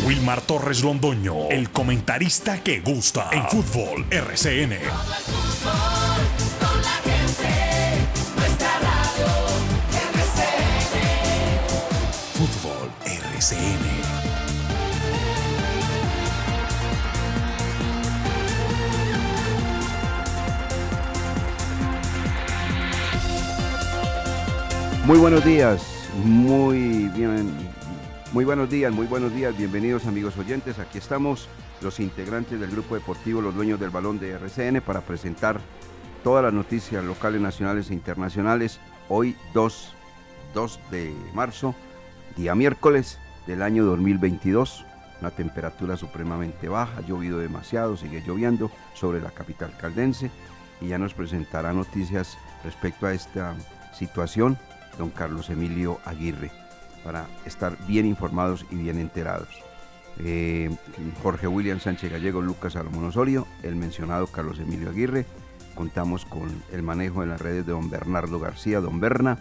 Wilmar 0.00 0.40
Torres 0.40 0.82
Londoño, 0.82 1.50
el 1.50 1.70
comentarista 1.70 2.62
que 2.62 2.80
gusta 2.80 3.28
en 3.30 3.46
fútbol 3.48 4.06
RCN. 4.10 4.78
Fútbol 12.32 12.90
RCN. 13.04 14.32
Muy 25.04 25.18
buenos 25.18 25.44
días, 25.44 25.82
muy 26.24 27.08
bien, 27.14 27.71
muy 28.32 28.46
buenos 28.46 28.70
días, 28.70 28.92
muy 28.92 29.06
buenos 29.06 29.34
días, 29.34 29.56
bienvenidos 29.56 30.06
amigos 30.06 30.38
oyentes, 30.38 30.78
aquí 30.78 30.96
estamos 30.96 31.48
los 31.82 32.00
integrantes 32.00 32.58
del 32.58 32.70
grupo 32.70 32.94
deportivo 32.94 33.42
Los 33.42 33.54
Dueños 33.54 33.78
del 33.78 33.90
Balón 33.90 34.18
de 34.18 34.30
RCN 34.30 34.80
para 34.80 35.02
presentar 35.02 35.60
todas 36.24 36.42
las 36.42 36.54
noticias 36.54 37.04
locales, 37.04 37.42
nacionales 37.42 37.90
e 37.90 37.94
internacionales, 37.94 38.80
hoy 39.10 39.36
2, 39.52 39.94
2 40.54 40.80
de 40.90 41.14
marzo, 41.34 41.74
día 42.34 42.54
miércoles 42.54 43.18
del 43.46 43.60
año 43.60 43.84
2022, 43.84 44.86
una 45.20 45.30
temperatura 45.30 45.98
supremamente 45.98 46.70
baja, 46.70 47.00
ha 47.00 47.06
llovido 47.06 47.38
demasiado, 47.38 47.98
sigue 47.98 48.22
lloviendo 48.26 48.70
sobre 48.94 49.20
la 49.20 49.30
capital 49.30 49.76
caldense. 49.78 50.30
Y 50.80 50.88
ya 50.88 50.98
nos 50.98 51.14
presentará 51.14 51.72
noticias 51.72 52.36
respecto 52.64 53.06
a 53.06 53.12
esta 53.12 53.54
situación 53.92 54.58
don 54.98 55.10
Carlos 55.10 55.48
Emilio 55.48 56.00
Aguirre, 56.04 56.50
para 57.04 57.26
estar 57.44 57.76
bien 57.86 58.06
informados 58.06 58.66
y 58.70 58.76
bien 58.76 58.98
enterados. 58.98 59.48
Eh, 60.18 60.70
Jorge 61.22 61.48
William 61.48 61.80
Sánchez 61.80 62.12
Gallego, 62.12 62.40
Lucas 62.40 62.74
Salomón 62.74 63.06
Osorio, 63.06 63.46
el 63.62 63.76
mencionado 63.76 64.26
Carlos 64.26 64.58
Emilio 64.58 64.90
Aguirre. 64.90 65.26
Contamos 65.74 66.24
con 66.24 66.50
el 66.70 66.82
manejo 66.82 67.22
en 67.22 67.30
las 67.30 67.40
redes 67.40 67.66
de 67.66 67.72
don 67.72 67.88
Bernardo 67.88 68.38
García, 68.38 68.80
don 68.80 69.00
Berna, 69.00 69.38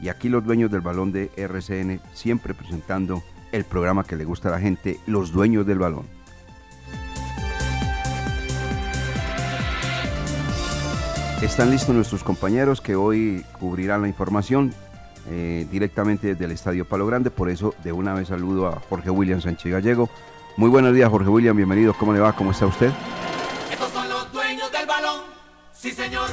y 0.00 0.08
aquí 0.08 0.28
los 0.28 0.44
dueños 0.44 0.70
del 0.70 0.80
balón 0.80 1.12
de 1.12 1.30
RCN, 1.36 2.00
siempre 2.12 2.54
presentando 2.54 3.22
el 3.52 3.64
programa 3.64 4.04
que 4.04 4.16
le 4.16 4.24
gusta 4.24 4.48
a 4.48 4.52
la 4.52 4.60
gente, 4.60 4.98
los 5.06 5.32
dueños 5.32 5.66
del 5.66 5.78
balón. 5.78 6.06
Están 11.42 11.70
listos 11.70 11.94
nuestros 11.94 12.22
compañeros 12.22 12.80
que 12.80 12.94
hoy 12.94 13.44
cubrirán 13.58 14.02
la 14.02 14.08
información 14.08 14.72
eh, 15.28 15.66
directamente 15.70 16.28
desde 16.28 16.44
el 16.44 16.52
Estadio 16.52 16.84
Palo 16.84 17.06
Grande. 17.06 17.30
Por 17.30 17.50
eso, 17.50 17.74
de 17.82 17.92
una 17.92 18.14
vez 18.14 18.28
saludo 18.28 18.68
a 18.68 18.80
Jorge 18.88 19.10
William 19.10 19.40
Sánchez 19.40 19.72
Gallego. 19.72 20.08
Muy 20.56 20.68
buenos 20.68 20.94
días, 20.94 21.10
Jorge 21.10 21.28
William. 21.28 21.56
Bienvenido. 21.56 21.94
¿Cómo 21.94 22.12
le 22.12 22.20
va? 22.20 22.32
¿Cómo 22.34 22.50
está 22.50 22.66
usted? 22.66 22.90
Estos 23.70 23.90
son 23.90 24.08
los 24.08 24.32
dueños 24.32 24.70
del 24.72 24.86
balón. 24.86 25.22
Sí, 25.72 25.90
señor. 25.90 26.28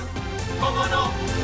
¿Cómo 0.59 0.85
no? 0.87 1.39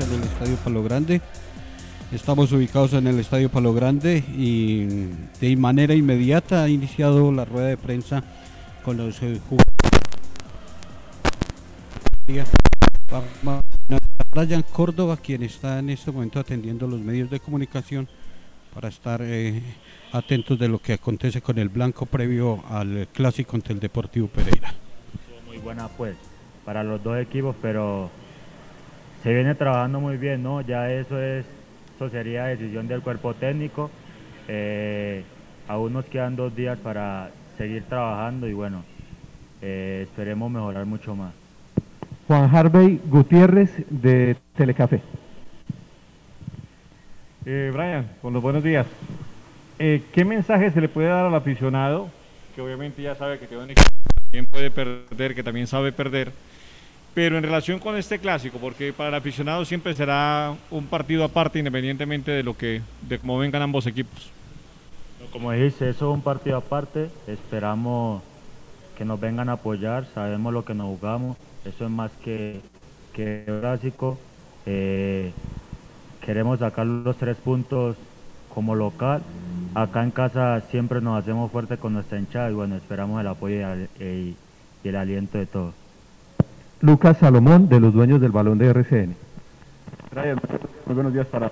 en 0.00 0.12
el 0.12 0.22
Estadio 0.22 0.56
Palo 0.56 0.82
Grande. 0.82 1.20
Estamos 2.12 2.52
ubicados 2.52 2.92
en 2.92 3.08
el 3.08 3.18
Estadio 3.18 3.48
Palo 3.50 3.74
Grande 3.74 4.22
y 4.36 4.86
de 5.40 5.56
manera 5.56 5.92
inmediata 5.92 6.62
ha 6.62 6.68
iniciado 6.68 7.32
la 7.32 7.44
rueda 7.44 7.66
de 7.66 7.76
prensa 7.76 8.22
con 8.84 8.96
los 8.96 9.20
eh, 9.22 9.40
jugadores. 9.48 9.66
Brian 14.30 14.62
Córdoba, 14.62 15.16
quien 15.16 15.42
está 15.42 15.80
en 15.80 15.90
este 15.90 16.12
momento 16.12 16.38
atendiendo 16.38 16.86
los 16.86 17.00
medios 17.00 17.28
de 17.28 17.40
comunicación 17.40 18.08
para 18.72 18.88
estar 18.88 19.20
eh, 19.22 19.62
atentos 20.12 20.58
de 20.58 20.68
lo 20.68 20.78
que 20.78 20.92
acontece 20.92 21.40
con 21.40 21.58
el 21.58 21.70
blanco 21.70 22.06
previo 22.06 22.62
al 22.68 23.08
clásico 23.12 23.56
ante 23.56 23.72
el 23.72 23.80
Deportivo 23.80 24.28
Pereira. 24.28 24.72
Muy 25.46 25.58
buena 25.58 25.88
pues 25.88 26.16
para 26.64 26.84
los 26.84 27.02
dos 27.02 27.18
equipos, 27.18 27.56
pero 27.60 28.10
se 29.22 29.32
viene 29.32 29.54
trabajando 29.54 29.98
muy 29.98 30.18
bien, 30.18 30.42
¿no? 30.42 30.60
Ya 30.60 30.90
eso 30.90 31.20
es, 31.20 31.44
eso 31.96 32.10
sería 32.10 32.44
decisión 32.44 32.86
del 32.86 33.00
cuerpo 33.00 33.34
técnico. 33.34 33.90
Eh, 34.48 35.24
aún 35.66 35.94
nos 35.94 36.04
quedan 36.04 36.36
dos 36.36 36.54
días 36.54 36.78
para 36.78 37.30
seguir 37.56 37.84
trabajando 37.84 38.46
y 38.46 38.52
bueno, 38.52 38.84
eh, 39.62 40.02
esperemos 40.04 40.50
mejorar 40.50 40.84
mucho 40.86 41.16
más. 41.16 41.32
Juan 42.28 42.54
Harvey 42.54 43.00
Gutiérrez 43.06 43.72
de 43.88 44.36
Telecafé. 44.54 45.00
Eh, 47.46 47.70
Brian, 47.72 48.08
con 48.20 48.32
los 48.32 48.42
buenos 48.42 48.62
días. 48.62 48.86
Eh, 49.78 50.02
¿Qué 50.12 50.24
mensaje 50.24 50.70
se 50.70 50.80
le 50.80 50.88
puede 50.88 51.08
dar 51.08 51.26
al 51.26 51.34
aficionado? 51.34 52.10
Que 52.54 52.60
obviamente 52.60 53.02
ya 53.02 53.14
sabe 53.14 53.38
que 53.38 53.46
también 53.46 54.46
puede 54.50 54.70
perder, 54.70 55.34
que 55.34 55.42
también 55.42 55.66
sabe 55.66 55.92
perder. 55.92 56.32
Pero 57.16 57.38
en 57.38 57.44
relación 57.44 57.78
con 57.78 57.96
este 57.96 58.18
clásico, 58.18 58.58
porque 58.58 58.92
para 58.92 59.08
el 59.08 59.14
aficionado 59.14 59.64
siempre 59.64 59.94
será 59.94 60.54
un 60.70 60.84
partido 60.86 61.24
aparte, 61.24 61.58
independientemente 61.58 62.30
de 62.30 62.42
lo 62.42 62.54
que, 62.54 62.82
de 63.08 63.18
cómo 63.18 63.38
vengan 63.38 63.62
ambos 63.62 63.86
equipos. 63.86 64.34
Como 65.32 65.50
dice, 65.52 65.88
eso 65.88 66.10
es 66.10 66.14
un 66.14 66.20
partido 66.20 66.58
aparte. 66.58 67.08
Esperamos 67.26 68.22
que 68.98 69.06
nos 69.06 69.18
vengan 69.18 69.48
a 69.48 69.52
apoyar. 69.52 70.04
Sabemos 70.12 70.52
lo 70.52 70.66
que 70.66 70.74
nos 70.74 70.88
jugamos. 70.88 71.38
Eso 71.64 71.84
es 71.86 71.90
más 71.90 72.12
que, 72.22 72.60
que 73.14 73.44
clásico. 73.46 74.18
Eh, 74.66 75.32
queremos 76.20 76.58
sacar 76.58 76.86
los 76.86 77.16
tres 77.16 77.38
puntos 77.38 77.96
como 78.54 78.74
local. 78.74 79.22
Acá 79.74 80.02
en 80.04 80.10
casa 80.10 80.60
siempre 80.70 81.00
nos 81.00 81.18
hacemos 81.18 81.50
fuerte 81.50 81.78
con 81.78 81.94
nuestra 81.94 82.18
hinchada 82.18 82.50
y 82.50 82.54
bueno, 82.54 82.76
esperamos 82.76 83.18
el 83.22 83.26
apoyo 83.28 83.56
y 83.56 83.62
el, 83.62 83.88
y- 84.06 84.36
y 84.84 84.88
el 84.88 84.96
aliento 84.96 85.38
de 85.38 85.46
todos. 85.46 85.85
Lucas 86.86 87.18
Salomón 87.18 87.68
de 87.68 87.80
los 87.80 87.92
dueños 87.92 88.20
del 88.20 88.30
balón 88.30 88.58
de 88.58 88.68
RCN. 88.68 89.16
Muy 90.86 90.94
buenos 90.94 91.12
días 91.12 91.26
para 91.26 91.50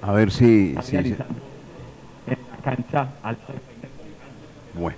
A 0.00 0.12
ver 0.12 0.30
si... 0.30 0.74
en 0.90 1.18
la 1.18 2.56
cancha 2.64 3.08
al 3.22 3.36
bueno. 4.72 4.96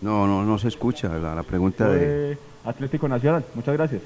No, 0.00 0.26
no, 0.26 0.42
no 0.42 0.58
se 0.58 0.66
escucha 0.66 1.16
la, 1.16 1.36
la 1.36 1.44
pregunta 1.44 1.88
de... 1.88 1.98
de 2.30 2.38
Atlético 2.64 3.06
Nacional. 3.06 3.44
Muchas 3.54 3.74
gracias. 3.74 4.02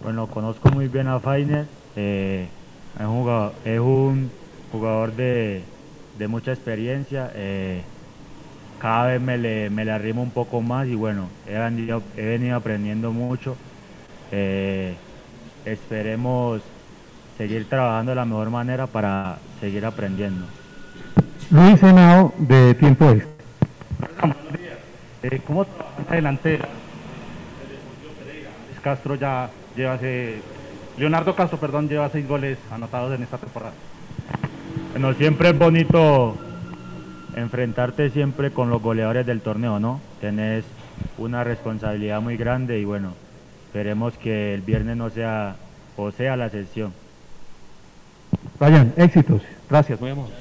Bueno, 0.00 0.28
conozco 0.28 0.70
muy 0.70 0.86
bien 0.86 1.08
a 1.08 1.18
Fainer. 1.18 1.66
eh, 1.96 2.46
es, 3.00 3.04
un 3.04 3.18
jugador, 3.18 3.52
es 3.64 3.80
un 3.80 4.30
jugador 4.70 5.12
de, 5.16 5.64
de 6.22 6.28
mucha 6.28 6.52
experiencia. 6.52 7.30
eh, 7.34 7.82
cada 8.78 9.06
vez 9.06 9.20
me 9.20 9.38
le, 9.38 9.70
me 9.70 9.84
le 9.84 9.92
arrimo 9.92 10.22
un 10.22 10.30
poco 10.30 10.60
más 10.60 10.86
y 10.88 10.94
bueno, 10.94 11.28
he 11.48 11.56
venido, 11.56 12.02
he 12.16 12.22
venido 12.22 12.56
aprendiendo 12.56 13.12
mucho. 13.12 13.56
eh, 14.30 14.94
esperemos 15.64 16.62
seguir 17.38 17.68
trabajando 17.68 18.10
de 18.10 18.16
la 18.16 18.24
mejor 18.24 18.50
manera 18.50 18.86
para 18.86 19.38
seguir 19.60 19.84
aprendiendo. 19.84 20.46
Luis 21.50 21.82
Henao 21.82 22.32
de 22.38 22.74
Tiempo 22.74 23.10
Extra. 23.10 23.30
Eh, 25.22 25.40
¿Cómo 25.46 25.64
trabaja 25.64 26.02
la 26.08 26.16
delantera? 26.16 26.68
Castro 28.82 29.14
ya 29.14 29.48
lleva 29.76 29.96
Leonardo 30.98 31.36
Castro, 31.36 31.58
perdón, 31.58 31.88
lleva 31.88 32.08
seis 32.08 32.26
goles 32.26 32.58
anotados 32.72 33.14
en 33.14 33.22
esta 33.22 33.38
temporada. 33.38 33.72
Bueno, 35.02 35.18
siempre 35.18 35.48
es 35.48 35.58
bonito 35.58 36.36
enfrentarte 37.34 38.10
siempre 38.10 38.52
con 38.52 38.70
los 38.70 38.80
goleadores 38.80 39.26
del 39.26 39.40
torneo, 39.40 39.80
¿no? 39.80 40.00
Tenés 40.20 40.62
una 41.18 41.42
responsabilidad 41.42 42.22
muy 42.22 42.36
grande 42.36 42.78
y 42.78 42.84
bueno, 42.84 43.14
esperemos 43.66 44.14
que 44.14 44.54
el 44.54 44.60
viernes 44.60 44.96
no 44.96 45.10
sea 45.10 45.56
o 45.96 46.12
sea 46.12 46.36
la 46.36 46.50
sesión. 46.50 46.92
Vayan, 48.60 48.94
éxitos. 48.96 49.42
Gracias, 49.68 50.00
muy 50.00 50.10
amable. 50.10 50.32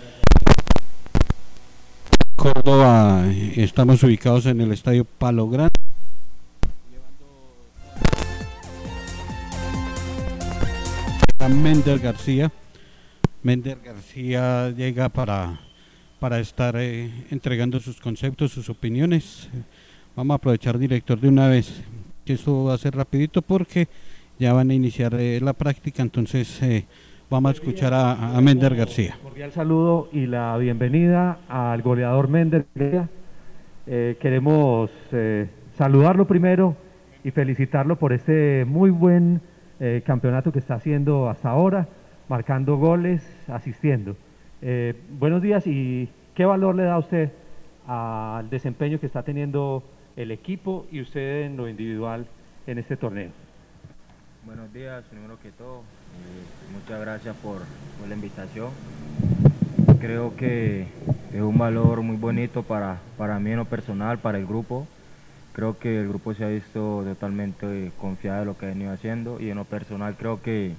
Córdoba, 2.36 3.24
estamos 3.56 4.04
ubicados 4.04 4.46
en 4.46 4.62
el 4.62 4.74
estadio 4.74 5.06
Palo 5.06 5.50
Grande. 5.50 5.72
Mender 11.50 11.98
García. 11.98 12.52
Mender 13.44 13.80
García 13.84 14.70
llega 14.70 15.10
para, 15.10 15.60
para 16.20 16.40
estar 16.40 16.76
eh, 16.78 17.10
entregando 17.32 17.80
sus 17.80 18.00
conceptos, 18.00 18.52
sus 18.52 18.70
opiniones. 18.70 19.50
Vamos 20.16 20.36
a 20.36 20.38
aprovechar, 20.38 20.78
director, 20.78 21.20
de 21.20 21.28
una 21.28 21.48
vez, 21.48 21.84
que 22.24 22.34
esto 22.34 22.66
va 22.66 22.76
a 22.76 22.78
ser 22.78 22.96
rapidito 22.96 23.42
porque 23.42 23.88
ya 24.38 24.54
van 24.54 24.70
a 24.70 24.76
iniciar 24.76 25.16
eh, 25.16 25.40
la 25.42 25.54
práctica, 25.54 26.04
entonces 26.04 26.62
eh, 26.62 26.86
vamos 27.32 27.50
a 27.50 27.54
escuchar 27.54 27.96
a, 27.96 28.38
a, 28.38 28.42
Mender 28.42 28.76
García. 28.76 29.18
Cordial 29.24 29.52
saludo 29.52 30.10
y 30.12 30.28
la 30.28 30.56
bienvenida 30.58 31.40
al 31.50 31.82
goleador 31.82 32.28
Mender 32.28 32.68
García. 32.76 33.10
queremos 34.20 34.92
saludarlo 35.76 36.28
primero 36.28 36.76
y 37.24 37.32
felicitarlo 37.32 37.96
por 37.96 38.14
este 38.14 38.66
muy 38.66 38.92
buen 38.92 39.42
campeonato 40.06 40.52
que 40.52 40.60
está 40.60 40.76
haciendo 40.76 41.28
hasta 41.28 41.50
ahora, 41.50 41.88
marcando 42.28 42.78
goles, 42.78 43.22
asistiendo. 43.48 44.16
Eh, 44.62 44.96
buenos 45.20 45.42
días 45.42 45.66
y 45.68 46.10
qué 46.36 46.46
valor 46.46 46.76
le 46.76 46.84
da 46.84 46.98
usted 46.98 47.32
al 47.88 48.50
desempeño 48.50 49.00
que 49.00 49.06
está 49.06 49.24
teniendo 49.24 49.84
el 50.16 50.32
equipo 50.32 50.86
y 50.92 51.02
usted 51.02 51.44
en 51.44 51.58
lo 51.58 51.68
individual 51.68 52.26
en 52.68 52.78
este 52.78 52.98
torneo. 52.98 53.32
Buenos 54.46 54.74
días, 54.74 55.04
primero 55.06 55.40
que 55.40 55.52
todo, 55.52 55.80
eh, 55.80 56.74
muchas 56.74 57.00
gracias 57.00 57.36
por, 57.38 57.60
por, 58.00 58.08
la 58.08 58.16
invitación. 58.16 58.70
Creo 60.00 60.36
que 60.36 60.88
es 61.34 61.42
un 61.42 61.58
valor 61.58 62.02
muy 62.02 62.18
bonito 62.18 62.64
para, 62.64 63.00
para 63.18 63.40
mí 63.40 63.52
en 63.52 63.58
lo 63.58 63.66
personal, 63.66 64.18
para 64.18 64.38
el 64.38 64.48
grupo 64.48 64.88
creo 65.54 65.78
que 65.78 66.00
el 66.00 66.08
grupo 66.08 66.34
se 66.34 66.44
ha 66.44 66.48
visto 66.48 67.04
totalmente 67.04 67.92
confiado 68.00 68.42
en 68.42 68.48
lo 68.48 68.58
que 68.58 68.66
ha 68.66 68.70
venido 68.70 68.92
haciendo 68.92 69.40
y 69.40 69.50
en 69.50 69.58
lo 69.58 69.66
personal 69.66 70.16
creo 70.18 70.42
que 70.42 70.74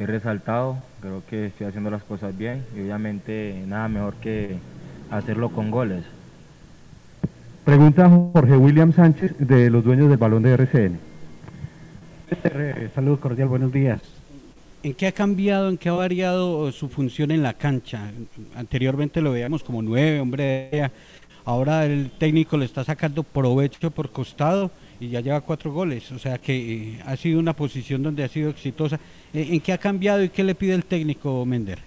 he 0.00 0.06
resaltado, 0.06 0.78
creo 1.00 1.22
que 1.28 1.46
estoy 1.46 1.66
haciendo 1.66 1.90
las 1.90 2.02
cosas 2.02 2.36
bien 2.36 2.64
y 2.74 2.80
obviamente 2.80 3.62
nada 3.66 3.86
mejor 3.86 4.14
que 4.14 4.56
hacerlo 5.10 5.50
con 5.50 5.70
goles. 5.70 6.04
Pregunta 7.66 8.08
Jorge 8.08 8.56
William 8.56 8.94
Sánchez 8.94 9.36
de 9.38 9.68
los 9.68 9.84
dueños 9.84 10.08
del 10.08 10.16
balón 10.16 10.42
de 10.42 10.52
RCN. 10.54 10.98
Saludos 12.94 13.18
cordial, 13.18 13.48
buenos 13.48 13.72
días. 13.72 14.00
¿En 14.82 14.94
qué 14.94 15.08
ha 15.08 15.12
cambiado, 15.12 15.68
en 15.68 15.76
qué 15.76 15.90
ha 15.90 15.92
variado 15.92 16.72
su 16.72 16.88
función 16.88 17.30
en 17.30 17.42
la 17.42 17.52
cancha? 17.52 18.10
Anteriormente 18.54 19.20
lo 19.20 19.32
veíamos 19.32 19.62
como 19.62 19.82
nueve, 19.82 20.18
hombre 20.18 20.68
de 20.72 20.90
Ahora 21.44 21.84
el 21.84 22.10
técnico 22.10 22.56
le 22.56 22.64
está 22.64 22.84
sacando 22.84 23.22
provecho 23.22 23.90
por 23.90 24.10
costado 24.10 24.70
y 24.98 25.08
ya 25.08 25.20
lleva 25.20 25.40
cuatro 25.40 25.72
goles. 25.72 26.10
O 26.12 26.18
sea 26.18 26.38
que 26.38 26.54
eh, 26.54 27.00
ha 27.04 27.16
sido 27.16 27.38
una 27.40 27.54
posición 27.54 28.02
donde 28.02 28.24
ha 28.24 28.28
sido 28.28 28.50
exitosa. 28.50 29.00
Eh, 29.32 29.48
¿En 29.52 29.60
qué 29.60 29.72
ha 29.72 29.78
cambiado 29.78 30.22
y 30.22 30.28
qué 30.28 30.42
le 30.42 30.54
pide 30.54 30.74
el 30.74 30.84
técnico 30.84 31.44
Mender? 31.46 31.78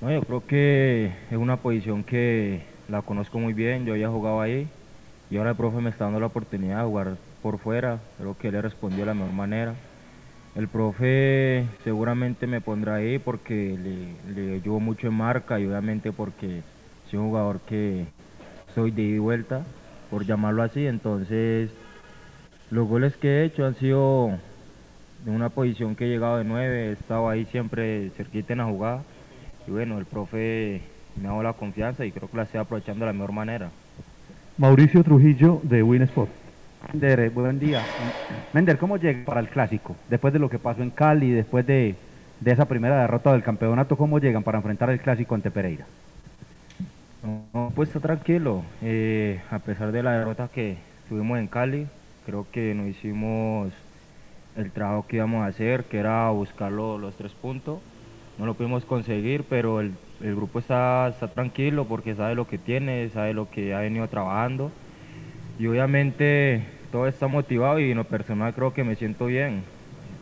No, 0.00 0.10
yo 0.10 0.20
creo 0.22 0.46
que 0.46 1.12
es 1.30 1.36
una 1.36 1.58
posición 1.58 2.02
que 2.02 2.62
la 2.88 3.02
conozco 3.02 3.38
muy 3.38 3.52
bien. 3.52 3.86
Yo 3.86 3.94
ya 3.94 4.08
jugado 4.08 4.40
ahí 4.40 4.66
y 5.30 5.36
ahora 5.36 5.50
el 5.50 5.56
profe 5.56 5.80
me 5.80 5.90
está 5.90 6.04
dando 6.04 6.20
la 6.20 6.26
oportunidad 6.26 6.78
de 6.78 6.84
jugar 6.84 7.16
por 7.42 7.58
fuera. 7.58 8.00
Creo 8.18 8.36
que 8.36 8.50
le 8.50 8.60
respondió 8.62 9.00
de 9.00 9.06
la 9.06 9.14
mejor 9.14 9.32
manera. 9.32 9.74
El 10.56 10.66
profe 10.66 11.66
seguramente 11.84 12.48
me 12.48 12.60
pondrá 12.60 12.96
ahí 12.96 13.18
porque 13.18 13.78
le, 13.78 14.34
le 14.34 14.54
ayudo 14.56 14.80
mucho 14.80 15.06
en 15.06 15.14
marca 15.14 15.60
y 15.60 15.66
obviamente 15.66 16.10
porque 16.10 16.62
soy 17.08 17.20
un 17.20 17.28
jugador 17.28 17.60
que 17.60 18.06
soy 18.74 18.90
de 18.90 19.02
ida 19.02 19.16
y 19.16 19.18
vuelta, 19.18 19.64
por 20.10 20.26
llamarlo 20.26 20.64
así. 20.64 20.84
Entonces, 20.86 21.70
los 22.72 22.88
goles 22.88 23.16
que 23.16 23.28
he 23.28 23.44
hecho 23.44 23.66
han 23.66 23.76
sido 23.76 24.38
de 25.24 25.30
una 25.30 25.48
posición 25.48 25.94
que 25.94 26.04
he 26.04 26.08
llegado 26.08 26.38
de 26.38 26.44
nueve, 26.44 26.88
he 26.88 26.92
estado 26.92 27.28
ahí 27.28 27.44
siempre 27.46 28.10
cerquita 28.16 28.52
en 28.52 28.58
la 28.58 28.64
jugada. 28.66 29.02
Y 29.66 29.70
bueno, 29.70 29.98
el 29.98 30.06
profe 30.06 30.80
me 31.20 31.26
ha 31.26 31.30
dado 31.30 31.42
la 31.42 31.52
confianza 31.52 32.04
y 32.04 32.12
creo 32.12 32.30
que 32.30 32.36
la 32.36 32.44
estoy 32.44 32.60
aprovechando 32.60 33.04
de 33.04 33.12
la 33.12 33.12
mejor 33.12 33.32
manera. 33.32 33.70
Mauricio 34.56 35.04
Trujillo 35.04 35.60
de 35.62 35.82
Winsport. 35.82 36.30
Mender, 36.92 37.30
buen 37.30 37.58
día. 37.58 37.82
Mender, 38.52 38.78
¿cómo 38.78 38.96
llega 38.96 39.24
para 39.24 39.40
el 39.40 39.48
clásico? 39.48 39.96
Después 40.08 40.32
de 40.32 40.38
lo 40.38 40.48
que 40.48 40.58
pasó 40.58 40.82
en 40.82 40.90
Cali, 40.90 41.30
después 41.30 41.66
de, 41.66 41.96
de 42.40 42.50
esa 42.52 42.66
primera 42.66 43.00
derrota 43.00 43.32
del 43.32 43.42
campeonato, 43.42 43.96
¿cómo 43.96 44.18
llegan 44.18 44.42
para 44.42 44.58
enfrentar 44.58 44.88
el 44.90 45.00
clásico 45.00 45.34
ante 45.34 45.50
Pereira? 45.50 45.86
No, 47.52 47.72
pues 47.74 47.88
está 47.88 48.00
tranquilo. 48.00 48.62
Eh, 48.80 49.40
a 49.50 49.58
pesar 49.58 49.92
de 49.92 50.02
la 50.02 50.12
derrota 50.12 50.48
que 50.48 50.78
tuvimos 51.08 51.38
en 51.38 51.48
Cali, 51.48 51.86
creo 52.24 52.46
que 52.50 52.74
no 52.74 52.86
hicimos 52.86 53.72
el 54.58 54.72
trabajo 54.72 55.06
que 55.06 55.16
íbamos 55.16 55.44
a 55.44 55.46
hacer, 55.46 55.84
que 55.84 55.98
era 55.98 56.28
buscar 56.30 56.72
los 56.72 57.14
tres 57.14 57.32
puntos. 57.32 57.78
No 58.38 58.46
lo 58.46 58.54
pudimos 58.54 58.84
conseguir, 58.84 59.44
pero 59.48 59.80
el, 59.80 59.94
grupo 60.20 60.58
está, 60.58 61.08
está, 61.08 61.28
tranquilo 61.28 61.84
porque 61.86 62.14
sabe 62.14 62.34
lo 62.34 62.46
que 62.46 62.58
tiene, 62.58 63.08
sabe 63.10 63.34
lo 63.34 63.48
que 63.50 63.74
ha 63.74 63.80
venido 63.80 64.06
trabajando. 64.08 64.70
Y 65.58 65.66
obviamente 65.66 66.64
todo 66.90 67.06
está 67.06 67.28
motivado 67.28 67.78
y 67.78 67.90
en 67.90 67.96
lo 67.96 68.04
personal 68.04 68.52
creo 68.54 68.74
que 68.74 68.84
me 68.84 68.96
siento 68.96 69.26
bien 69.26 69.62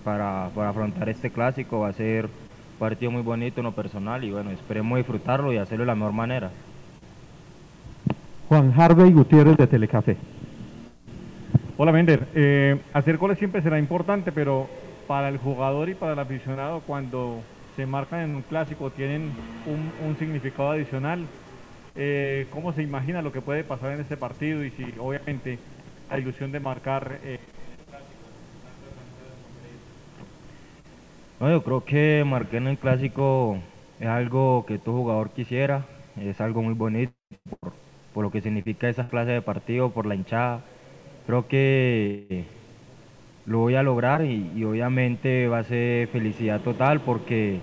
para, 0.04 0.50
para 0.54 0.70
afrontar 0.70 1.08
este 1.08 1.30
clásico. 1.30 1.80
Va 1.80 1.88
a 1.88 1.92
ser 1.92 2.26
un 2.26 2.78
partido 2.78 3.10
muy 3.10 3.22
bonito 3.22 3.60
en 3.60 3.64
lo 3.64 3.72
personal 3.72 4.22
y 4.24 4.30
bueno, 4.30 4.50
esperemos 4.50 4.98
disfrutarlo 4.98 5.52
y 5.52 5.58
hacerlo 5.58 5.84
de 5.84 5.88
la 5.88 5.94
mejor 5.94 6.12
manera. 6.12 6.50
Juan 8.48 8.72
Harvey 8.76 9.12
Gutiérrez 9.12 9.56
de 9.56 9.66
Telecafé. 9.66 10.16
Hola 11.78 11.92
Mender, 11.92 12.26
eh, 12.34 12.80
hacer 12.94 13.18
goles 13.18 13.36
siempre 13.36 13.60
será 13.60 13.78
importante, 13.78 14.32
pero 14.32 14.66
para 15.06 15.28
el 15.28 15.36
jugador 15.36 15.90
y 15.90 15.94
para 15.94 16.14
el 16.14 16.18
aficionado 16.18 16.80
cuando 16.80 17.42
se 17.76 17.84
marcan 17.84 18.20
en 18.20 18.34
un 18.34 18.40
clásico 18.40 18.88
tienen 18.88 19.30
un, 19.66 20.16
significado 20.16 20.70
adicional. 20.70 21.26
Eh, 21.94 22.46
¿Cómo 22.48 22.72
se 22.72 22.82
imagina 22.82 23.20
lo 23.20 23.30
que 23.30 23.42
puede 23.42 23.62
pasar 23.62 23.92
en 23.92 24.00
este 24.00 24.16
partido 24.16 24.64
y 24.64 24.70
si 24.70 24.86
obviamente 24.98 25.58
la 26.08 26.18
ilusión 26.18 26.50
de 26.50 26.60
marcar... 26.60 27.18
Eh, 27.22 27.40
no, 31.38 31.50
yo 31.50 31.62
creo 31.62 31.84
que 31.84 32.24
marcar 32.26 32.54
en 32.54 32.68
el 32.68 32.78
clásico 32.78 33.58
es 34.00 34.08
algo 34.08 34.64
que 34.66 34.78
todo 34.78 34.94
jugador 34.94 35.28
quisiera, 35.28 35.84
es 36.18 36.40
algo 36.40 36.62
muy 36.62 36.72
bonito 36.72 37.12
por 38.14 38.24
lo 38.24 38.30
que 38.30 38.40
significa 38.40 38.88
esa 38.88 39.10
clase 39.10 39.32
de 39.32 39.42
partido, 39.42 39.90
por 39.90 40.06
la 40.06 40.14
hinchada. 40.14 40.62
Creo 41.26 41.48
que 41.48 42.44
lo 43.46 43.58
voy 43.58 43.74
a 43.74 43.82
lograr 43.82 44.24
y, 44.24 44.62
obviamente 44.64 45.48
va 45.48 45.58
a 45.58 45.64
ser 45.64 46.06
felicidad 46.08 46.60
total 46.60 47.00
porque 47.00 47.60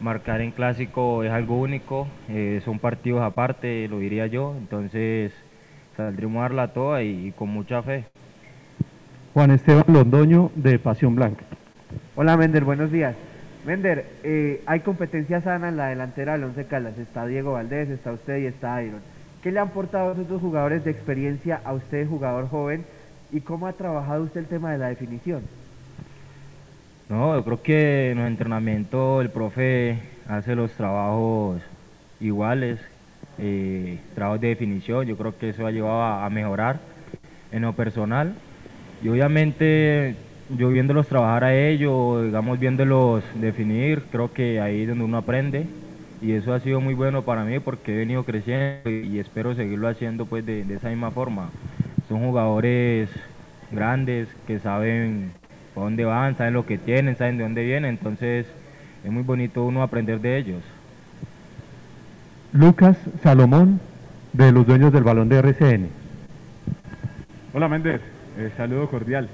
marcar 0.00 0.40
en 0.40 0.50
clásico 0.50 1.22
es 1.22 1.30
algo 1.30 1.60
único, 1.60 2.08
eh, 2.28 2.60
son 2.64 2.80
partidos 2.80 3.22
aparte, 3.22 3.86
lo 3.88 4.00
diría 4.00 4.26
yo, 4.26 4.54
entonces 4.58 5.32
saldremos 5.96 6.38
a 6.38 6.42
darla 6.42 6.72
toda 6.72 7.02
y, 7.02 7.32
con 7.36 7.48
mucha 7.48 7.82
fe. 7.82 8.06
Juan 9.34 9.52
Esteban 9.52 9.84
Londoño 9.88 10.50
de 10.56 10.78
Pasión 10.78 11.14
Blanca. 11.14 11.44
Hola 12.16 12.36
Mender, 12.36 12.64
buenos 12.64 12.90
días. 12.90 13.14
Mender, 13.64 14.04
eh, 14.24 14.62
hay 14.66 14.80
competencia 14.80 15.40
sana 15.40 15.68
en 15.68 15.76
la 15.76 15.88
delantera 15.88 16.32
del 16.32 16.44
Once 16.44 16.66
Caldas, 16.66 16.98
está 16.98 17.24
Diego 17.24 17.52
Valdés, 17.52 17.88
está 17.88 18.12
usted 18.12 18.38
y 18.38 18.46
está 18.46 18.82
Iron. 18.82 19.13
¿Qué 19.44 19.52
le 19.52 19.60
han 19.60 19.68
aportado 19.68 20.12
esos 20.12 20.26
dos 20.26 20.40
jugadores 20.40 20.84
de 20.84 20.90
experiencia 20.90 21.60
a 21.66 21.74
usted, 21.74 22.08
jugador 22.08 22.48
joven? 22.48 22.86
¿Y 23.30 23.42
cómo 23.42 23.66
ha 23.66 23.74
trabajado 23.74 24.24
usted 24.24 24.40
el 24.40 24.46
tema 24.46 24.72
de 24.72 24.78
la 24.78 24.88
definición? 24.88 25.42
No, 27.10 27.36
yo 27.36 27.44
creo 27.44 27.62
que 27.62 28.12
en 28.12 28.18
los 28.20 28.26
entrenamientos 28.26 29.22
el 29.22 29.28
profe 29.28 29.98
hace 30.26 30.54
los 30.54 30.72
trabajos 30.72 31.60
iguales, 32.20 32.80
eh, 33.36 33.98
trabajos 34.14 34.40
de 34.40 34.48
definición, 34.48 35.06
yo 35.06 35.14
creo 35.14 35.36
que 35.36 35.50
eso 35.50 35.66
ha 35.66 35.70
llevado 35.70 36.00
a, 36.00 36.30
mejorar 36.30 36.78
en 37.52 37.60
lo 37.60 37.74
personal. 37.74 38.32
Y 39.02 39.10
obviamente 39.10 40.16
yo 40.56 40.70
viéndolos 40.70 41.06
trabajar 41.06 41.44
a 41.44 41.54
ellos, 41.54 42.24
digamos 42.24 42.58
viéndolos 42.58 43.22
definir, 43.34 44.04
creo 44.10 44.32
que 44.32 44.58
ahí 44.58 44.84
es 44.84 44.88
donde 44.88 45.04
uno 45.04 45.18
aprende 45.18 45.66
y 46.24 46.32
eso 46.32 46.54
ha 46.54 46.60
sido 46.60 46.80
muy 46.80 46.94
bueno 46.94 47.22
para 47.22 47.44
mí 47.44 47.58
porque 47.60 47.92
he 47.92 47.98
venido 47.98 48.24
creciendo 48.24 48.88
y, 48.88 49.18
espero 49.18 49.54
seguirlo 49.54 49.88
haciendo 49.88 50.24
pues 50.24 50.46
de, 50.46 50.62
esa 50.74 50.88
misma 50.88 51.10
forma. 51.10 51.50
Son 52.08 52.20
jugadores 52.20 53.10
grandes 53.70 54.26
que 54.46 54.58
saben 54.58 55.32
a 55.76 55.80
dónde 55.80 56.06
van, 56.06 56.34
saben 56.38 56.54
lo 56.54 56.64
que 56.64 56.78
tienen, 56.78 57.16
saben 57.16 57.36
de 57.36 57.42
dónde 57.42 57.62
vienen, 57.62 57.90
entonces 57.90 58.46
es 59.04 59.12
muy 59.12 59.22
bonito 59.22 59.64
uno 59.64 59.82
aprender 59.82 60.18
de 60.22 60.38
ellos. 60.38 60.62
Lucas 62.54 62.96
Salomón, 63.22 63.78
de 64.32 64.50
los 64.50 64.66
dueños 64.66 64.94
del 64.94 65.04
balón 65.04 65.28
de 65.28 65.36
RCN. 65.40 65.88
Hola 67.52 67.68
Méndez, 67.68 68.00
eh, 68.38 68.50
saludo 68.56 68.88
cordial. 68.88 69.28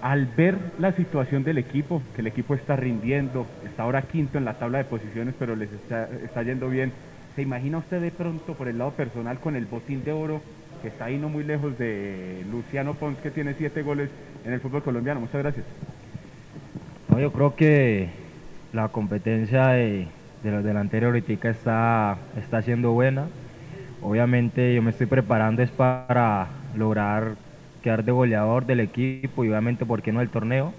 Al 0.00 0.26
ver 0.26 0.56
la 0.78 0.92
situación 0.92 1.42
del 1.44 1.58
equipo, 1.58 2.02
que 2.14 2.20
el 2.20 2.28
equipo 2.28 2.54
está 2.54 2.76
rindiendo, 2.76 3.46
está 3.64 3.82
ahora 3.82 4.02
quinto 4.02 4.38
en 4.38 4.44
la 4.44 4.54
tabla 4.54 4.78
de 4.78 4.84
posiciones, 4.84 5.34
pero 5.38 5.56
les 5.56 5.72
está, 5.72 6.08
está 6.24 6.42
yendo 6.42 6.68
bien, 6.68 6.92
¿se 7.34 7.42
imagina 7.42 7.78
usted 7.78 8.00
de 8.00 8.10
pronto 8.10 8.54
por 8.54 8.68
el 8.68 8.78
lado 8.78 8.92
personal 8.92 9.38
con 9.40 9.56
el 9.56 9.66
botín 9.66 10.04
de 10.04 10.12
oro 10.12 10.40
que 10.82 10.88
está 10.88 11.06
ahí 11.06 11.18
no 11.18 11.28
muy 11.28 11.42
lejos 11.42 11.76
de 11.78 12.44
Luciano 12.50 12.94
Pons, 12.94 13.18
que 13.18 13.30
tiene 13.30 13.54
siete 13.54 13.82
goles 13.82 14.10
en 14.44 14.52
el 14.52 14.60
fútbol 14.60 14.82
colombiano? 14.82 15.20
Muchas 15.20 15.42
gracias. 15.42 15.66
Yo 17.18 17.32
creo 17.32 17.56
que 17.56 18.10
la 18.72 18.88
competencia 18.88 19.68
de, 19.68 20.06
de 20.44 20.50
los 20.50 20.62
delanteros 20.62 21.08
ahorita 21.08 21.48
está, 21.50 22.18
está 22.36 22.62
siendo 22.62 22.92
buena. 22.92 23.26
Obviamente 24.02 24.74
yo 24.74 24.82
me 24.82 24.90
estoy 24.90 25.06
preparando 25.06 25.62
es 25.62 25.70
para 25.70 26.46
lograr 26.76 27.34
quedar 27.82 28.04
de 28.04 28.12
goleador 28.12 28.66
del 28.66 28.80
equipo 28.80 29.44
y 29.44 29.48
obviamente, 29.48 29.86
¿por 29.86 30.02
qué 30.02 30.12
no 30.12 30.20
del 30.20 30.28
torneo? 30.28 30.72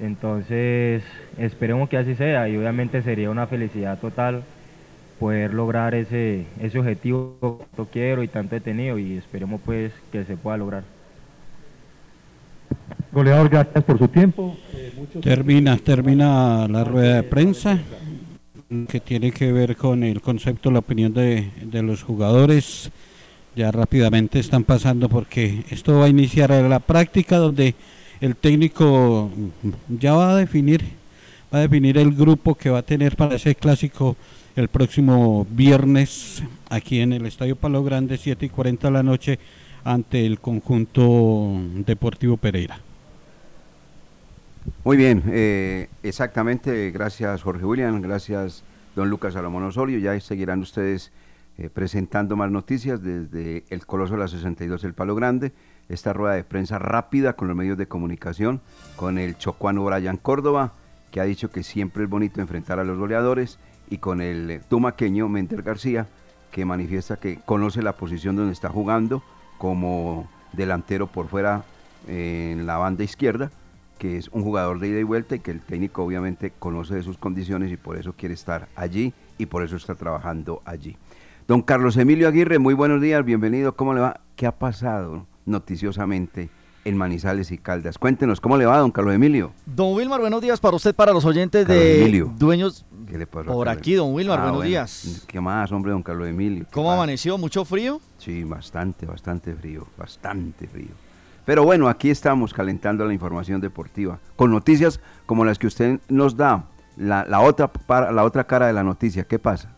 Entonces, 0.00 1.02
esperemos 1.38 1.88
que 1.88 1.96
así 1.96 2.14
sea 2.14 2.48
y 2.48 2.56
obviamente 2.56 3.02
sería 3.02 3.30
una 3.30 3.46
felicidad 3.46 3.98
total 3.98 4.42
poder 5.18 5.54
lograr 5.54 5.94
ese, 5.94 6.44
ese 6.60 6.78
objetivo 6.78 7.38
que 7.40 7.64
tanto 7.66 7.88
quiero 7.90 8.22
y 8.22 8.28
tanto 8.28 8.56
he 8.56 8.60
tenido 8.60 8.98
y 8.98 9.16
esperemos 9.16 9.60
pues 9.64 9.92
que 10.12 10.24
se 10.24 10.36
pueda 10.36 10.58
lograr. 10.58 10.84
Goleador, 13.12 13.48
gracias 13.48 13.84
por 13.84 13.98
su 13.98 14.08
tiempo. 14.08 14.56
Termina, 15.22 15.76
termina 15.78 16.68
la 16.68 16.84
rueda 16.84 17.16
de 17.16 17.22
prensa 17.22 17.78
que 18.88 19.00
tiene 19.00 19.30
que 19.30 19.52
ver 19.52 19.76
con 19.76 20.02
el 20.02 20.20
concepto, 20.20 20.70
la 20.70 20.80
opinión 20.80 21.14
de, 21.14 21.50
de 21.62 21.82
los 21.82 22.02
jugadores. 22.02 22.90
Ya 23.56 23.72
rápidamente 23.72 24.38
están 24.38 24.64
pasando 24.64 25.08
porque 25.08 25.64
esto 25.70 25.98
va 25.98 26.04
a 26.04 26.08
iniciar 26.08 26.50
la 26.50 26.78
práctica 26.78 27.38
donde 27.38 27.74
el 28.20 28.36
técnico 28.36 29.30
ya 29.88 30.12
va 30.12 30.32
a 30.32 30.36
definir, 30.36 30.84
va 31.52 31.58
a 31.58 31.62
definir 31.62 31.96
el 31.96 32.12
grupo 32.14 32.54
que 32.54 32.68
va 32.68 32.80
a 32.80 32.82
tener 32.82 33.16
para 33.16 33.36
ese 33.36 33.54
clásico 33.54 34.14
el 34.56 34.68
próximo 34.68 35.46
viernes 35.50 36.42
aquí 36.68 37.00
en 37.00 37.14
el 37.14 37.24
Estadio 37.24 37.56
Palo 37.56 37.82
Grande, 37.82 38.18
7 38.18 38.44
y 38.44 38.48
40 38.50 38.88
de 38.88 38.92
la 38.92 39.02
noche, 39.02 39.38
ante 39.84 40.26
el 40.26 40.38
conjunto 40.38 41.58
Deportivo 41.86 42.36
Pereira. 42.36 42.78
Muy 44.84 44.98
bien, 44.98 45.22
eh, 45.28 45.88
exactamente, 46.02 46.90
gracias 46.90 47.42
Jorge 47.42 47.64
William, 47.64 48.02
gracias 48.02 48.64
don 48.94 49.08
Lucas 49.08 49.32
Salomón 49.32 49.64
Osorio, 49.64 49.98
ya 49.98 50.20
seguirán 50.20 50.60
ustedes 50.60 51.10
eh, 51.58 51.70
presentando 51.70 52.36
más 52.36 52.50
noticias 52.50 53.02
desde 53.02 53.64
el 53.70 53.86
Coloso 53.86 54.14
de 54.14 54.20
la 54.20 54.28
62 54.28 54.84
El 54.84 54.94
Palo 54.94 55.14
Grande, 55.14 55.52
esta 55.88 56.12
rueda 56.12 56.34
de 56.34 56.44
prensa 56.44 56.78
rápida 56.78 57.34
con 57.34 57.48
los 57.48 57.56
medios 57.56 57.78
de 57.78 57.86
comunicación, 57.86 58.60
con 58.96 59.18
el 59.18 59.38
chocuano 59.38 59.84
Brian 59.84 60.16
Córdoba, 60.16 60.72
que 61.10 61.20
ha 61.20 61.24
dicho 61.24 61.50
que 61.50 61.62
siempre 61.62 62.04
es 62.04 62.10
bonito 62.10 62.40
enfrentar 62.40 62.78
a 62.78 62.84
los 62.84 62.98
goleadores, 62.98 63.58
y 63.88 63.98
con 63.98 64.20
el 64.20 64.50
eh, 64.50 64.60
tumaqueño 64.68 65.28
Mender 65.28 65.62
García, 65.62 66.06
que 66.50 66.64
manifiesta 66.64 67.16
que 67.16 67.36
conoce 67.44 67.82
la 67.82 67.92
posición 67.92 68.36
donde 68.36 68.52
está 68.52 68.68
jugando 68.68 69.22
como 69.58 70.28
delantero 70.52 71.06
por 71.06 71.28
fuera 71.28 71.64
eh, 72.08 72.50
en 72.52 72.66
la 72.66 72.76
banda 72.76 73.04
izquierda, 73.04 73.50
que 73.98 74.18
es 74.18 74.28
un 74.28 74.42
jugador 74.42 74.78
de 74.78 74.88
ida 74.88 75.00
y 75.00 75.04
vuelta 75.04 75.36
y 75.36 75.40
que 75.40 75.50
el 75.50 75.60
técnico 75.60 76.02
obviamente 76.02 76.52
conoce 76.58 76.94
de 76.94 77.02
sus 77.02 77.16
condiciones 77.18 77.72
y 77.72 77.76
por 77.76 77.96
eso 77.96 78.12
quiere 78.12 78.34
estar 78.34 78.68
allí 78.76 79.14
y 79.38 79.46
por 79.46 79.62
eso 79.62 79.76
está 79.76 79.94
trabajando 79.94 80.62
allí. 80.64 80.96
Don 81.46 81.62
Carlos 81.62 81.96
Emilio 81.96 82.26
Aguirre, 82.28 82.58
muy 82.58 82.74
buenos 82.74 83.00
días, 83.00 83.24
bienvenido, 83.24 83.76
¿cómo 83.76 83.94
le 83.94 84.00
va? 84.00 84.20
¿Qué 84.34 84.46
ha 84.46 84.52
pasado 84.58 85.26
noticiosamente 85.44 86.50
en 86.84 86.96
Manizales 86.96 87.52
y 87.52 87.58
Caldas? 87.58 87.98
Cuéntenos, 87.98 88.40
¿cómo 88.40 88.56
le 88.56 88.66
va, 88.66 88.78
don 88.78 88.90
Carlos 88.90 89.14
Emilio? 89.14 89.52
Don 89.64 89.94
Wilmar, 89.94 90.20
buenos 90.20 90.42
días 90.42 90.58
para 90.58 90.74
usted, 90.74 90.92
para 90.94 91.12
los 91.12 91.24
oyentes 91.24 91.64
Carlos 91.66 91.84
de 91.84 92.00
Emilio. 92.02 92.32
dueños. 92.36 92.84
¿Qué 93.06 93.16
le 93.16 93.28
pasó 93.28 93.46
Por 93.52 93.68
aquí, 93.68 93.94
don 93.94 94.12
Wilmar, 94.12 94.38
Ah, 94.40 94.42
buenos 94.42 94.56
bueno. 94.58 94.68
días. 94.70 95.24
¿Qué 95.28 95.40
más, 95.40 95.70
hombre, 95.70 95.92
don 95.92 96.02
Carlos 96.02 96.26
Emilio? 96.28 96.64
¿Qué 96.64 96.70
¿Cómo 96.72 96.88
más? 96.88 96.96
amaneció? 96.96 97.38
¿Mucho 97.38 97.64
frío? 97.64 98.00
Sí, 98.18 98.42
bastante, 98.42 99.06
bastante 99.06 99.54
frío, 99.54 99.86
bastante 99.96 100.66
frío. 100.66 100.90
Pero 101.44 101.62
bueno, 101.62 101.86
aquí 101.88 102.10
estamos 102.10 102.52
calentando 102.52 103.04
la 103.04 103.12
información 103.14 103.60
deportiva, 103.60 104.18
con 104.34 104.50
noticias 104.50 104.98
como 105.26 105.44
las 105.44 105.60
que 105.60 105.68
usted 105.68 106.00
nos 106.08 106.36
da, 106.36 106.64
la, 106.96 107.24
la 107.24 107.38
otra, 107.38 107.68
para- 107.72 108.10
la 108.10 108.24
otra 108.24 108.42
cara 108.48 108.66
de 108.66 108.72
la 108.72 108.82
noticia. 108.82 109.22
¿Qué 109.22 109.38
pasa? 109.38 109.75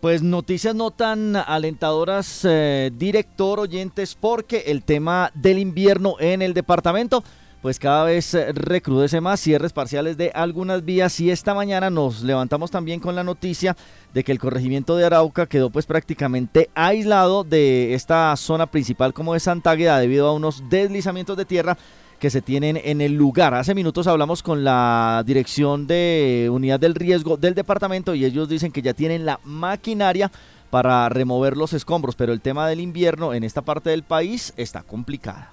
Pues 0.00 0.22
noticias 0.22 0.76
no 0.76 0.92
tan 0.92 1.34
alentadoras, 1.34 2.42
eh, 2.44 2.92
director, 2.96 3.58
oyentes, 3.58 4.14
porque 4.14 4.64
el 4.68 4.84
tema 4.84 5.32
del 5.34 5.58
invierno 5.58 6.14
en 6.20 6.40
el 6.40 6.54
departamento, 6.54 7.24
pues 7.62 7.80
cada 7.80 8.04
vez 8.04 8.32
eh, 8.32 8.52
recrudece 8.52 9.20
más, 9.20 9.40
cierres 9.40 9.72
parciales 9.72 10.16
de 10.16 10.30
algunas 10.32 10.84
vías 10.84 11.18
y 11.18 11.32
esta 11.32 11.52
mañana 11.52 11.90
nos 11.90 12.22
levantamos 12.22 12.70
también 12.70 13.00
con 13.00 13.16
la 13.16 13.24
noticia 13.24 13.76
de 14.14 14.22
que 14.22 14.30
el 14.30 14.38
corregimiento 14.38 14.94
de 14.94 15.04
Arauca 15.04 15.46
quedó 15.46 15.68
pues 15.68 15.84
prácticamente 15.84 16.70
aislado 16.76 17.42
de 17.42 17.94
esta 17.94 18.36
zona 18.36 18.68
principal 18.70 19.12
como 19.12 19.34
de 19.34 19.40
Santágueda 19.40 19.98
debido 19.98 20.28
a 20.28 20.32
unos 20.32 20.62
deslizamientos 20.70 21.36
de 21.36 21.44
tierra 21.44 21.76
que 22.18 22.30
se 22.30 22.42
tienen 22.42 22.80
en 22.82 23.00
el 23.00 23.14
lugar. 23.14 23.54
Hace 23.54 23.74
minutos 23.74 24.06
hablamos 24.06 24.42
con 24.42 24.64
la 24.64 25.22
dirección 25.26 25.86
de 25.86 26.48
unidad 26.50 26.80
del 26.80 26.94
riesgo 26.94 27.36
del 27.36 27.54
departamento 27.54 28.14
y 28.14 28.24
ellos 28.24 28.48
dicen 28.48 28.72
que 28.72 28.82
ya 28.82 28.94
tienen 28.94 29.24
la 29.24 29.40
maquinaria 29.44 30.30
para 30.70 31.08
remover 31.08 31.56
los 31.56 31.72
escombros, 31.72 32.16
pero 32.16 32.32
el 32.32 32.40
tema 32.40 32.68
del 32.68 32.80
invierno 32.80 33.34
en 33.34 33.44
esta 33.44 33.62
parte 33.62 33.90
del 33.90 34.02
país 34.02 34.52
está 34.56 34.82
complicada. 34.82 35.52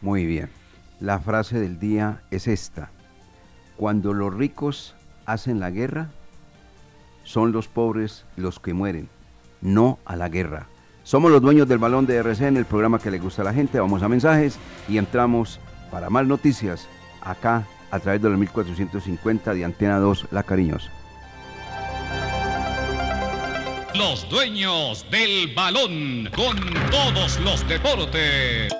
Muy 0.00 0.24
bien. 0.24 0.48
La 1.00 1.18
frase 1.18 1.58
del 1.58 1.78
día 1.78 2.22
es 2.30 2.46
esta. 2.46 2.90
Cuando 3.76 4.12
los 4.12 4.32
ricos 4.32 4.94
hacen 5.26 5.58
la 5.58 5.70
guerra, 5.70 6.10
son 7.24 7.52
los 7.52 7.68
pobres 7.68 8.24
los 8.36 8.60
que 8.60 8.74
mueren, 8.74 9.08
no 9.60 9.98
a 10.04 10.14
la 10.14 10.28
guerra. 10.28 10.68
Somos 11.04 11.30
los 11.30 11.42
dueños 11.42 11.68
del 11.68 11.78
balón 11.78 12.06
de 12.06 12.16
RCN, 12.16 12.56
el 12.56 12.64
programa 12.64 12.98
que 12.98 13.10
le 13.10 13.18
gusta 13.18 13.42
a 13.42 13.44
la 13.44 13.52
gente. 13.52 13.78
Vamos 13.78 14.02
a 14.02 14.08
mensajes 14.08 14.58
y 14.88 14.96
entramos 14.96 15.60
para 15.90 16.08
más 16.08 16.26
noticias 16.26 16.88
acá 17.20 17.66
a 17.90 18.00
través 18.00 18.22
de 18.22 18.30
los 18.30 18.38
1450 18.38 19.52
de 19.52 19.64
Antena 19.66 19.98
2 19.98 20.28
La 20.30 20.42
Cariñosa. 20.42 20.90
Los 23.94 24.28
dueños 24.30 25.06
del 25.10 25.54
balón 25.54 26.30
con 26.34 26.56
todos 26.90 27.38
los 27.40 27.68
deportes. 27.68 28.72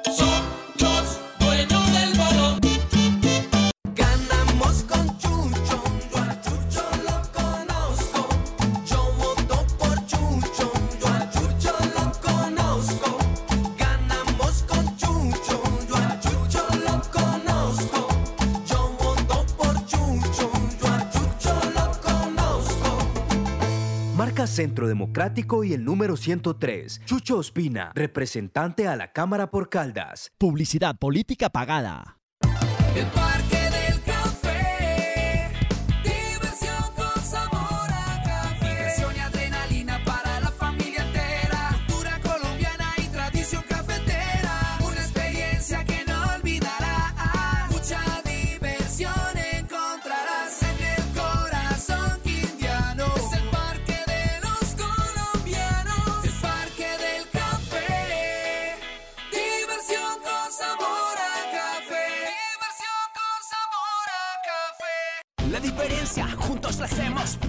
Centro 24.54 24.86
Democrático 24.86 25.64
y 25.64 25.72
el 25.72 25.84
número 25.84 26.16
103. 26.16 27.02
Chucho 27.04 27.38
Ospina, 27.38 27.90
representante 27.94 28.86
a 28.86 28.94
la 28.94 29.12
Cámara 29.12 29.50
por 29.50 29.68
Caldas. 29.68 30.30
Publicidad 30.38 30.96
política 30.96 31.50
pagada. 31.50 32.18
El 32.94 33.06
Parque 33.06 33.53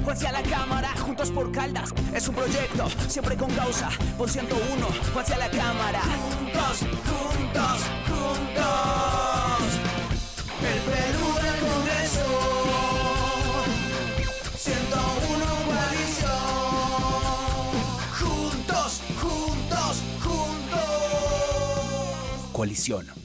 Juanse 0.03 0.27
a 0.27 0.31
la 0.31 0.43
cámara, 0.43 0.89
juntos 0.97 1.31
por 1.31 1.51
caldas. 1.51 1.93
Es 2.13 2.27
un 2.27 2.35
proyecto, 2.35 2.87
siempre 3.07 3.35
con 3.35 3.51
causa. 3.51 3.89
Por 4.17 4.29
101, 4.29 4.87
Juanse 5.13 5.33
a 5.33 5.37
la 5.37 5.49
cámara. 5.49 6.01
Juntos, 6.01 6.79
juntos, 6.79 7.81
juntos. 8.07 8.65
El 10.61 10.79
Perú 10.91 11.33
del 11.41 11.59
Congreso. 11.69 12.25
101 14.57 15.45
coalición. 15.65 16.45
Juntos, 18.19 19.01
juntos, 19.21 19.93
juntos. 20.23 20.81
Coalición 22.51 23.24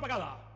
Pagada. 0.00 0.50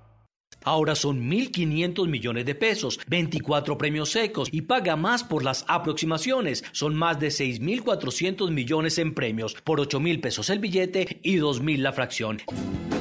Ahora 0.65 0.95
son 0.95 1.31
1.500 1.31 2.09
millones 2.09 2.47
de 2.47 2.55
pesos, 2.55 2.99
24 3.07 3.77
premios 3.77 4.11
secos 4.11 4.49
y 4.51 4.63
paga 4.63 4.97
más 4.97 5.23
por 5.23 5.45
las 5.45 5.65
aproximaciones. 5.69 6.65
Son 6.73 6.95
más 6.95 7.21
de 7.21 7.29
6.400 7.29 8.51
millones 8.51 8.99
en 8.99 9.15
premios, 9.15 9.55
por 9.65 9.81
8.000 9.81 10.21
pesos 10.21 10.51
el 10.51 10.59
billete 10.59 11.21
y 11.23 11.37
2.000 11.37 11.79
la 11.79 11.93
fracción. 11.93 12.39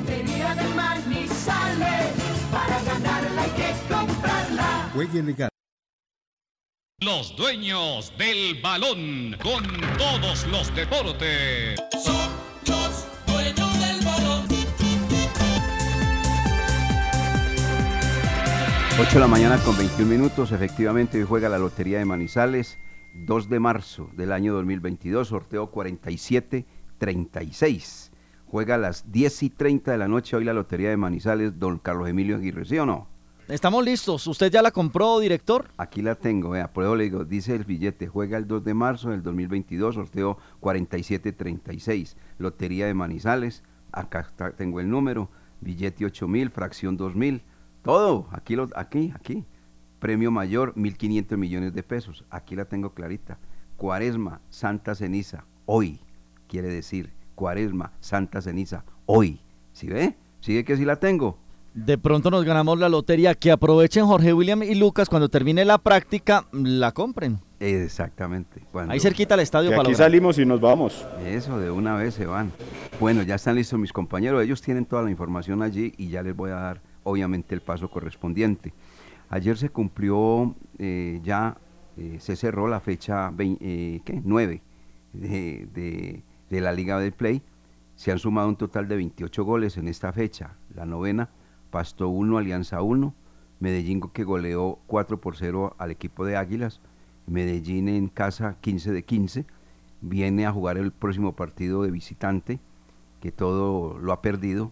Del 0.06 0.75
Manizales, 0.75 2.12
para 2.51 2.84
ganarla 2.84 3.42
hay 3.42 3.51
que 3.51 3.94
comprarla. 3.94 4.89
Juegue 4.94 5.24
legal. 5.24 5.50
Los 7.00 7.36
dueños 7.36 8.13
del 8.18 8.62
balón 8.62 9.36
con 9.42 9.63
todos 9.98 10.48
los 10.48 10.74
deportes. 10.75 11.82
Son 12.01 12.30
los 12.68 13.02
8 19.00 19.13
de 19.15 19.19
la 19.19 19.27
mañana 19.27 19.57
con 19.63 19.75
21 19.77 20.07
minutos, 20.09 20.51
efectivamente 20.51 21.17
hoy 21.17 21.23
juega 21.27 21.50
la 21.50 21.57
Lotería 21.57 21.97
de 22.00 22.05
Manizales, 22.05 22.77
2 23.15 23.50
de 23.50 23.59
marzo 23.59 24.09
del 24.15 24.31
año 24.31 24.53
2022, 24.53 25.27
sorteo 25.27 25.71
4736. 25.71 28.12
Juega 28.45 28.75
a 28.75 28.77
las 28.77 29.12
10 29.12 29.43
y 29.43 29.50
30 29.50 29.91
de 29.93 29.97
la 29.97 30.07
noche 30.07 30.35
hoy 30.35 30.43
la 30.45 30.53
Lotería 30.53 30.89
de 30.89 30.97
Manizales, 30.97 31.57
don 31.59 31.79
Carlos 31.79 32.07
Emilio 32.07 32.35
Aguirre, 32.35 32.65
¿sí 32.65 32.77
o 32.77 32.85
no? 32.85 33.07
Estamos 33.47 33.83
listos. 33.83 34.25
¿Usted 34.27 34.51
ya 34.51 34.62
la 34.62 34.69
compró, 34.71 35.19
director? 35.19 35.69
Aquí 35.77 36.01
la 36.03 36.13
tengo, 36.15 36.51
vea, 36.51 36.71
por 36.71 36.84
eso 36.86 36.95
le 36.95 37.06
digo, 37.06 37.25
dice 37.25 37.56
el 37.56 37.63
billete, 37.65 38.08
juega 38.08 38.38
el 38.38 38.47
2 38.47 38.63
de 38.63 38.73
marzo 38.75 39.10
del 39.10 39.23
2022, 39.23 39.95
sorteo 39.95 40.38
4736, 40.60 42.15
Lotería 42.38 42.86
de 42.86 42.93
Manizales, 42.93 43.63
acá 43.91 44.19
está- 44.21 44.51
tengo 44.51 44.79
el 44.79 44.88
número, 44.89 45.29
billete 45.62 46.06
8000, 46.06 46.51
fracción 46.51 46.95
2000, 46.95 47.41
todo, 47.84 48.28
aquí, 48.32 48.56
lo, 48.56 48.69
aquí, 48.76 49.12
aquí, 49.15 49.43
premio 50.00 50.32
mayor 50.32 50.74
1500 50.76 51.38
millones 51.38 51.74
de 51.74 51.84
pesos, 51.84 52.24
aquí 52.30 52.56
la 52.56 52.65
tengo 52.65 52.93
clarita, 52.93 53.38
Cuaresma, 53.78 54.39
Santa 54.50 54.96
Ceniza, 54.96 55.46
hoy, 55.65 56.00
quiere 56.48 56.69
decir, 56.69 57.12
Cuaresma, 57.36 57.91
Santa 58.00 58.41
Ceniza, 58.41 58.84
hoy, 59.06 59.39
¿sí 59.74 59.88
ve? 59.88 60.15
¿Sigue 60.39 60.63
que 60.65 60.76
sí 60.78 60.86
la 60.86 60.98
tengo? 60.98 61.38
De 61.74 61.98
pronto 61.98 62.30
nos 62.30 62.43
ganamos 62.46 62.78
la 62.78 62.88
lotería. 62.88 63.34
Que 63.34 63.52
aprovechen 63.52 64.06
Jorge 64.06 64.32
William 64.32 64.62
y 64.62 64.76
Lucas 64.76 65.10
cuando 65.10 65.28
termine 65.30 65.65
la 65.65 65.80
práctica, 65.80 66.46
la 66.52 66.91
compren. 66.91 67.39
Exactamente. 67.60 68.62
cuando- 68.72 68.93
Ahí 68.93 69.00
cerquita 69.00 69.34
al 69.34 69.39
estadio 69.39 69.69
Que 69.72 69.76
para 69.78 69.88
aquí 69.88 69.93
lograr. 69.93 70.06
salimos 70.08 70.38
y 70.38 70.46
nos 70.46 70.62
vamos. 70.62 71.04
Eso, 71.26 71.58
de 71.60 71.72
una 71.72 71.96
vez 71.96 72.13
se 72.13 72.28
van. 72.28 72.52
Bueno, 73.00 73.24
ya 73.24 73.36
están 73.36 73.56
listos 73.56 73.80
mis 73.80 73.91
compañeros. 73.91 74.43
Ellos 74.43 74.62
tienen 74.62 74.86
toda 74.86 75.02
la 75.02 75.10
información 75.10 75.63
allí 75.63 75.93
y 75.98 76.10
ya 76.10 76.22
les 76.22 76.36
voy 76.36 76.52
a 76.52 76.56
dar, 76.56 76.82
obviamente, 77.04 77.56
el 77.56 77.62
paso 77.62 77.89
correspondiente. 77.89 78.74
Ayer 79.30 79.58
se 79.58 79.70
cumplió, 79.70 80.56
eh, 80.78 81.20
ya 81.24 81.58
eh, 81.98 82.18
se 82.20 82.36
cerró 82.36 82.68
la 82.68 82.80
fecha 82.80 83.30
vein- 83.32 83.58
eh, 83.62 84.02
¿qué? 84.06 84.22
9 84.24 84.62
de, 85.13 85.68
de- 85.74 86.24
de 86.50 86.62
la 86.62 86.72
Liga 86.72 87.00
del 87.00 87.13
Play. 87.13 87.42
Se 87.96 88.12
han 88.12 88.20
sumado 88.20 88.48
un 88.50 88.56
total 88.56 88.88
de 88.88 88.96
28 88.96 89.44
goles 89.44 89.78
en 89.78 89.88
esta 89.88 90.12
fecha. 90.13 90.56
La 90.76 90.86
novena, 90.86 91.30
Pasto 91.72 92.10
1, 92.10 92.38
Alianza 92.38 92.82
1. 92.82 93.13
Medellín 93.60 94.02
que 94.02 94.24
goleó 94.24 94.80
4 94.88 95.22
por 95.22 95.36
0 95.38 95.76
al 95.78 95.92
equipo 95.92 96.26
de 96.26 96.36
Águilas. 96.36 96.82
Medellín 97.28 97.88
en 97.89 98.08
casa 98.10 98.58
15 98.62 98.92
de 98.92 99.04
15. 99.04 99.46
Viene 100.02 100.46
a 100.46 100.52
jugar 100.52 100.78
el 100.78 100.92
próximo 100.92 101.34
partido 101.36 101.84
de 101.84 101.92
visitante, 101.92 102.60
que 103.22 103.32
todo 103.32 103.98
lo 104.00 104.12
ha 104.12 104.22
perdido. 104.22 104.72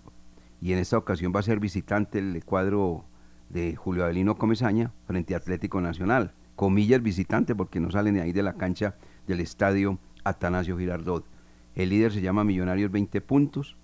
Y 0.62 0.74
en 0.74 0.80
esta 0.80 0.98
ocasión 0.98 1.34
va 1.36 1.40
a 1.40 1.44
ser 1.44 1.60
visitante 1.60 2.20
el 2.20 2.46
cuadro 2.46 3.04
de 3.50 3.76
Julio 3.76 4.04
Avelino 4.04 4.38
Comesaña 4.38 4.92
frente 5.08 5.34
a 5.34 5.38
Atlético 5.38 5.82
Nacional. 5.82 6.34
Comillas 6.56 7.02
visitante 7.02 7.56
porque 7.56 7.80
no 7.80 7.90
salen 7.90 8.14
de 8.14 8.22
ahí 8.22 8.32
de 8.32 8.44
la 8.44 8.54
cancha 8.54 8.96
del 9.26 9.40
estadio 9.40 9.98
Atanasio 10.24 10.78
Girardot. 10.78 11.26
El 11.74 11.90
líder 11.90 12.12
se 12.12 12.22
llama 12.22 12.44
Millonarios 12.44 12.92
20 12.92 13.22
puntos. 13.22 13.76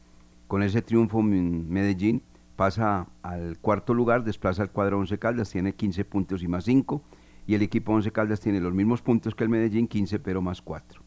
Con 0.47 0.61
ese 0.61 0.83
triunfo 0.83 1.21
Medellín 1.23 2.21
pasa 2.55 3.07
al 3.23 3.57
cuarto 3.57 3.93
lugar, 3.93 4.23
desplaza 4.23 4.61
al 4.61 4.71
cuadro 4.71 4.99
11 4.99 5.17
Caldas, 5.17 5.49
tiene 5.49 5.73
15 5.73 6.05
puntos 6.05 6.43
y 6.43 6.47
más 6.47 6.65
5. 6.65 7.01
Y 7.47 7.55
el 7.55 7.63
equipo 7.63 7.93
11 7.93 8.11
Caldas 8.11 8.39
tiene 8.39 8.61
los 8.61 8.73
mismos 8.73 9.01
puntos 9.01 9.33
que 9.33 9.43
el 9.43 9.49
Medellín, 9.49 9.87
15 9.87 10.19
pero 10.19 10.41
más 10.41 10.61
4. 10.61 11.01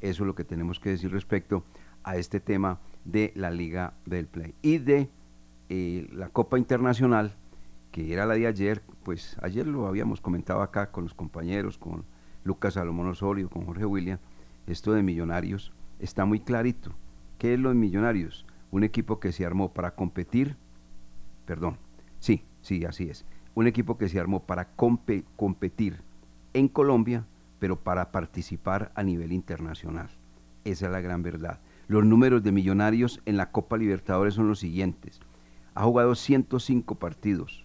Eso 0.00 0.22
es 0.22 0.26
lo 0.26 0.34
que 0.34 0.44
tenemos 0.44 0.78
que 0.78 0.90
decir 0.90 1.10
respecto 1.10 1.64
a 2.04 2.16
este 2.16 2.38
tema 2.38 2.78
de 3.06 3.32
la 3.34 3.50
Liga 3.50 3.94
del 4.04 4.26
Play. 4.26 4.54
Y 4.62 4.78
de 4.78 5.08
eh, 5.68 6.08
la 6.12 6.28
Copa 6.28 6.58
Internacional, 6.58 7.32
que 7.92 8.12
era 8.12 8.26
la 8.26 8.34
de 8.34 8.46
ayer, 8.46 8.82
pues 9.04 9.36
ayer 9.42 9.66
lo 9.66 9.86
habíamos 9.86 10.20
comentado 10.20 10.60
acá 10.62 10.90
con 10.90 11.04
los 11.04 11.14
compañeros, 11.14 11.78
con 11.78 12.04
Lucas 12.44 12.74
Salomón 12.74 13.08
Osorio, 13.08 13.48
con 13.48 13.64
Jorge 13.64 13.86
William, 13.86 14.18
esto 14.66 14.92
de 14.92 15.02
Millonarios 15.02 15.72
está 15.98 16.24
muy 16.24 16.40
clarito. 16.40 16.92
¿Qué 17.38 17.54
es 17.54 17.60
lo 17.60 17.70
de 17.70 17.74
Millonarios? 17.74 18.46
Un 18.70 18.84
equipo 18.84 19.20
que 19.20 19.32
se 19.32 19.46
armó 19.46 19.72
para 19.72 19.94
competir, 19.94 20.56
perdón, 21.46 21.78
sí, 22.18 22.44
sí, 22.60 22.84
así 22.84 23.08
es. 23.08 23.24
Un 23.54 23.66
equipo 23.66 23.96
que 23.96 24.08
se 24.08 24.20
armó 24.20 24.42
para 24.42 24.76
compe- 24.76 25.24
competir 25.36 26.02
en 26.52 26.68
Colombia, 26.68 27.24
pero 27.58 27.76
para 27.76 28.10
participar 28.12 28.92
a 28.94 29.02
nivel 29.02 29.32
internacional. 29.32 30.08
Esa 30.64 30.86
es 30.86 30.92
la 30.92 31.00
gran 31.00 31.22
verdad. 31.22 31.60
Los 31.88 32.04
números 32.04 32.42
de 32.42 32.50
Millonarios 32.50 33.20
en 33.26 33.36
la 33.36 33.52
Copa 33.52 33.76
Libertadores 33.76 34.34
son 34.34 34.48
los 34.48 34.58
siguientes. 34.58 35.20
Ha 35.74 35.84
jugado 35.84 36.14
105 36.14 36.96
partidos, 36.96 37.64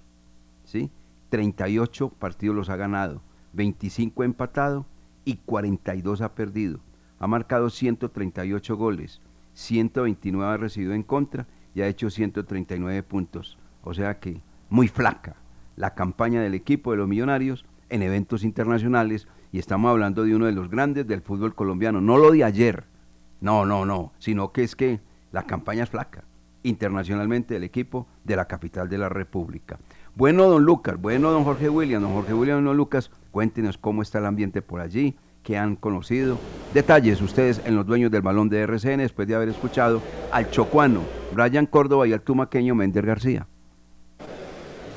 ¿sí? 0.63 0.91
38 1.29 2.09
partidos 2.09 2.55
los 2.55 2.69
ha 2.69 2.75
ganado, 2.75 3.21
25 3.53 4.21
ha 4.21 4.25
empatado 4.25 4.85
y 5.25 5.37
42 5.37 6.21
ha 6.21 6.35
perdido. 6.35 6.79
Ha 7.19 7.27
marcado 7.27 7.69
138 7.69 8.75
goles, 8.77 9.21
129 9.53 10.53
ha 10.53 10.57
recibido 10.57 10.93
en 10.93 11.03
contra 11.03 11.47
y 11.73 11.81
ha 11.81 11.87
hecho 11.87 12.09
139 12.09 13.01
puntos. 13.03 13.57
O 13.83 13.93
sea 13.93 14.19
que 14.19 14.41
muy 14.69 14.87
flaca 14.87 15.35
la 15.75 15.95
campaña 15.95 16.41
del 16.41 16.53
equipo 16.53 16.91
de 16.91 16.97
los 16.97 17.07
Millonarios 17.07 17.65
en 17.89 18.03
eventos 18.03 18.43
internacionales 18.43 19.27
y 19.51 19.59
estamos 19.59 19.89
hablando 19.89 20.23
de 20.23 20.35
uno 20.35 20.45
de 20.45 20.51
los 20.51 20.69
grandes 20.69 21.07
del 21.07 21.21
fútbol 21.21 21.55
colombiano, 21.55 22.01
no 22.01 22.17
lo 22.17 22.31
de 22.31 22.43
ayer, 22.43 22.85
no, 23.41 23.65
no, 23.65 23.85
no, 23.85 24.13
sino 24.19 24.51
que 24.51 24.63
es 24.63 24.75
que 24.75 25.01
la 25.31 25.43
campaña 25.43 25.83
es 25.83 25.89
flaca 25.89 26.23
internacionalmente 26.63 27.55
del 27.55 27.63
equipo 27.63 28.07
de 28.23 28.35
la 28.35 28.45
capital 28.45 28.87
de 28.87 28.97
la 28.97 29.09
República. 29.09 29.79
Bueno, 30.15 30.47
don 30.47 30.63
Lucas, 30.63 30.99
bueno, 30.99 31.31
don 31.31 31.43
Jorge 31.43 31.69
William, 31.69 32.01
don 32.01 32.13
Jorge 32.13 32.33
William, 32.33 32.63
don 32.63 32.77
Lucas, 32.77 33.09
cuéntenos 33.31 33.77
cómo 33.77 34.01
está 34.01 34.19
el 34.19 34.25
ambiente 34.25 34.61
por 34.61 34.79
allí, 34.79 35.17
qué 35.43 35.57
han 35.57 35.75
conocido. 35.75 36.37
Detalles 36.73 37.21
ustedes 37.21 37.61
en 37.65 37.75
los 37.75 37.85
dueños 37.85 38.11
del 38.11 38.21
balón 38.21 38.49
de 38.49 38.61
RCN 38.61 38.99
después 38.99 39.27
de 39.27 39.35
haber 39.35 39.49
escuchado 39.49 40.01
al 40.31 40.51
chocuano, 40.51 41.01
Brian 41.33 41.65
Córdoba 41.65 42.07
y 42.07 42.13
al 42.13 42.21
tumaqueño 42.21 42.75
Méndez 42.75 43.03
García. 43.03 43.47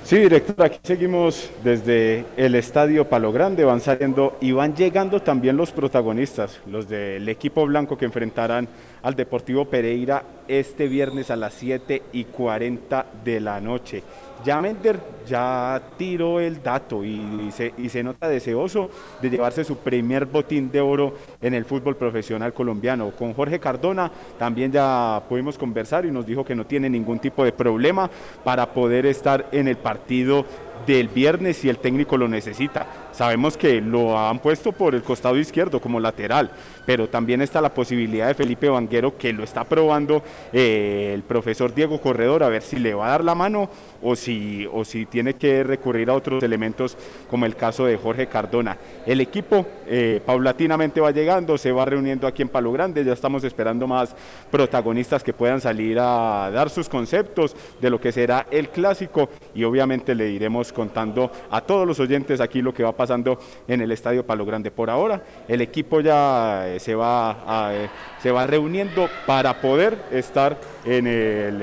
Sí, 0.05 0.19
director, 0.19 0.63
aquí 0.63 0.79
seguimos 0.83 1.49
desde 1.63 2.27
el 2.37 2.57
Estadio 2.57 3.09
Palo 3.09 3.33
Grande, 3.33 3.65
van 3.65 3.81
saliendo 3.81 4.37
y 4.39 4.53
van 4.53 4.77
llegando 4.77 5.23
también 5.23 5.57
los 5.57 5.71
protagonistas, 5.71 6.61
los 6.67 6.87
del 6.91 7.27
equipo 7.27 7.65
blanco 7.65 7.97
que 7.97 8.05
enfrentarán 8.05 8.69
al 9.03 9.15
Deportivo 9.15 9.65
Pereira 9.65 10.23
este 10.49 10.89
viernes 10.89 11.31
a 11.31 11.37
las 11.37 11.55
7 11.55 12.03
y 12.13 12.25
40 12.25 13.07
de 13.25 13.41
la 13.41 13.61
noche. 13.61 14.03
Ya 14.45 14.61
Mender 14.61 15.01
ya 15.27 15.81
tiró 15.97 16.39
el 16.39 16.63
dato 16.63 17.03
y, 17.03 17.51
se, 17.51 17.73
y 17.79 17.89
se 17.89 18.03
nota 18.03 18.29
deseoso 18.29 18.91
de 19.23 19.31
llevarse 19.31 19.65
su 19.65 19.79
primer 19.79 20.27
botín 20.27 20.71
de 20.71 20.83
oro 20.83 21.15
en 21.41 21.55
el 21.55 21.65
fútbol 21.65 21.97
profesional 21.97 22.53
colombiano. 22.53 23.11
Con 23.13 23.33
Jorge 23.33 23.59
Cardona 23.59 24.11
también 24.39 24.71
ya 24.71 25.23
pudimos 25.31 25.57
conversar 25.57 26.05
y 26.05 26.11
nos 26.11 26.27
dijo 26.27 26.45
que 26.45 26.55
no 26.55 26.67
tiene 26.67 26.91
ningún 26.91 27.21
tipo 27.21 27.43
de 27.43 27.53
problema 27.53 28.11
para 28.45 28.75
poder 28.75 29.07
estar 29.07 29.47
en 29.51 29.67
el 29.67 29.79
partido 29.79 30.45
del 30.87 31.09
viernes 31.09 31.57
si 31.57 31.69
el 31.69 31.79
técnico 31.79 32.17
lo 32.17 32.29
necesita. 32.29 32.87
Sabemos 33.13 33.57
que 33.57 33.81
lo 33.81 34.19
han 34.19 34.41
puesto 34.41 34.73
por 34.73 34.95
el 34.95 35.03
costado 35.03 35.39
izquierdo 35.39 35.81
como 35.81 36.01
lateral, 36.01 36.51
pero 36.85 37.09
también 37.09 37.43
está 37.43 37.61
la 37.61 37.73
posibilidad 37.73 38.27
de 38.27 38.35
Felipe 38.35 38.69
Vanguero 38.69 39.17
que 39.17 39.33
lo 39.33 39.45
está 39.45 39.65
probando 39.65 40.23
eh, 40.53 41.13
el 41.15 41.23
profesor 41.23 41.73
Diego 41.75 42.01
Corredor 42.01 42.43
a 42.43 42.49
ver 42.49 42.63
si 42.63 42.77
le 42.77 42.93
va 42.93 43.07
a 43.07 43.11
dar 43.11 43.25
la 43.25 43.35
mano 43.35 43.71
o 44.03 44.17
si, 44.17 44.69
o 44.73 44.85
si 44.85 45.07
tiene 45.07 45.35
que 45.35 45.63
recurrir 45.63 46.11
a 46.11 46.15
otros 46.15 46.43
elementos 46.43 46.97
como 47.31 47.47
el 47.47 47.55
caso 47.55 47.87
de 47.87 47.97
Jorge 47.97 48.27
Cardona. 48.27 48.77
El 49.07 49.21
equipo 49.21 49.65
eh, 49.87 50.21
paulatinamente 50.25 51.01
va 51.01 51.11
llegando, 51.11 51.57
se 51.57 51.73
va 51.73 51.85
reuniendo 51.85 52.27
aquí 52.27 52.43
en 52.43 52.49
Palo 52.49 52.73
Grande, 52.73 53.05
ya 53.05 53.13
estamos 53.13 53.45
esperando 53.45 53.87
más 53.87 54.15
protagonistas 54.51 55.23
que 55.23 55.33
puedan 55.33 55.61
salir 55.61 55.99
a 56.01 56.51
dar 56.53 56.69
sus 56.69 56.89
conceptos 56.89 57.55
de 57.81 57.91
lo 57.91 58.01
que 58.01 58.13
será 58.13 58.47
el 58.51 58.69
clásico 58.71 59.29
y 59.55 59.65
obviamente 59.65 60.15
le 60.15 60.29
contando 60.73 61.31
a 61.51 61.61
todos 61.61 61.87
los 61.87 62.01
oyentes 62.01 62.41
aquí 62.41 62.63
lo 62.63 62.73
que 62.73 62.83
va 62.83 62.93
pasando 62.93 63.39
en 63.67 63.81
el 63.81 63.93
Estadio 63.93 64.27
Palo 64.27 64.45
Grande. 64.45 64.71
Por 64.71 64.91
ahora, 64.91 65.23
el 65.49 65.61
equipo 65.61 66.01
ya 66.01 66.69
eh, 66.69 66.81
se, 66.81 66.95
va 66.95 67.73
eh, 67.73 67.89
se 68.21 68.31
va 68.31 68.47
reuniendo 68.47 69.09
para 69.27 69.61
poder 69.61 69.99
estar 70.11 70.59
en 70.85 71.07
el, 71.07 71.59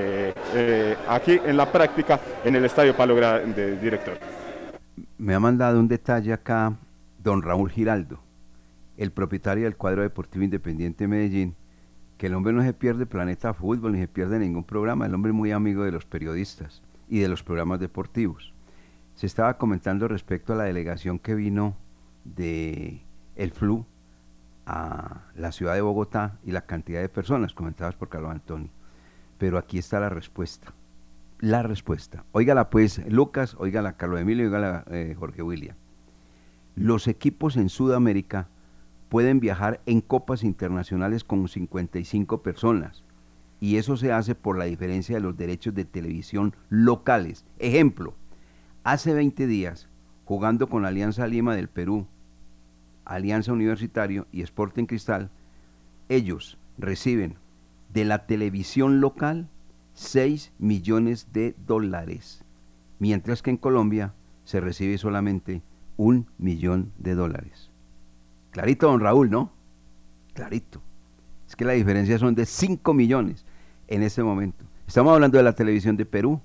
eh, 0.54 0.96
aquí 1.08 1.40
en 1.44 1.56
la 1.56 1.70
práctica 1.70 2.20
en 2.44 2.56
el 2.56 2.64
Estadio 2.64 2.96
Palo 2.96 3.14
Grande, 3.16 3.78
director. 3.78 4.18
Me 5.18 5.34
ha 5.34 5.40
mandado 5.40 5.78
un 5.78 5.88
detalle 5.88 6.32
acá 6.32 6.76
don 7.18 7.42
Raúl 7.42 7.70
Giraldo, 7.70 8.20
el 8.96 9.12
propietario 9.12 9.64
del 9.64 9.76
cuadro 9.76 10.02
deportivo 10.02 10.44
independiente 10.44 11.04
de 11.04 11.08
Medellín, 11.08 11.56
que 12.18 12.26
el 12.26 12.34
hombre 12.34 12.52
no 12.52 12.62
se 12.62 12.72
pierde 12.72 13.06
Planeta 13.06 13.54
Fútbol 13.54 13.92
ni 13.92 13.98
se 13.98 14.08
pierde 14.08 14.38
ningún 14.38 14.64
programa, 14.64 15.06
el 15.06 15.14
hombre 15.14 15.30
es 15.30 15.36
muy 15.36 15.52
amigo 15.52 15.84
de 15.84 15.92
los 15.92 16.04
periodistas 16.04 16.82
y 17.08 17.20
de 17.20 17.28
los 17.28 17.42
programas 17.42 17.80
deportivos 17.80 18.52
se 19.22 19.26
estaba 19.26 19.56
comentando 19.56 20.08
respecto 20.08 20.52
a 20.52 20.56
la 20.56 20.64
delegación 20.64 21.20
que 21.20 21.36
vino 21.36 21.76
de 22.24 23.02
el 23.36 23.52
FLU 23.52 23.86
a 24.66 25.20
la 25.36 25.52
ciudad 25.52 25.74
de 25.74 25.80
Bogotá 25.80 26.40
y 26.44 26.50
la 26.50 26.62
cantidad 26.62 27.00
de 27.00 27.08
personas 27.08 27.54
comentadas 27.54 27.94
por 27.94 28.08
Carlos 28.08 28.32
Antonio. 28.32 28.68
Pero 29.38 29.58
aquí 29.58 29.78
está 29.78 30.00
la 30.00 30.08
respuesta. 30.08 30.72
La 31.38 31.62
respuesta. 31.62 32.24
Óigala 32.32 32.68
pues, 32.68 33.00
Lucas, 33.08 33.54
óigala 33.60 33.96
Carlos 33.96 34.20
Emilio, 34.20 34.46
óigala 34.46 34.84
eh, 34.90 35.14
Jorge 35.16 35.42
William. 35.42 35.76
Los 36.74 37.06
equipos 37.06 37.56
en 37.56 37.68
Sudamérica 37.68 38.48
pueden 39.08 39.38
viajar 39.38 39.80
en 39.86 40.00
copas 40.00 40.42
internacionales 40.42 41.22
con 41.22 41.46
55 41.46 42.42
personas. 42.42 43.04
Y 43.60 43.76
eso 43.76 43.96
se 43.96 44.10
hace 44.10 44.34
por 44.34 44.58
la 44.58 44.64
diferencia 44.64 45.14
de 45.14 45.22
los 45.22 45.36
derechos 45.36 45.74
de 45.76 45.84
televisión 45.84 46.56
locales. 46.70 47.44
Ejemplo, 47.60 48.16
Hace 48.84 49.14
20 49.14 49.46
días, 49.46 49.88
jugando 50.24 50.68
con 50.68 50.84
Alianza 50.84 51.28
Lima 51.28 51.54
del 51.54 51.68
Perú, 51.68 52.08
Alianza 53.04 53.52
Universitario 53.52 54.26
y 54.32 54.42
Sporting 54.42 54.86
Cristal, 54.86 55.30
ellos 56.08 56.58
reciben 56.78 57.36
de 57.92 58.04
la 58.04 58.26
televisión 58.26 59.00
local 59.00 59.48
6 59.94 60.52
millones 60.58 61.28
de 61.32 61.54
dólares, 61.64 62.44
mientras 62.98 63.40
que 63.40 63.50
en 63.50 63.56
Colombia 63.56 64.14
se 64.44 64.60
recibe 64.60 64.98
solamente 64.98 65.62
un 65.96 66.26
millón 66.38 66.90
de 66.98 67.14
dólares. 67.14 67.70
Clarito, 68.50 68.88
don 68.88 69.00
Raúl, 69.00 69.30
¿no? 69.30 69.52
Clarito. 70.34 70.82
Es 71.46 71.54
que 71.54 71.64
la 71.64 71.74
diferencia 71.74 72.18
son 72.18 72.34
de 72.34 72.46
5 72.46 72.94
millones 72.94 73.44
en 73.86 74.02
ese 74.02 74.24
momento. 74.24 74.64
Estamos 74.88 75.14
hablando 75.14 75.38
de 75.38 75.44
la 75.44 75.54
televisión 75.54 75.96
de 75.96 76.04
Perú, 76.04 76.40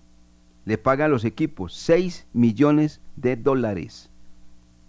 le 0.67 0.77
paga 0.77 1.06
a 1.06 1.08
los 1.08 1.23
equipos 1.23 1.73
6 1.75 2.27
millones 2.34 2.99
de 3.15 3.38
dólares 3.38 4.12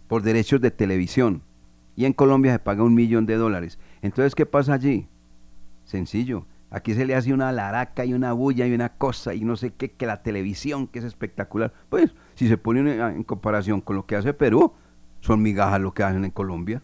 por 0.09 0.23
derechos 0.23 0.61
de 0.61 0.73
televisión. 0.73 1.43
Y 1.95 2.05
en 2.05 2.15
Colombia 2.15 2.51
se 2.51 2.59
paga 2.59 2.83
un 2.83 2.95
millón 2.95 3.27
de 3.27 3.37
dólares. 3.37 3.79
Entonces, 4.03 4.35
¿qué 4.35 4.45
pasa 4.45 4.75
allí? 4.75 5.07
Sencillo. 5.85 6.47
Aquí 6.71 6.95
se 6.95 7.07
le 7.07 7.15
hace 7.15 7.33
una 7.33 7.53
laraca 7.53 8.05
y 8.05 8.13
una 8.13 8.33
bulla 8.33 8.67
y 8.67 8.75
una 8.75 8.89
cosa 8.89 9.35
y 9.35 9.45
no 9.45 9.55
sé 9.55 9.71
qué, 9.71 9.93
que 9.93 10.05
la 10.05 10.21
televisión, 10.25 10.89
que 10.89 10.99
es 10.99 11.05
espectacular. 11.05 11.73
Pues, 11.91 12.13
si 12.35 12.49
se 12.49 12.59
pone 12.59 12.81
en 13.01 13.23
comparación 13.23 13.81
con 13.81 13.95
lo 13.95 14.05
que 14.05 14.17
hace 14.17 14.35
Perú, 14.35 14.73
son 15.21 15.43
migajas 15.43 15.81
lo 15.81 15.95
que 15.95 16.03
hacen 16.03 16.25
en 16.25 16.33
Colombia. 16.33 16.83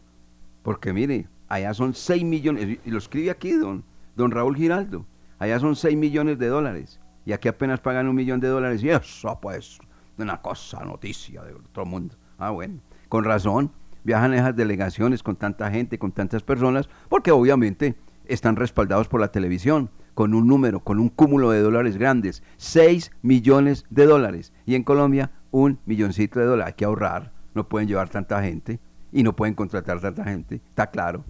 Porque 0.62 0.92
mire, 0.92 1.26
allá 1.48 1.74
son 1.74 1.94
6 1.94 2.22
millones, 2.22 2.78
y 2.84 2.90
lo 2.92 2.98
escribe 2.98 3.32
aquí 3.32 3.50
don, 3.54 3.82
don 4.14 4.30
Raúl 4.30 4.54
Giraldo, 4.54 5.04
allá 5.40 5.58
son 5.58 5.74
6 5.74 5.96
millones 5.96 6.38
de 6.38 6.46
dólares 6.46 7.00
y 7.24 7.32
aquí 7.32 7.48
apenas 7.48 7.80
pagan 7.80 8.08
un 8.08 8.14
millón 8.14 8.40
de 8.40 8.48
dólares 8.48 8.82
y 8.82 8.90
eso 8.90 9.38
pues 9.40 9.78
una 10.18 10.40
cosa, 10.40 10.84
noticia 10.84 11.42
de 11.42 11.50
el 11.52 11.86
mundo. 11.86 12.16
Ah, 12.38 12.50
bueno, 12.50 12.80
con 13.08 13.24
razón, 13.24 13.70
viajan 14.04 14.34
esas 14.34 14.54
delegaciones 14.54 15.22
con 15.22 15.36
tanta 15.36 15.70
gente, 15.70 15.98
con 15.98 16.12
tantas 16.12 16.42
personas, 16.42 16.88
porque 17.08 17.30
obviamente 17.30 17.96
están 18.26 18.56
respaldados 18.56 19.08
por 19.08 19.20
la 19.20 19.32
televisión, 19.32 19.90
con 20.14 20.34
un 20.34 20.46
número, 20.46 20.80
con 20.80 21.00
un 21.00 21.08
cúmulo 21.08 21.50
de 21.50 21.60
dólares 21.60 21.96
grandes, 21.96 22.42
6 22.56 23.10
millones 23.22 23.84
de 23.90 24.06
dólares, 24.06 24.52
y 24.66 24.76
en 24.76 24.84
Colombia 24.84 25.32
un 25.50 25.78
milloncito 25.86 26.38
de 26.38 26.46
dólares. 26.46 26.72
Hay 26.72 26.76
que 26.76 26.84
ahorrar, 26.84 27.32
no 27.54 27.68
pueden 27.68 27.88
llevar 27.88 28.08
tanta 28.08 28.42
gente 28.42 28.78
y 29.12 29.22
no 29.22 29.34
pueden 29.34 29.54
contratar 29.54 30.00
tanta 30.00 30.24
gente, 30.24 30.56
está 30.56 30.88
claro. 30.88 31.24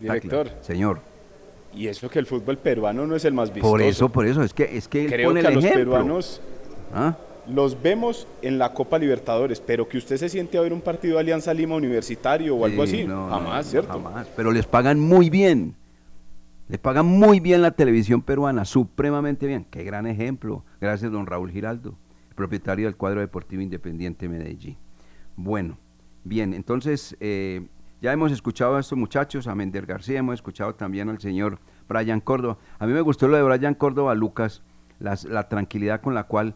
Director. 0.00 0.50
Señor. 0.60 1.13
Y 1.76 1.88
eso 1.88 2.08
que 2.08 2.18
el 2.18 2.26
fútbol 2.26 2.58
peruano 2.58 3.06
no 3.06 3.16
es 3.16 3.24
el 3.24 3.34
más 3.34 3.52
vistoso. 3.52 3.70
Por 3.72 3.82
eso, 3.82 4.08
por 4.08 4.26
eso, 4.26 4.42
es 4.42 4.54
que, 4.54 4.76
es 4.76 4.88
que 4.88 5.04
él 5.04 5.10
Creo 5.10 5.28
pone 5.30 5.40
que 5.40 5.46
a 5.46 5.50
los 5.50 5.64
peruanos 5.64 6.40
¿Ah? 6.94 7.16
los 7.48 7.80
vemos 7.82 8.26
en 8.42 8.58
la 8.58 8.72
Copa 8.72 8.98
Libertadores, 8.98 9.60
pero 9.60 9.88
que 9.88 9.98
usted 9.98 10.16
se 10.16 10.28
siente 10.28 10.56
a 10.56 10.60
ver 10.60 10.72
un 10.72 10.80
partido 10.80 11.14
de 11.14 11.20
Alianza 11.20 11.52
Lima 11.52 11.74
Universitario 11.74 12.56
o 12.56 12.64
algo 12.64 12.86
Sí, 12.86 13.00
así, 13.00 13.04
no, 13.04 13.28
jamás, 13.28 13.66
no, 13.66 13.70
¿cierto? 13.70 13.92
jamás. 13.92 14.28
Pero 14.36 14.52
les 14.52 14.66
pagan 14.66 15.00
muy 15.00 15.30
bien. 15.30 15.74
Le 16.68 16.78
pagan 16.78 17.04
muy 17.04 17.40
bien 17.40 17.60
la 17.60 17.72
televisión 17.72 18.22
peruana, 18.22 18.64
supremamente 18.64 19.46
bien. 19.46 19.66
Qué 19.70 19.84
gran 19.84 20.06
ejemplo. 20.06 20.64
Gracias, 20.80 21.12
don 21.12 21.26
Raúl 21.26 21.50
Giraldo, 21.50 21.94
propietario 22.34 22.86
del 22.86 22.96
cuadro 22.96 23.20
deportivo 23.20 23.60
independiente 23.60 24.28
Medellín. 24.28 24.78
Bueno, 25.36 25.76
bien, 26.22 26.54
entonces 26.54 27.16
eh, 27.20 27.66
ya 28.04 28.12
hemos 28.12 28.32
escuchado 28.32 28.76
a 28.76 28.80
estos 28.80 28.98
muchachos, 28.98 29.46
a 29.46 29.54
Mender 29.54 29.86
García, 29.86 30.18
hemos 30.18 30.34
escuchado 30.34 30.74
también 30.74 31.08
al 31.08 31.20
señor 31.20 31.58
Brian 31.88 32.20
Córdoba. 32.20 32.58
A 32.78 32.86
mí 32.86 32.92
me 32.92 33.00
gustó 33.00 33.28
lo 33.28 33.38
de 33.38 33.42
Brian 33.42 33.72
Córdoba, 33.72 34.14
Lucas, 34.14 34.62
la 34.98 35.48
tranquilidad 35.48 36.02
con 36.02 36.12
la 36.12 36.24
cual 36.24 36.54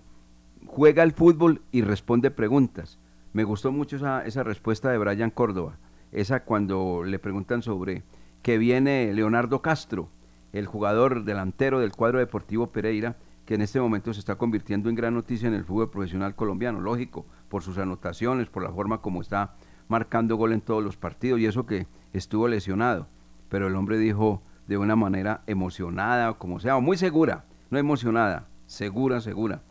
juega 0.67 1.03
el 1.03 1.13
fútbol 1.13 1.63
y 1.73 1.81
responde 1.81 2.31
preguntas. 2.31 2.99
Me 3.33 3.45
gustó 3.45 3.73
mucho 3.73 3.97
esa, 3.97 4.27
esa 4.27 4.43
respuesta 4.43 4.91
de 4.91 4.99
Brian 4.99 5.31
Córdoba, 5.31 5.79
esa 6.13 6.45
cuando 6.45 7.03
le 7.03 7.19
preguntan 7.19 7.63
sobre 7.63 8.03
que 8.43 8.59
viene 8.59 9.11
Leonardo 9.15 9.63
Castro, 9.63 10.11
el 10.53 10.67
jugador 10.67 11.25
delantero 11.25 11.81
del 11.81 11.93
cuadro 11.93 12.19
deportivo 12.19 12.73
Pereira, 12.73 13.17
que 13.47 13.55
en 13.55 13.63
este 13.63 13.81
momento 13.81 14.13
se 14.13 14.21
está 14.21 14.35
convirtiendo 14.35 14.91
en 14.91 14.97
gran 14.97 15.15
noticia 15.15 15.49
en 15.49 15.55
el 15.55 15.65
fútbol 15.65 15.89
profesional 15.89 16.35
colombiano, 16.35 16.83
lógico, 16.83 17.25
por 17.49 17.63
sus 17.63 17.79
anotaciones, 17.79 18.51
por 18.51 18.63
la 18.63 18.71
forma 18.71 19.01
como 19.01 19.23
está 19.23 19.55
marcando 19.89 20.37
gol 20.37 20.53
en 20.53 20.61
todos 20.61 20.83
los 20.85 20.97
partidos 20.97 21.41
y 21.41 21.47
eso 21.47 21.67
que 21.67 21.87
estuvo 22.13 22.49
lesionado. 22.49 23.07
Pero 23.49 23.67
el 23.69 23.77
hombre 23.77 23.99
dijo 23.99 24.43
de 24.67 24.77
una 24.79 24.97
manera 24.97 25.43
emocionada, 25.47 26.35
como 26.35 26.61
sea, 26.61 26.77
o 26.77 26.81
muy 26.81 26.97
segura, 26.97 27.45
no 27.71 27.79
emocionada, 27.79 28.47
segura, 28.67 29.21
segura. 29.21 29.63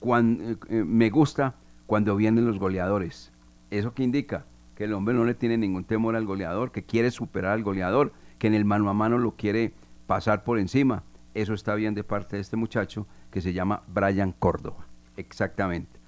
Cuan- 0.00 0.38
eh, 0.40 0.56
eh, 0.68 0.84
me 0.86 1.10
gusta 1.10 1.54
cuando 1.86 2.16
vienen 2.16 2.46
los 2.46 2.58
goleadores. 2.58 3.32
¿Eso 3.70 3.94
que 3.94 4.02
indica? 4.02 4.44
Que 4.74 4.84
el 4.84 4.92
hombre 4.92 5.14
no 5.14 5.24
le 5.24 5.34
tiene 5.34 5.56
ningún 5.56 5.84
temor 5.84 6.16
al 6.16 6.26
goleador, 6.26 6.72
que 6.72 6.84
quiere 6.84 7.10
superar 7.10 7.52
al 7.52 7.62
goleador, 7.62 8.12
que 8.38 8.46
en 8.48 8.54
el 8.54 8.64
mano 8.64 8.90
a 8.90 8.94
mano 8.94 9.18
lo 9.18 9.32
quiere 9.36 9.72
pasar 10.06 10.44
por 10.44 10.58
encima. 10.58 11.04
Eso 11.34 11.54
está 11.54 11.74
bien 11.74 11.94
de 11.94 12.04
parte 12.04 12.36
de 12.36 12.42
este 12.42 12.56
muchacho 12.56 13.06
que 13.30 13.40
se 13.40 13.52
llama 13.54 13.82
Brian 13.88 14.32
Córdoba. 14.32 14.86
Exactamente. 15.16 15.98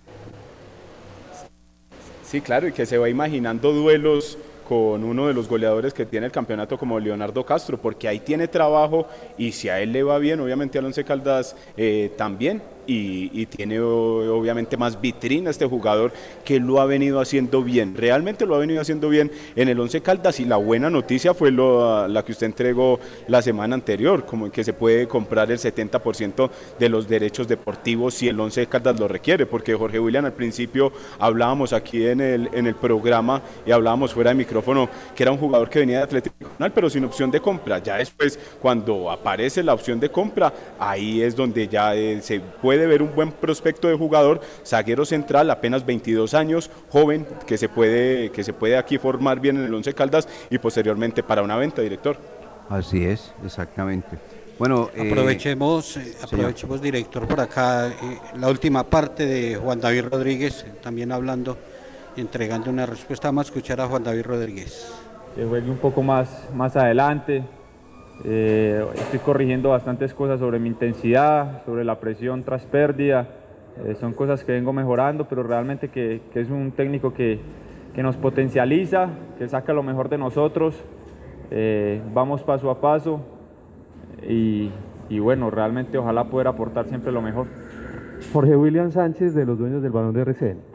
Sí, 2.24 2.40
claro, 2.40 2.66
y 2.66 2.72
que 2.72 2.86
se 2.86 2.98
va 2.98 3.08
imaginando 3.08 3.72
duelos 3.72 4.38
con 4.66 5.04
uno 5.04 5.26
de 5.26 5.34
los 5.34 5.46
goleadores 5.46 5.92
que 5.92 6.06
tiene 6.06 6.26
el 6.26 6.32
campeonato 6.32 6.78
como 6.78 6.98
Leonardo 6.98 7.44
Castro, 7.44 7.78
porque 7.78 8.08
ahí 8.08 8.18
tiene 8.20 8.48
trabajo 8.48 9.06
y 9.36 9.52
si 9.52 9.68
a 9.68 9.80
él 9.80 9.92
le 9.92 10.02
va 10.02 10.18
bien, 10.18 10.40
obviamente 10.40 10.78
Alonso 10.78 11.04
Caldas 11.04 11.54
eh, 11.76 12.10
también, 12.16 12.62
y, 12.86 13.44
tiene 13.46 13.78
obviamente 13.80 14.76
más 14.76 15.00
vitrina 15.00 15.50
este 15.50 15.66
jugador 15.66 16.12
que 16.44 16.58
lo 16.58 16.80
ha 16.80 16.86
venido 16.86 17.20
haciendo 17.20 17.62
bien. 17.62 17.94
Realmente 17.94 18.46
lo 18.46 18.54
ha 18.54 18.58
venido 18.58 18.80
haciendo 18.80 19.08
bien 19.08 19.30
en 19.54 19.68
el 19.68 19.78
Once 19.78 20.00
Caldas 20.00 20.40
y 20.40 20.44
la 20.44 20.56
buena 20.56 20.90
noticia 20.90 21.34
fue 21.34 21.50
lo- 21.50 22.08
la 22.08 22.24
que 22.24 22.32
usted 22.32 22.46
entregó 22.46 22.98
la 23.28 23.42
semana 23.42 23.74
anterior, 23.74 24.24
como 24.24 24.50
que 24.50 24.64
se 24.64 24.72
puede 24.72 25.06
comprar 25.06 25.50
el 25.52 25.58
70% 25.58 26.50
de 26.78 26.88
los 26.88 27.08
derechos 27.08 27.46
deportivos 27.48 28.14
si 28.14 28.28
el 28.28 28.40
Once 28.40 28.66
Caldas 28.66 28.98
lo 28.98 29.08
requiere, 29.08 29.46
porque 29.46 29.74
Jorge 29.74 30.00
William 30.00 30.24
al 30.24 30.32
principio 30.32 30.92
hablábamos 31.18 31.72
aquí 31.72 32.06
en 32.06 32.20
el, 32.20 32.48
en 32.52 32.66
el 32.66 32.74
programa 32.74 33.42
y 33.66 33.70
hablábamos 33.72 34.12
fuera 34.14 34.30
de 34.30 34.36
micrófono 34.36 34.88
que 35.14 35.22
era 35.22 35.32
un 35.32 35.38
jugador 35.38 35.68
que 35.68 35.78
venía 35.80 35.98
de 35.98 36.04
Atlético 36.04 36.34
Nacional, 36.40 36.72
pero 36.72 36.90
sin 36.90 37.04
opción 37.04 37.30
de 37.30 37.40
compra. 37.40 37.78
Ya 37.78 37.96
después, 37.96 38.38
cuando 38.60 39.10
aparece 39.10 39.62
la 39.62 39.74
opción 39.74 40.00
de 40.00 40.10
compra, 40.10 40.52
ahí 40.78 41.22
es 41.22 41.34
donde 41.36 41.68
ya 41.68 41.94
eh, 41.94 42.20
se 42.22 42.40
puede 42.40 42.73
ver 42.76 43.02
un 43.02 43.14
buen 43.14 43.32
prospecto 43.32 43.88
de 43.88 43.96
jugador, 43.96 44.40
zaguero 44.64 45.04
central, 45.04 45.50
apenas 45.50 45.84
22 45.86 46.34
años, 46.34 46.70
joven, 46.90 47.26
que 47.46 47.58
se 47.58 47.68
puede, 47.68 48.30
que 48.30 48.44
se 48.44 48.52
puede 48.52 48.76
aquí 48.76 48.98
formar 48.98 49.40
bien 49.40 49.56
en 49.56 49.64
el 49.64 49.74
Once 49.74 49.92
Caldas 49.94 50.28
y 50.50 50.58
posteriormente 50.58 51.22
para 51.22 51.42
una 51.42 51.56
venta, 51.56 51.82
director. 51.82 52.16
Así 52.68 53.04
es, 53.04 53.32
exactamente. 53.44 54.18
Bueno, 54.58 54.90
eh, 54.94 55.10
Aprovechemos, 55.10 55.96
eh, 55.96 56.14
aprovechemos, 56.22 56.80
director, 56.80 57.26
por 57.26 57.40
acá 57.40 57.88
eh, 57.88 57.92
la 58.38 58.48
última 58.48 58.84
parte 58.84 59.26
de 59.26 59.56
Juan 59.56 59.80
David 59.80 60.04
Rodríguez, 60.10 60.64
también 60.80 61.10
hablando 61.10 61.58
entregando 62.16 62.70
una 62.70 62.86
respuesta. 62.86 63.28
Vamos 63.28 63.46
a 63.46 63.48
escuchar 63.48 63.80
a 63.80 63.88
Juan 63.88 64.04
David 64.04 64.22
Rodríguez. 64.22 64.92
que 65.34 65.44
juegue 65.44 65.68
un 65.68 65.78
poco 65.78 66.02
más, 66.02 66.28
más 66.54 66.76
adelante. 66.76 67.44
Eh, 68.22 68.84
estoy 68.94 69.18
corrigiendo 69.18 69.70
bastantes 69.70 70.14
cosas 70.14 70.38
sobre 70.38 70.58
mi 70.58 70.68
intensidad, 70.68 71.64
sobre 71.64 71.84
la 71.84 71.98
presión 71.98 72.44
tras 72.44 72.64
pérdida. 72.64 73.26
Eh, 73.84 73.96
son 73.98 74.12
cosas 74.12 74.44
que 74.44 74.52
vengo 74.52 74.72
mejorando, 74.72 75.26
pero 75.26 75.42
realmente 75.42 75.88
que, 75.88 76.20
es 76.34 76.50
un 76.50 76.70
técnico 76.72 77.12
que, 77.12 77.40
que 77.94 78.02
nos 78.02 78.16
potencializa, 78.16 79.08
que 79.38 79.48
saca 79.48 79.72
lo 79.72 79.82
mejor 79.82 80.08
de 80.08 80.18
nosotros. 80.18 80.80
Eh, 81.50 82.00
vamos 82.14 82.42
paso 82.42 82.70
a 82.70 82.80
paso 82.80 83.20
y, 84.28 84.70
y 85.08 85.18
bueno, 85.18 85.50
realmente 85.50 85.98
ojalá 85.98 86.24
poder 86.24 86.46
aportar 86.46 86.86
siempre 86.86 87.12
lo 87.12 87.20
mejor. 87.20 87.46
Jorge 88.32 88.56
William 88.56 88.90
Sánchez 88.92 89.34
de 89.34 89.44
los 89.44 89.58
dueños 89.58 89.82
del 89.82 89.92
balón 89.92 90.14
de 90.14 90.20
RCN. 90.22 90.73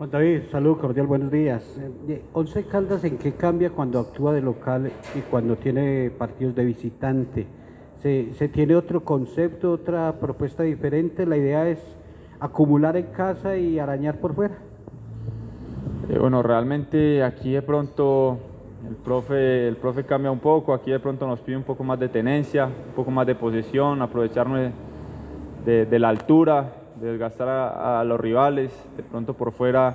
Juan 0.00 0.10
David, 0.10 0.40
saludo 0.50 0.78
cordial, 0.78 1.06
buenos 1.06 1.30
días. 1.30 1.78
Eh, 2.08 2.22
Once 2.32 2.64
Caldas, 2.64 3.04
¿en 3.04 3.18
qué 3.18 3.32
cambia 3.32 3.68
cuando 3.68 4.00
actúa 4.00 4.32
de 4.32 4.40
local 4.40 4.90
y 5.14 5.20
cuando 5.30 5.56
tiene 5.56 6.10
partidos 6.16 6.54
de 6.54 6.64
visitante? 6.64 7.46
¿Se, 7.98 8.48
tiene 8.48 8.76
otro 8.76 9.04
concepto, 9.04 9.72
otra 9.72 10.14
propuesta 10.18 10.62
diferente? 10.62 11.26
La 11.26 11.36
idea 11.36 11.68
es 11.68 11.80
acumular 12.40 12.96
en 12.96 13.08
casa 13.08 13.58
y 13.58 13.78
arañar 13.78 14.20
por 14.20 14.34
fuera. 14.34 14.56
Eh, 16.08 16.16
bueno, 16.18 16.42
realmente 16.42 17.22
aquí 17.22 17.52
de 17.52 17.60
pronto 17.60 18.38
el 18.88 18.96
profe, 18.96 19.68
el 19.68 19.76
profe 19.76 20.04
cambia 20.04 20.30
un 20.30 20.40
poco, 20.40 20.72
aquí 20.72 20.90
de 20.90 20.98
pronto 20.98 21.26
nos 21.26 21.40
pide 21.40 21.58
un 21.58 21.64
poco 21.64 21.84
más 21.84 22.00
de 22.00 22.08
tenencia, 22.08 22.64
un 22.64 22.94
poco 22.96 23.10
más 23.10 23.26
de 23.26 23.34
posesión, 23.34 24.00
aprovecharnos 24.00 24.72
de, 25.66 25.98
la 25.98 26.08
altura, 26.08 26.79
desgastar 27.00 27.48
a, 27.48 28.04
los 28.04 28.20
rivales, 28.20 28.72
de 28.96 29.02
pronto 29.02 29.34
por 29.34 29.52
fuera 29.52 29.94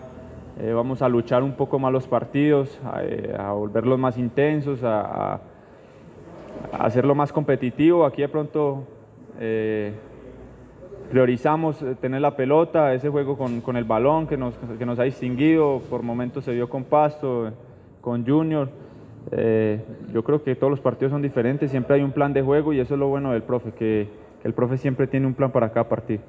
eh, 0.60 0.72
vamos 0.74 1.02
a 1.02 1.10
luchar 1.10 1.44
un 1.44 1.54
poco 1.54 1.78
más 1.80 1.92
los 1.92 2.08
partidos, 2.08 2.80
a, 2.84 3.04
eh, 3.04 3.36
volverlos 3.54 4.00
más 4.00 4.18
intensos, 4.18 4.84
a, 4.84 5.40
hacerlo 6.72 7.14
más 7.14 7.32
competitivo, 7.32 8.06
aquí 8.06 8.22
de 8.22 8.30
pronto 8.30 8.84
eh, 9.40 9.94
priorizamos 11.12 11.84
tener 12.02 12.22
la 12.22 12.36
pelota, 12.36 12.94
ese 12.94 13.10
juego 13.10 13.38
con, 13.38 13.62
con 13.62 13.78
el 13.78 13.84
balón 13.84 14.26
que 14.26 14.38
nos, 14.38 14.56
que 14.80 14.86
nos 14.86 14.98
ha 14.98 15.04
distinguido, 15.04 15.82
por 15.90 16.02
momentos 16.02 16.44
se 16.44 16.54
dio 16.54 16.70
con 16.70 16.86
Pasto, 16.86 17.52
con 18.02 18.26
Junior. 18.26 18.70
Yo 20.14 20.24
creo 20.24 20.44
que 20.44 20.56
todos 20.56 20.72
los 20.72 20.80
partidos 20.80 21.12
son 21.12 21.22
diferentes, 21.22 21.72
siempre 21.72 21.96
hay 21.96 22.04
un 22.04 22.12
plan 22.12 22.32
de 22.32 22.42
juego 22.42 22.74
y 22.74 22.80
eso 22.80 22.94
es 22.94 23.00
lo 23.00 23.08
bueno 23.08 23.32
del 23.32 23.44
profe, 23.44 23.72
que, 23.72 24.08
que 24.42 24.48
el 24.48 24.54
profe 24.54 24.78
siempre 24.78 25.08
tiene 25.08 25.28
un 25.28 25.34
plan 25.34 25.52
para 25.52 25.70
cada 25.72 25.90
partido. 25.90 26.22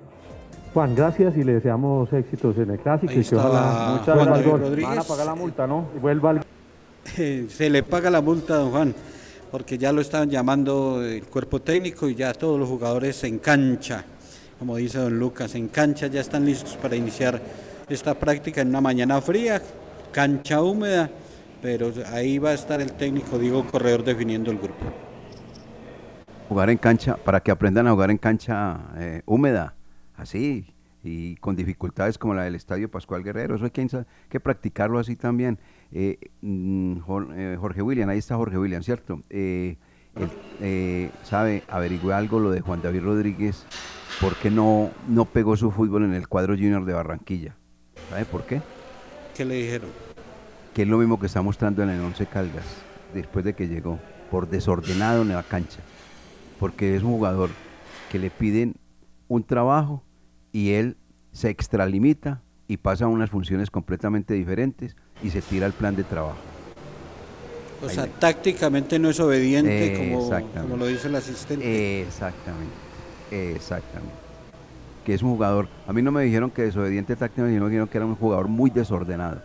Juan, 0.77 0.95
gracias 0.95 1.35
y 1.39 1.43
le 1.43 1.55
deseamos 1.55 2.13
éxitos 2.13 2.55
en 2.59 2.73
el 2.73 2.79
clásico. 2.79 3.11
Ahí 3.11 3.21
y 3.21 3.25
que 3.25 3.35
ojalá 3.35 4.03
vuelva 4.15 4.43
gol. 4.43 4.83
Van 4.83 4.99
a 4.99 5.03
pagar 5.05 5.25
la 5.25 5.35
multa, 5.35 5.67
¿no? 5.67 5.89
Y 5.97 5.99
vuelva 5.99 6.31
al 6.33 6.43
Se 7.49 7.71
le 7.71 7.83
paga 7.83 8.11
la 8.11 8.21
multa, 8.21 8.57
don 8.57 8.71
Juan, 8.73 8.95
porque 9.51 9.79
ya 9.79 9.91
lo 9.91 10.03
estaban 10.03 10.29
llamando 10.29 11.03
el 11.03 11.25
cuerpo 11.29 11.63
técnico 11.63 12.11
y 12.11 12.15
ya 12.15 12.35
todos 12.35 12.61
los 12.61 12.69
jugadores 12.69 13.25
en 13.25 13.39
cancha, 13.39 14.05
como 14.59 14.77
dice 14.77 14.99
don 14.99 15.19
Lucas, 15.19 15.55
en 15.55 15.69
cancha 15.69 16.09
ya 16.09 16.21
están 16.21 16.45
listos 16.45 16.77
para 16.77 16.95
iniciar 16.95 17.41
esta 17.89 18.13
práctica 18.13 18.61
en 18.61 18.69
una 18.69 18.83
mañana 18.83 19.19
fría, 19.23 19.63
cancha 20.13 20.61
húmeda, 20.61 21.09
pero 21.63 21.91
ahí 22.13 22.39
va 22.39 22.51
a 22.51 22.55
estar 22.55 22.83
el 22.83 22.93
técnico 22.93 23.39
Diego 23.39 23.65
Corredor 23.65 24.05
definiendo 24.05 24.51
el 24.51 24.59
grupo. 24.59 24.85
jugar 26.51 26.69
en 26.69 26.77
cancha, 26.77 27.17
para 27.17 27.41
que 27.41 27.51
aprendan 27.51 27.87
a 27.87 27.93
jugar 27.93 28.11
en 28.11 28.19
cancha 28.19 28.79
eh, 28.99 29.23
húmeda, 29.25 29.76
así, 30.17 30.75
y 31.03 31.37
con 31.37 31.57
dificultades 31.57 32.19
como 32.19 32.35
la 32.35 32.45
del 32.45 32.55
Estadio 32.55 32.91
Pascual 32.91 33.23
Guerrero. 33.23 33.57
Eso 33.57 33.65
hay 33.65 34.05
que, 34.29 34.41
practicarlo 34.41 34.99
así 34.99 35.17
también. 35.17 35.59
Eh, 35.93 36.19
mm, 36.41 36.99
eh, 37.35 37.57
Jorge 37.59 37.83
William, 37.83 38.09
ahí 38.09 38.19
está 38.19 38.37
Jorge 38.37 38.59
William, 38.59 38.83
¿cierto? 38.83 39.23
Eh, 39.31 39.77
él, 40.17 40.31
eh, 40.61 41.11
¿Sabe? 41.23 41.63
Averigüe 41.69 42.13
algo 42.13 42.41
lo 42.41 42.51
de 42.51 42.61
Juan 42.61 42.83
David 42.83 43.03
Rodríguez, 43.03 43.67
¿por 44.21 44.35
qué 44.37 44.51
no, 44.51 44.91
no 45.09 45.27
pegó 45.27 45.57
su 45.57 45.71
fútbol 45.71 46.05
en 46.05 46.15
el 46.15 46.27
cuadro 46.27 46.55
junior 46.55 46.85
de 46.85 46.95
Barranquilla? 46.95 47.57
¿Sabe 48.11 48.25
por 48.25 48.45
qué? 48.47 48.63
¿Qué 49.37 49.45
le 49.45 49.55
dijeron? 49.57 49.91
que 50.77 50.83
es 50.83 50.89
lo 50.89 50.99
mismo 50.99 51.19
que 51.19 51.25
está 51.25 51.41
mostrando 51.41 51.83
en 51.83 51.89
el 51.89 52.03
Once 52.03 52.27
Caldas, 52.27 52.67
después 53.15 53.47
de 53.47 53.55
que 53.55 53.67
llegó, 53.67 53.99
por 54.31 54.47
desordenado 54.47 55.23
en 55.23 55.29
la 55.29 55.43
cancha, 55.43 55.81
porque 56.61 56.95
es 56.95 57.03
un 57.03 57.13
jugador 57.13 57.49
que 58.13 58.19
le 58.19 58.29
piden 58.29 58.75
un 59.27 59.43
trabajo 59.43 60.03
y 60.57 60.73
él 60.73 60.97
se 61.33 61.51
extralimita 61.51 62.41
y 62.67 62.79
pasa 62.79 63.05
a 63.05 63.09
unas 63.09 63.29
funciones 63.29 63.71
completamente 63.71 64.33
diferentes 64.33 64.97
y 65.23 65.29
se 65.29 65.43
tira 65.43 65.67
el 65.67 65.75
plan 65.75 65.95
de 65.95 66.03
trabajo. 66.03 66.39
O 67.83 67.89
Ahí 67.89 67.95
sea, 67.95 68.07
tácticamente 68.07 68.99
no 68.99 69.11
es 69.11 69.21
obediente, 69.21 70.11
como, 70.11 70.77
lo 70.79 70.87
dice 70.87 71.09
el 71.09 71.17
asistente. 71.17 72.01
Exactamente, 72.01 72.73
exactamente. 73.31 74.15
Que 75.05 75.13
es 75.13 75.23
un 75.23 75.33
jugador, 75.33 75.69
a 75.87 75.93
mí 75.93 76.01
no 76.01 76.11
me 76.11 76.25
dijeron 76.25 76.51
que 76.51 76.63
desobediente 76.63 77.17
tácticamente, 77.17 77.55
sino 77.55 77.67
me 77.67 77.71
dijeron 77.73 77.89
que 77.89 77.99
era 77.99 78.07
un 78.07 78.17
jugador 78.17 78.49
muy 78.49 78.71
desordenado. 78.71 79.43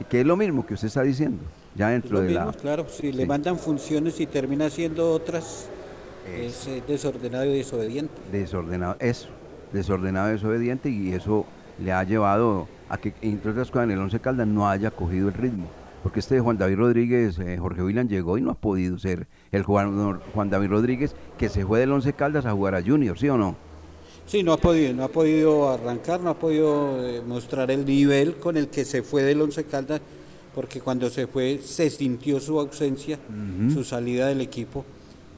Y 0.00 0.04
que 0.04 0.22
es 0.22 0.26
lo 0.26 0.36
mismo 0.36 0.66
que 0.66 0.74
usted 0.74 0.88
está 0.88 1.02
diciendo, 1.02 1.44
ya 1.76 1.94
Es 1.94 2.02
dentro 2.02 2.14
lo 2.14 2.22
de 2.22 2.30
mismo, 2.30 2.46
la... 2.46 2.52
claro, 2.52 2.88
si 2.88 3.12
le 3.12 3.26
mandan 3.26 3.60
funciones 3.60 4.18
y 4.18 4.26
termina 4.26 4.66
haciendo 4.66 5.12
otras, 5.12 5.68
es 6.36 6.66
eh, 6.66 6.82
desordenado 6.88 7.44
y 7.44 7.58
desobediente. 7.58 8.12
desordenado, 8.32 8.96
eso, 8.98 9.28
desordenado 9.72 10.28
y 10.28 10.32
desobediente 10.32 10.90
y 10.90 11.12
eso 11.12 11.46
le 11.78 11.92
ha 11.92 12.04
llevado 12.04 12.68
a 12.88 12.98
que, 12.98 13.14
entre 13.22 13.52
otras 13.52 13.70
cosas, 13.70 13.84
en 13.84 13.92
el 13.92 13.98
Once 13.98 14.20
Caldas 14.20 14.46
no 14.46 14.68
haya 14.68 14.90
cogido 14.90 15.28
el 15.28 15.34
ritmo. 15.34 15.66
Porque 16.02 16.20
este 16.20 16.40
Juan 16.40 16.58
David 16.58 16.76
Rodríguez, 16.76 17.38
eh, 17.38 17.56
Jorge 17.58 17.82
William 17.82 18.08
llegó 18.08 18.36
y 18.36 18.42
no 18.42 18.50
ha 18.50 18.54
podido 18.54 18.98
ser 18.98 19.28
el 19.52 19.62
Juan, 19.62 20.20
Juan 20.34 20.50
David 20.50 20.68
Rodríguez 20.68 21.14
que 21.38 21.48
se 21.48 21.64
fue 21.64 21.80
del 21.80 21.92
Once 21.92 22.12
Caldas 22.12 22.44
a 22.44 22.52
jugar 22.52 22.74
a 22.74 22.82
Junior, 22.82 23.18
¿sí 23.18 23.28
o 23.28 23.38
no? 23.38 23.56
Sí, 24.26 24.42
no 24.42 24.52
ha 24.52 24.56
podido, 24.56 24.92
no 24.94 25.04
ha 25.04 25.08
podido 25.08 25.70
arrancar, 25.70 26.20
no 26.20 26.30
ha 26.30 26.38
podido 26.38 27.04
eh, 27.06 27.22
mostrar 27.26 27.70
el 27.70 27.84
nivel 27.84 28.36
con 28.36 28.56
el 28.56 28.68
que 28.68 28.84
se 28.84 29.02
fue 29.02 29.22
del 29.22 29.40
Once 29.40 29.64
Caldas, 29.64 30.00
porque 30.54 30.80
cuando 30.80 31.08
se 31.08 31.26
fue 31.26 31.58
se 31.62 31.88
sintió 31.90 32.40
su 32.40 32.58
ausencia, 32.58 33.18
su 33.72 33.84
salida 33.84 34.26
del 34.28 34.40
equipo, 34.40 34.84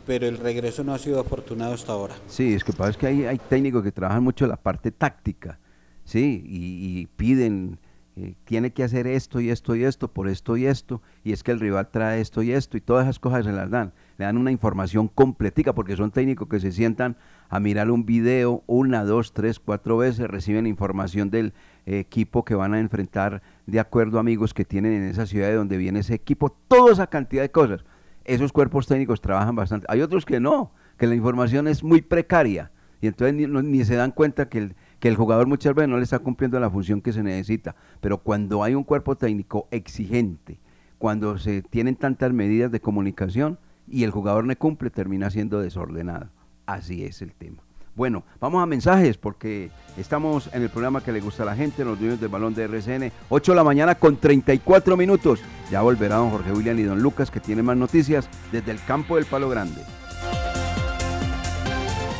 pero 0.06 0.26
el 0.26 0.38
regreso 0.38 0.84
no 0.84 0.94
ha 0.94 0.98
sido 0.98 1.20
afortunado 1.20 1.74
hasta 1.74 1.92
ahora. 1.92 2.14
Sí, 2.26 2.54
es 2.54 2.64
que 2.64 2.72
pasa 2.72 2.90
es 2.90 2.96
que 2.96 3.06
hay, 3.06 3.40
técnicos 3.48 3.82
que 3.82 3.92
trabajan 3.92 4.22
mucho 4.22 4.46
la 4.46 4.56
parte 4.56 4.90
táctica, 4.90 5.58
sí, 6.04 6.42
y, 6.46 7.06
piden, 7.16 7.78
eh, 8.16 8.34
tiene 8.44 8.72
que 8.72 8.84
hacer 8.84 9.06
esto 9.06 9.40
y 9.40 9.50
esto 9.50 9.74
y 9.74 9.84
esto, 9.84 10.08
por 10.08 10.28
esto 10.28 10.56
y 10.56 10.66
esto, 10.66 11.02
y 11.24 11.32
es 11.32 11.42
que 11.42 11.52
el 11.52 11.60
rival 11.60 11.88
trae 11.90 12.20
esto 12.20 12.42
y 12.42 12.52
esto, 12.52 12.76
y 12.76 12.80
todas 12.80 13.04
esas 13.04 13.18
cosas 13.18 13.44
se 13.44 13.52
las 13.52 13.70
dan, 13.70 13.92
le 14.18 14.26
dan 14.26 14.36
una 14.36 14.50
información 14.50 15.08
completica, 15.08 15.74
porque 15.74 15.96
son 15.96 16.10
técnicos 16.10 16.48
que 16.48 16.60
se 16.60 16.72
sientan 16.72 17.16
a 17.48 17.58
mirar 17.60 17.90
un 17.90 18.04
video 18.04 18.62
una, 18.66 19.04
dos, 19.04 19.32
tres, 19.32 19.58
cuatro 19.58 19.96
veces, 19.96 20.28
reciben 20.28 20.66
información 20.66 21.30
del 21.30 21.54
equipo 21.86 22.44
que 22.44 22.54
van 22.54 22.74
a 22.74 22.80
enfrentar 22.80 23.42
de 23.66 23.80
acuerdo 23.80 24.18
a 24.18 24.20
amigos 24.20 24.54
que 24.54 24.64
tienen 24.64 24.92
en 24.92 25.04
esa 25.04 25.26
ciudad 25.26 25.48
de 25.48 25.54
donde 25.54 25.76
viene 25.76 26.00
ese 26.00 26.14
equipo, 26.14 26.50
toda 26.68 26.92
esa 26.92 27.06
cantidad 27.06 27.42
de 27.42 27.50
cosas. 27.50 27.84
Esos 28.24 28.52
cuerpos 28.52 28.86
técnicos 28.86 29.20
trabajan 29.20 29.54
bastante. 29.54 29.86
Hay 29.88 30.00
otros 30.00 30.24
que 30.24 30.40
no, 30.40 30.72
que 30.96 31.06
la 31.06 31.14
información 31.14 31.68
es 31.68 31.82
muy 31.82 32.02
precaria 32.02 32.70
y 33.00 33.06
entonces 33.06 33.34
ni, 33.34 33.46
ni 33.46 33.84
se 33.84 33.96
dan 33.96 34.12
cuenta 34.12 34.48
que 34.48 34.58
el, 34.58 34.76
que 34.98 35.08
el 35.08 35.16
jugador 35.16 35.46
muchas 35.46 35.74
veces 35.74 35.90
no 35.90 35.98
le 35.98 36.04
está 36.04 36.18
cumpliendo 36.18 36.58
la 36.58 36.70
función 36.70 37.02
que 37.02 37.12
se 37.12 37.22
necesita. 37.22 37.76
Pero 38.00 38.18
cuando 38.18 38.62
hay 38.62 38.74
un 38.74 38.84
cuerpo 38.84 39.16
técnico 39.16 39.68
exigente, 39.70 40.58
cuando 40.96 41.36
se 41.36 41.60
tienen 41.60 41.96
tantas 41.96 42.32
medidas 42.32 42.72
de 42.72 42.80
comunicación 42.80 43.58
y 43.86 44.04
el 44.04 44.10
jugador 44.10 44.46
no 44.46 44.56
cumple, 44.56 44.88
termina 44.88 45.28
siendo 45.28 45.60
desordenado. 45.60 46.30
Así 46.64 47.04
es 47.04 47.20
el 47.20 47.34
tema. 47.34 47.62
Bueno, 47.96 48.24
vamos 48.40 48.60
a 48.60 48.66
mensajes 48.66 49.16
porque 49.16 49.70
estamos 49.96 50.50
en 50.52 50.62
el 50.62 50.68
programa 50.68 51.00
que 51.00 51.12
le 51.12 51.20
gusta 51.20 51.44
a 51.44 51.46
la 51.46 51.54
gente, 51.54 51.84
los 51.84 51.98
dueños 51.98 52.20
del 52.20 52.28
balón 52.28 52.52
de 52.52 52.64
RCN, 52.64 53.12
8 53.28 53.52
de 53.52 53.56
la 53.56 53.62
mañana 53.62 53.94
con 53.94 54.16
34 54.16 54.96
minutos. 54.96 55.40
Ya 55.70 55.80
volverá 55.80 56.16
don 56.16 56.30
Jorge 56.30 56.50
William 56.50 56.76
y 56.78 56.82
don 56.82 57.00
Lucas 57.00 57.30
que 57.30 57.38
tienen 57.38 57.64
más 57.64 57.76
noticias 57.76 58.28
desde 58.50 58.72
el 58.72 58.84
campo 58.84 59.14
del 59.14 59.26
Palo 59.26 59.48
Grande. 59.48 59.80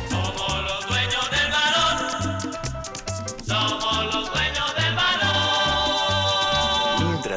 Somos 0.09 0.63
los 0.63 0.87
dueños 0.87 1.29
del 1.29 1.51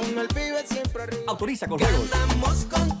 Con 0.00 0.18
el 0.18 0.28
pibe 0.28 0.64
siempre 0.66 1.02
arriba. 1.02 1.22
Autoriza 1.28 1.66
con 1.66 1.78
juegos. 1.78 2.10
Con 2.70 3.00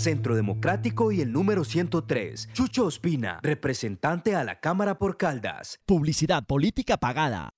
Centro 0.00 0.34
Democrático 0.34 1.12
y 1.12 1.20
el 1.20 1.30
número 1.30 1.62
103. 1.62 2.48
Chucho 2.54 2.86
Ospina, 2.86 3.38
representante 3.42 4.34
a 4.34 4.44
la 4.44 4.58
Cámara 4.58 4.98
por 4.98 5.18
Caldas. 5.18 5.78
Publicidad 5.84 6.46
política 6.46 6.96
pagada. 6.96 7.50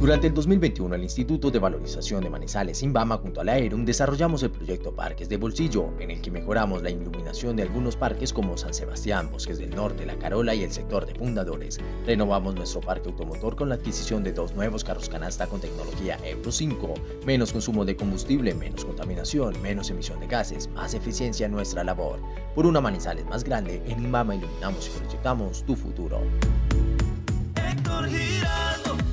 Durante 0.00 0.28
el 0.28 0.34
2021, 0.34 0.94
el 0.94 1.02
Instituto 1.02 1.50
de 1.50 1.58
Valorización 1.58 2.22
de 2.22 2.30
Manizales, 2.30 2.84
Inbama, 2.84 3.16
junto 3.16 3.40
a 3.40 3.44
la 3.44 3.58
ERUM, 3.58 3.84
desarrollamos 3.84 4.44
el 4.44 4.52
proyecto 4.52 4.94
Parques 4.94 5.28
de 5.28 5.36
Bolsillo, 5.36 5.92
en 5.98 6.12
el 6.12 6.22
que 6.22 6.30
mejoramos 6.30 6.84
la 6.84 6.90
iluminación 6.90 7.56
de 7.56 7.64
algunos 7.64 7.96
parques 7.96 8.32
como 8.32 8.56
San 8.56 8.72
Sebastián, 8.72 9.28
Bosques 9.28 9.58
del 9.58 9.70
Norte, 9.70 10.06
La 10.06 10.16
Carola 10.16 10.54
y 10.54 10.62
el 10.62 10.70
sector 10.70 11.04
de 11.04 11.16
Fundadores. 11.16 11.80
Renovamos 12.06 12.54
nuestro 12.54 12.80
parque 12.80 13.08
automotor 13.08 13.56
con 13.56 13.70
la 13.70 13.74
adquisición 13.74 14.22
de 14.22 14.32
dos 14.32 14.54
nuevos 14.54 14.84
carros 14.84 15.08
canasta 15.08 15.48
con 15.48 15.60
tecnología 15.60 16.16
Euro 16.24 16.52
5, 16.52 16.94
menos 17.26 17.52
consumo 17.52 17.84
de 17.84 17.96
combustible, 17.96 18.54
menos 18.54 18.84
contaminación, 18.84 19.60
menos 19.62 19.90
emisión 19.90 20.20
de 20.20 20.28
gases, 20.28 20.68
más 20.68 20.94
eficiencia 20.94 21.46
en 21.46 21.52
nuestra 21.52 21.82
labor. 21.82 22.20
Por 22.54 22.66
una 22.66 22.80
Manizales 22.80 23.26
más 23.26 23.42
grande, 23.42 23.82
en 23.88 24.04
Inbama 24.04 24.36
iluminamos 24.36 24.86
y 24.86 24.96
proyectamos 25.00 25.64
tu 25.64 25.74
futuro. 25.74 26.20
Héctor 27.56 28.08
Giraldo, 28.08 29.07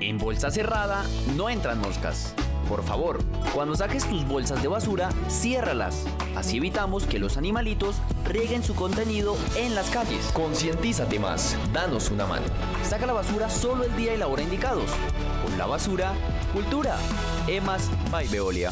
En 0.00 0.18
bolsa 0.18 0.50
cerrada 0.50 1.04
no 1.36 1.48
entran 1.48 1.80
moscas. 1.80 2.34
Por 2.68 2.82
favor, 2.84 3.18
cuando 3.54 3.74
saques 3.74 4.04
tus 4.08 4.26
bolsas 4.26 4.62
de 4.62 4.68
basura, 4.68 5.10
ciérralas. 5.28 6.06
Así 6.36 6.56
evitamos 6.56 7.06
que 7.06 7.18
los 7.18 7.36
animalitos 7.36 7.96
rieguen 8.24 8.62
su 8.62 8.74
contenido 8.74 9.36
en 9.56 9.74
las 9.74 9.90
calles. 9.90 10.30
Concientízate 10.32 11.18
más, 11.18 11.56
danos 11.72 12.10
una 12.10 12.26
mano. 12.26 12.46
Saca 12.82 13.06
la 13.06 13.12
basura 13.12 13.50
solo 13.50 13.84
el 13.84 13.94
día 13.96 14.14
y 14.14 14.18
la 14.18 14.28
hora 14.28 14.42
indicados. 14.42 14.90
Con 15.44 15.58
la 15.58 15.66
basura, 15.66 16.14
cultura. 16.52 16.96
Emas 17.46 17.90
by 18.10 18.26
Veolia. 18.28 18.70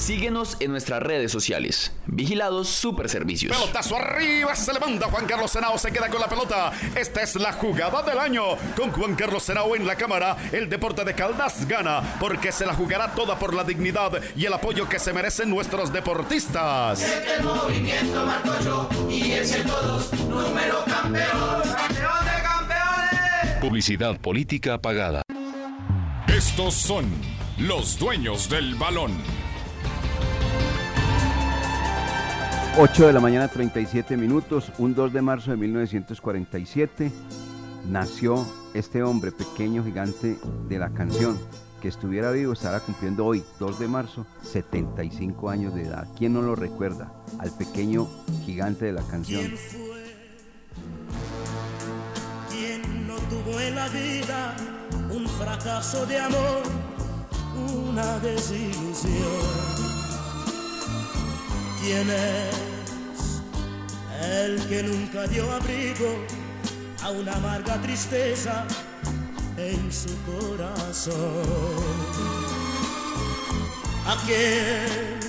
Síguenos 0.00 0.56
en 0.60 0.70
nuestras 0.70 1.02
redes 1.02 1.30
sociales. 1.30 1.92
Vigilados 2.06 2.70
Super 2.70 3.10
Servicios. 3.10 3.54
Pelotazo 3.54 3.96
arriba, 3.96 4.56
se 4.56 4.72
levanta 4.72 5.08
Juan 5.10 5.26
Carlos 5.26 5.50
Senao, 5.50 5.76
se 5.76 5.92
queda 5.92 6.08
con 6.08 6.22
la 6.22 6.26
pelota. 6.26 6.72
Esta 6.96 7.20
es 7.20 7.36
la 7.36 7.52
jugada 7.52 8.02
del 8.02 8.18
año. 8.18 8.42
Con 8.74 8.92
Juan 8.92 9.14
Carlos 9.14 9.42
Senao 9.42 9.76
en 9.76 9.86
la 9.86 9.96
cámara, 9.96 10.38
el 10.52 10.70
deporte 10.70 11.04
de 11.04 11.14
Caldas 11.14 11.68
gana, 11.68 12.16
porque 12.18 12.50
se 12.50 12.64
la 12.64 12.72
jugará 12.72 13.14
toda 13.14 13.38
por 13.38 13.52
la 13.52 13.62
dignidad 13.62 14.12
y 14.34 14.46
el 14.46 14.54
apoyo 14.54 14.88
que 14.88 14.98
se 14.98 15.12
merecen 15.12 15.50
nuestros 15.50 15.92
deportistas. 15.92 17.02
El 17.02 17.44
movimiento 17.44 18.24
marco 18.24 18.54
yo 18.64 18.88
y 19.10 19.32
el 19.32 19.46
102, 19.46 20.14
número 20.30 20.82
campeón. 20.86 21.62
¡Campeón 21.76 22.24
de 22.24 22.42
campeones! 22.42 23.60
Publicidad 23.60 24.18
política 24.18 24.80
pagada. 24.80 25.20
Estos 26.26 26.72
son 26.72 27.04
los 27.58 27.98
dueños 27.98 28.48
del 28.48 28.76
balón. 28.76 29.39
8 32.78 33.08
de 33.08 33.12
la 33.12 33.20
mañana 33.20 33.48
37 33.48 34.16
minutos, 34.16 34.72
un 34.78 34.94
2 34.94 35.12
de 35.12 35.20
marzo 35.20 35.50
de 35.50 35.56
1947, 35.56 37.10
nació 37.88 38.46
este 38.74 39.02
hombre 39.02 39.32
pequeño 39.32 39.84
gigante 39.84 40.38
de 40.68 40.78
la 40.78 40.90
canción. 40.90 41.38
Que 41.82 41.88
estuviera 41.88 42.30
vivo 42.30 42.52
estará 42.52 42.80
cumpliendo 42.80 43.26
hoy, 43.26 43.42
2 43.58 43.80
de 43.80 43.88
marzo, 43.88 44.24
75 44.42 45.50
años 45.50 45.74
de 45.74 45.82
edad. 45.82 46.06
¿Quién 46.16 46.32
no 46.32 46.42
lo 46.42 46.54
recuerda? 46.54 47.12
Al 47.38 47.50
pequeño 47.50 48.08
gigante 48.44 48.86
de 48.86 48.92
la 48.92 49.02
canción. 49.02 49.52
¿Quién 52.50 53.06
no 53.06 53.16
tuvo 53.16 53.60
en 53.60 53.74
la 53.74 53.88
vida 53.88 54.56
un 55.10 55.26
fracaso 55.26 56.06
de 56.06 56.18
amor, 56.18 56.62
una 57.88 58.18
desilusión? 58.20 59.99
¿Quién 61.82 62.10
es 62.10 63.40
el 64.22 64.68
que 64.68 64.82
nunca 64.82 65.26
dio 65.26 65.50
abrigo 65.50 66.26
a 67.02 67.10
una 67.10 67.34
amarga 67.36 67.80
tristeza 67.80 68.66
en 69.56 69.90
su 69.90 70.14
corazón? 70.26 71.16
Aquel 74.06 75.20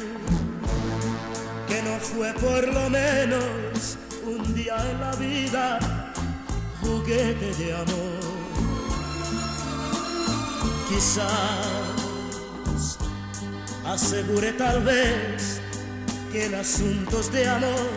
que 1.69 1.81
no 1.83 1.97
fue 1.99 2.33
por 2.33 2.67
lo 2.67 2.89
menos 2.89 3.97
un 4.25 4.53
día 4.53 4.75
en 4.91 4.99
la 4.99 5.15
vida 5.15 6.13
juguete 6.81 7.53
de 7.63 7.73
amor. 7.73 8.19
Quizás 10.89 11.77
asegure 13.85 14.51
tal 14.51 14.83
vez 14.83 15.50
que 16.31 16.45
en 16.45 16.55
asuntos 16.55 17.31
de 17.31 17.47
amor 17.47 17.89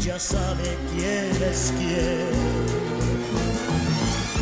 ya 0.00 0.18
sabe 0.18 0.76
quién 0.92 1.42
es 1.50 1.72
quién. 1.78 2.28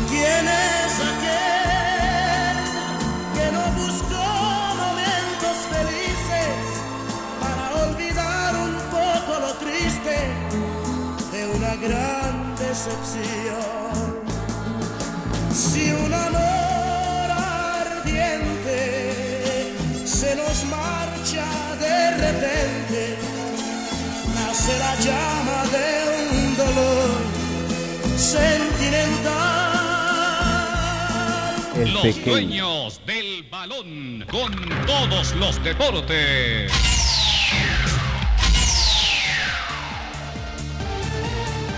¿Quién 0.09 0.47
es 0.47 0.93
aquel 1.11 2.57
que 3.35 3.45
no 3.55 3.63
buscó 3.81 4.27
momentos 4.83 5.57
felices 5.73 6.57
para 7.39 7.65
olvidar 7.87 8.51
un 8.55 8.75
poco 8.97 9.31
lo 9.39 9.51
triste 9.65 10.17
de 11.31 11.41
una 11.55 11.73
gran 11.75 12.55
decepción? 12.57 14.03
Si 15.53 15.91
un 15.91 16.13
amor 16.13 17.31
ardiente 18.01 18.85
se 20.05 20.35
nos 20.35 20.65
marcha 20.65 21.66
repente, 22.17 23.15
nace 24.35 24.79
la 24.79 24.95
llama 24.99 25.63
de 25.71 25.87
un 26.31 26.57
dolor 26.57 27.09
sentimental. 28.17 29.77
El 31.75 31.93
los 31.93 32.01
pequeño. 32.01 32.31
dueños 32.31 33.01
del 33.05 33.43
balón 33.51 34.25
con 34.31 34.51
todos 34.85 35.35
los 35.35 35.63
deportes. 35.63 36.71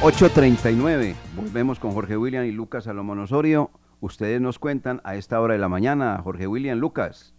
...8.39... 0.01 1.13
Volvemos 1.35 1.77
con 1.77 1.91
Jorge 1.91 2.15
William 2.15 2.45
y 2.45 2.51
Lucas 2.53 2.85
Salomón 2.85 3.19
Osorio... 3.19 3.69
ustedes 3.99 4.39
nos 4.39 4.57
cuentan 4.57 5.01
a 5.03 5.15
esta 5.15 5.41
hora 5.41 5.55
de 5.55 5.59
la 5.59 5.67
mañana. 5.67 6.21
Jorge 6.23 6.47
William 6.47 6.77
Lucas. 6.77 7.33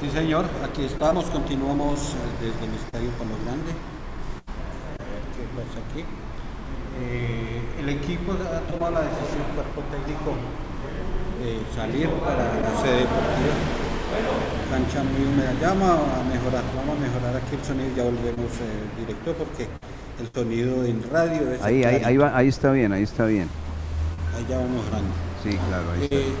Sí, 0.00 0.08
señor, 0.10 0.44
aquí 0.64 0.84
estamos, 0.84 1.24
continuamos 1.26 2.14
eh, 2.14 2.16
desde 2.38 2.70
el 2.70 2.74
Estadio 2.78 3.10
Palo 3.18 3.34
Grande. 3.44 3.72
A 4.46 5.02
ver 5.02 5.26
qué 5.34 5.42
pasa 5.58 5.82
aquí. 5.90 6.04
Eh, 7.02 7.58
el 7.80 7.88
equipo 7.88 8.30
ha 8.30 8.60
tomado 8.70 8.94
la 8.94 9.00
decisión, 9.10 9.42
cuerpo 9.56 9.82
técnico, 9.90 10.38
de 11.42 11.58
salir 11.74 12.08
para 12.22 12.46
la 12.46 12.80
sede 12.80 13.10
deportiva. 13.10 13.58
Cancha 14.70 15.02
muy 15.02 15.26
húmeda, 15.26 15.52
llama 15.60 15.90
a 15.90 16.22
mejorar, 16.30 16.62
vamos 16.76 16.96
a 16.96 17.00
mejorar 17.00 17.34
aquí 17.34 17.56
el 17.56 17.64
sonido, 17.64 17.90
ya 17.96 18.04
volvemos 18.04 18.52
eh, 18.62 19.02
directo 19.02 19.34
porque 19.34 19.66
el 20.20 20.30
sonido 20.32 20.84
en 20.84 21.02
radio 21.10 21.52
es 21.52 21.62
Ahí, 21.62 21.82
ahí, 21.82 22.02
ahí, 22.04 22.16
va, 22.16 22.36
ahí 22.36 22.46
está 22.46 22.70
bien, 22.70 22.92
ahí 22.92 23.02
está 23.02 23.26
bien. 23.26 23.48
Ahí 24.36 24.46
ya 24.48 24.58
vamos 24.58 24.78
mejorando. 24.78 25.10
Sí, 25.42 25.58
claro, 25.68 25.90
ahí 25.90 26.02
está. 26.04 26.16
Eh, 26.16 26.32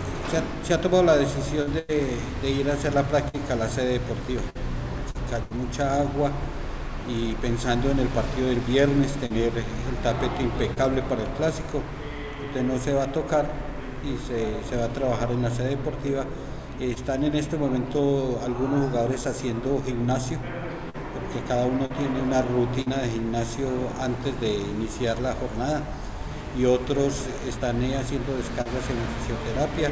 se, 0.62 0.74
ha, 0.74 0.80
tomado 0.80 1.04
la 1.04 1.16
decisión 1.16 1.72
de, 1.72 2.50
ir 2.50 2.70
a 2.70 2.74
hacer 2.74 2.94
la 2.94 3.02
práctica 3.02 3.54
a 3.54 3.56
la 3.56 3.68
sede 3.68 3.92
deportiva. 3.92 4.42
Mucha 5.50 6.00
agua 6.00 6.30
y 7.08 7.32
pensando 7.34 7.90
en 7.90 7.98
el 7.98 8.08
partido 8.08 8.48
del 8.48 8.60
viernes, 8.60 9.12
tener 9.14 9.52
el 9.56 9.96
tapete 10.02 10.42
impecable 10.42 11.02
para 11.02 11.22
el 11.22 11.28
clásico, 11.30 11.80
usted 12.46 12.62
no 12.62 12.78
se 12.78 12.92
va 12.92 13.04
a 13.04 13.12
tocar 13.12 13.46
y 14.04 14.16
se 14.26 14.76
va 14.76 14.84
a 14.84 14.88
trabajar 14.88 15.30
en 15.30 15.42
la 15.42 15.50
sede 15.50 15.70
deportiva. 15.70 16.24
Están 16.80 17.24
en 17.24 17.34
este 17.34 17.56
momento 17.56 18.40
algunos 18.44 18.88
jugadores 18.88 19.26
haciendo 19.26 19.82
gimnasio, 19.84 20.38
porque 21.12 21.46
cada 21.46 21.66
uno 21.66 21.88
tiene 21.88 22.22
una 22.22 22.42
rutina 22.42 22.98
de 22.98 23.08
gimnasio 23.08 23.68
antes 24.00 24.38
de 24.40 24.54
iniciar 24.54 25.18
la 25.20 25.34
jornada 25.34 25.82
y 26.56 26.64
otros 26.64 27.26
están 27.46 27.76
haciendo 27.76 28.36
descargas 28.36 28.84
en 28.90 28.96
fisioterapia. 29.20 29.90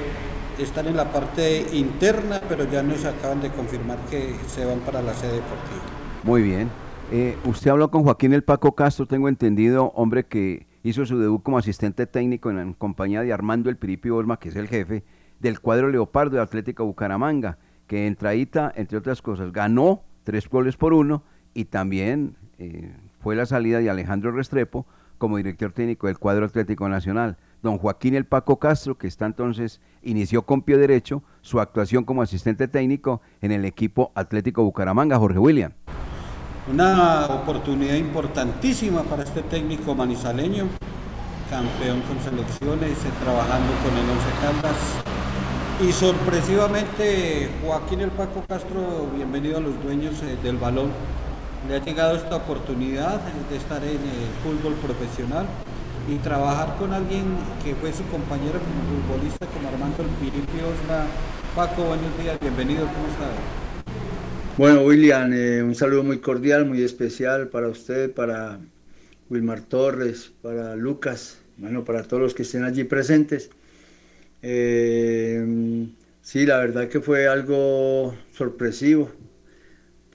Están 0.58 0.86
en 0.86 0.96
la 0.96 1.12
parte 1.12 1.66
interna, 1.72 2.40
pero 2.48 2.64
ya 2.70 2.82
nos 2.82 3.04
acaban 3.04 3.40
de 3.42 3.50
confirmar 3.50 3.98
que 4.10 4.34
se 4.46 4.64
van 4.64 4.80
para 4.80 5.02
la 5.02 5.12
sede 5.14 5.34
deportiva. 5.34 5.82
Muy 6.22 6.42
bien. 6.42 6.70
Eh, 7.12 7.36
usted 7.44 7.70
habló 7.70 7.90
con 7.90 8.02
Joaquín 8.02 8.32
El 8.32 8.42
Paco 8.42 8.74
Castro, 8.74 9.06
tengo 9.06 9.28
entendido, 9.28 9.92
hombre 9.94 10.24
que 10.24 10.66
hizo 10.82 11.04
su 11.04 11.18
debut 11.18 11.42
como 11.42 11.58
asistente 11.58 12.06
técnico 12.06 12.50
en, 12.50 12.58
en 12.58 12.72
compañía 12.72 13.22
de 13.22 13.32
Armando 13.32 13.70
El 13.70 13.76
Piripi 13.76 14.10
Olma, 14.10 14.38
que 14.38 14.48
es 14.48 14.56
el 14.56 14.66
jefe 14.66 15.04
del 15.40 15.60
cuadro 15.60 15.90
Leopardo 15.90 16.36
de 16.36 16.42
Atlético 16.42 16.84
Bucaramanga, 16.84 17.58
que 17.86 18.06
en 18.06 18.16
Traíta, 18.16 18.72
entre 18.74 18.98
otras 18.98 19.22
cosas, 19.22 19.52
ganó 19.52 20.02
tres 20.24 20.48
goles 20.48 20.76
por 20.76 20.92
uno 20.92 21.22
y 21.54 21.66
también 21.66 22.36
eh, 22.58 22.92
fue 23.20 23.36
la 23.36 23.46
salida 23.46 23.78
de 23.78 23.90
Alejandro 23.90 24.32
Restrepo 24.32 24.86
como 25.16 25.36
director 25.36 25.72
técnico 25.72 26.06
del 26.06 26.18
cuadro 26.18 26.46
Atlético 26.46 26.88
Nacional. 26.88 27.36
Don 27.62 27.78
Joaquín 27.78 28.14
El 28.14 28.26
Paco 28.26 28.58
Castro, 28.58 28.96
que 28.96 29.06
está 29.06 29.26
entonces, 29.26 29.80
inició 30.02 30.42
con 30.42 30.62
pie 30.62 30.76
derecho 30.76 31.22
su 31.40 31.60
actuación 31.60 32.04
como 32.04 32.22
asistente 32.22 32.68
técnico 32.68 33.20
en 33.40 33.52
el 33.52 33.64
equipo 33.64 34.12
Atlético 34.14 34.62
Bucaramanga, 34.62 35.18
Jorge 35.18 35.38
William. 35.38 35.72
Una 36.70 37.26
oportunidad 37.26 37.94
importantísima 37.94 39.02
para 39.02 39.22
este 39.22 39.42
técnico 39.42 39.94
manizaleño, 39.94 40.66
campeón 41.48 42.00
con 42.02 42.18
selecciones, 42.20 43.04
eh, 43.04 43.10
trabajando 43.22 43.72
con 43.84 43.96
el 43.96 44.10
Once 44.10 44.30
Caldas. 44.40 45.16
Y 45.80 45.92
sorpresivamente, 45.92 47.50
Joaquín 47.64 48.00
El 48.00 48.10
Paco 48.10 48.42
Castro, 48.48 49.08
bienvenido 49.14 49.58
a 49.58 49.60
los 49.60 49.80
dueños 49.82 50.22
eh, 50.22 50.36
del 50.42 50.56
balón. 50.56 50.90
Le 51.68 51.74
ha 51.74 51.84
llegado 51.84 52.14
esta 52.14 52.36
oportunidad 52.36 53.20
de 53.50 53.56
estar 53.56 53.82
en 53.82 53.90
el 53.90 54.28
fútbol 54.44 54.74
profesional 54.74 55.46
y 56.08 56.14
trabajar 56.18 56.76
con 56.78 56.92
alguien 56.92 57.24
que 57.64 57.74
fue 57.74 57.92
su 57.92 58.04
compañero 58.06 58.60
como 58.60 59.02
futbolista, 59.02 59.46
como 59.46 59.68
Armando 59.68 60.04
El 60.04 60.08
Piripi 60.20 60.58
Osma. 60.58 61.06
Paco, 61.56 61.82
buenos 61.82 62.16
días, 62.22 62.38
bienvenido, 62.40 62.82
¿cómo 62.82 63.08
está? 63.08 63.26
Bueno, 64.56 64.82
William, 64.82 65.32
eh, 65.32 65.60
un 65.60 65.74
saludo 65.74 66.04
muy 66.04 66.20
cordial, 66.20 66.66
muy 66.66 66.82
especial 66.84 67.48
para 67.48 67.66
usted, 67.66 68.14
para 68.14 68.60
Wilmar 69.28 69.62
Torres, 69.62 70.32
para 70.42 70.76
Lucas, 70.76 71.40
bueno, 71.56 71.84
para 71.84 72.04
todos 72.04 72.22
los 72.22 72.34
que 72.34 72.42
estén 72.42 72.62
allí 72.62 72.84
presentes. 72.84 73.50
Eh, 74.40 75.88
sí, 76.22 76.46
la 76.46 76.58
verdad 76.58 76.88
que 76.88 77.00
fue 77.00 77.26
algo 77.26 78.14
sorpresivo, 78.30 79.10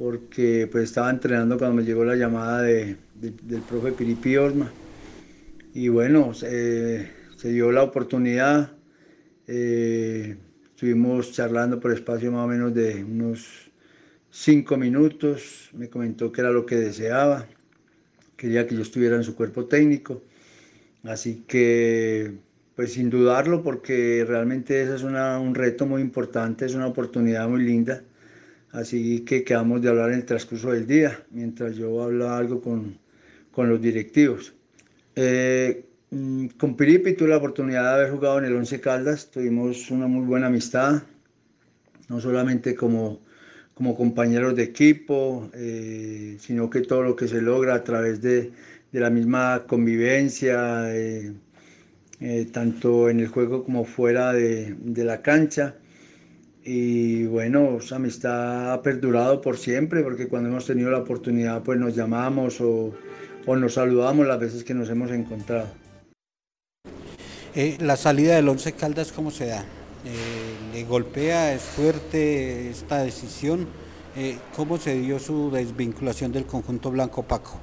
porque 0.02 0.68
pues 0.72 0.86
estaba 0.86 1.10
entrenando 1.12 1.58
cuando 1.60 1.78
me 1.78 1.84
llegó 1.84 2.04
la 2.06 2.16
llamada 2.16 2.62
de, 2.64 2.98
de- 3.14 3.36
del 3.44 3.64
profe 3.64 3.92
Piripi 3.94 4.36
Osma. 4.38 4.74
Y 5.74 5.88
bueno, 5.90 6.34
se 6.34 7.50
dio 7.50 7.72
la 7.72 7.84
oportunidad, 7.84 8.74
eh, 9.48 10.38
estuvimos 10.66 11.34
charlando 11.34 11.80
por 11.80 11.92
espacio 11.94 12.32
más 12.32 12.46
o 12.46 12.50
menos 12.50 12.74
de 12.74 13.04
unos 13.04 13.72
cinco 14.32 14.78
minutos, 14.78 15.70
me 15.74 15.90
comentó 15.90 16.32
que 16.32 16.42
era 16.42 16.52
lo 16.52 16.66
que 16.66 16.76
deseaba, 16.78 17.48
quería 18.38 18.68
que 18.68 18.76
yo 18.76 18.82
estuviera 18.84 19.16
en 19.18 19.24
su 19.24 19.36
cuerpo 19.36 19.66
técnico, 19.68 20.24
así 21.04 21.44
que 21.48 22.34
pues 22.76 22.94
sin 22.94 23.10
dudarlo 23.10 23.64
porque 23.64 24.26
realmente 24.28 24.82
ese 24.84 24.96
es 24.96 25.04
una- 25.04 25.40
un 25.40 25.56
reto 25.56 25.86
muy 25.86 26.02
importante, 26.02 26.66
es 26.66 26.76
una 26.76 26.88
oportunidad 26.88 27.48
muy 27.50 27.64
linda, 27.64 28.04
así 28.72 29.22
que 29.22 29.44
quedamos 29.44 29.82
de 29.82 29.90
hablar 29.90 30.12
en 30.12 30.20
el 30.20 30.26
transcurso 30.26 30.72
del 30.72 30.88
día, 30.88 31.24
mientras 31.32 31.76
yo 31.76 32.02
hablaba 32.04 32.38
algo 32.38 32.62
con, 32.62 32.98
con 33.52 33.70
los 33.70 33.82
directivos. 33.82 34.54
Eh, 35.16 35.86
mm, 36.12 36.48
con 36.58 36.76
Piripi 36.76 37.14
tuve 37.14 37.30
la 37.30 37.38
oportunidad 37.38 37.84
de 37.84 37.90
haber 38.02 38.12
jugado 38.12 38.40
en 38.40 38.46
el 38.46 38.56
Once 38.56 38.80
Caldas, 38.80 39.30
tuvimos 39.32 39.92
una 39.92 40.08
muy 40.08 40.26
buena 40.26 40.48
amistad, 40.48 41.04
no 42.10 42.20
solamente 42.20 42.76
como, 42.76 43.22
como 43.74 43.96
compañeros 43.96 44.56
de 44.56 44.64
equipo, 44.64 45.50
eh, 45.54 46.38
sino 46.40 46.70
que 46.70 46.82
todo 46.82 47.04
lo 47.04 47.16
que 47.16 47.28
se 47.28 47.42
logra 47.42 47.76
a 47.76 47.84
través 47.84 48.22
de, 48.22 48.52
de 48.92 49.00
la 49.00 49.10
misma 49.10 49.66
convivencia, 49.68 50.94
eh, 50.96 51.34
eh, 52.20 52.48
tanto 52.52 53.10
en 53.10 53.20
el 53.20 53.28
juego 53.28 53.64
como 53.64 53.84
fuera 53.86 54.34
de, 54.34 54.76
de 54.80 55.04
la 55.04 55.22
cancha. 55.22 55.76
Y 56.64 57.26
bueno, 57.26 57.78
esa 57.78 57.96
amistad 57.96 58.74
ha 58.74 58.82
perdurado 58.82 59.42
por 59.42 59.58
siempre, 59.58 60.04
porque 60.04 60.28
cuando 60.28 60.50
hemos 60.50 60.66
tenido 60.66 60.92
la 60.92 61.00
oportunidad, 61.00 61.64
pues 61.64 61.80
nos 61.80 61.96
llamamos 61.96 62.62
o, 62.62 62.94
o 63.46 63.56
nos 63.56 63.74
saludamos 63.74 64.28
las 64.28 64.40
veces 64.40 64.64
que 64.64 64.74
nos 64.74 64.90
hemos 64.90 65.12
encontrado. 65.12 65.68
Eh, 67.56 67.78
la 67.80 67.98
salida 67.98 68.36
del 68.36 68.48
Once 68.48 68.72
Caldas, 68.74 69.12
¿cómo 69.12 69.32
se 69.32 69.48
da? 69.48 69.66
Eh, 70.06 70.74
¿Le 70.74 70.84
golpea, 70.86 71.54
es 71.54 71.62
fuerte 71.62 72.70
esta 72.70 73.04
decisión? 73.04 73.68
Eh, 74.16 74.38
¿Cómo 74.56 74.78
se 74.78 75.00
dio 75.00 75.20
su 75.20 75.52
desvinculación 75.52 76.32
del 76.32 76.46
conjunto 76.46 76.92
blanco 76.92 77.24
Paco? 77.24 77.60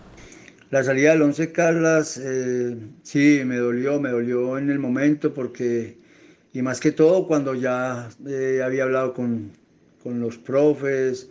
La 0.71 0.85
salida 0.85 1.13
del 1.13 1.23
Once 1.23 1.51
Caldas, 1.53 2.21
eh, 2.23 2.77
sí, 3.03 3.43
me 3.45 3.57
dolió, 3.57 3.99
me 4.01 4.11
dolió 4.11 4.59
en 4.59 4.71
el 4.71 4.79
momento 4.79 5.33
porque, 5.33 5.99
y 6.53 6.63
más 6.63 6.81
que 6.81 6.93
todo 6.93 7.27
cuando 7.27 7.55
ya 7.55 8.09
eh, 8.27 8.63
había 8.65 8.85
hablado 8.85 9.13
con, 9.13 9.53
con 10.03 10.21
los 10.21 10.39
profes, 10.39 11.29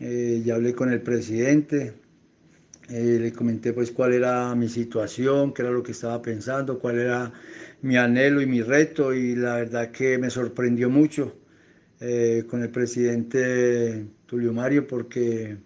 eh, 0.00 0.42
ya 0.44 0.54
hablé 0.54 0.74
con 0.74 0.92
el 0.92 1.00
presidente, 1.02 1.94
eh, 2.88 3.18
le 3.20 3.32
comenté 3.32 3.72
pues 3.72 3.90
cuál 3.90 4.12
era 4.12 4.54
mi 4.54 4.68
situación, 4.68 5.52
qué 5.52 5.62
era 5.62 5.70
lo 5.70 5.82
que 5.82 5.92
estaba 5.92 6.22
pensando, 6.22 6.78
cuál 6.78 7.00
era 7.00 7.32
mi 7.82 7.96
anhelo 7.96 8.40
y 8.40 8.46
mi 8.46 8.62
reto 8.62 9.12
y 9.12 9.34
la 9.34 9.56
verdad 9.56 9.90
que 9.90 10.18
me 10.18 10.30
sorprendió 10.30 10.90
mucho 10.90 11.36
con 11.98 12.62
el 12.62 12.68
presidente 12.70 14.04
Tulio 14.26 14.52
Mario 14.52 14.86
porque 14.86 15.56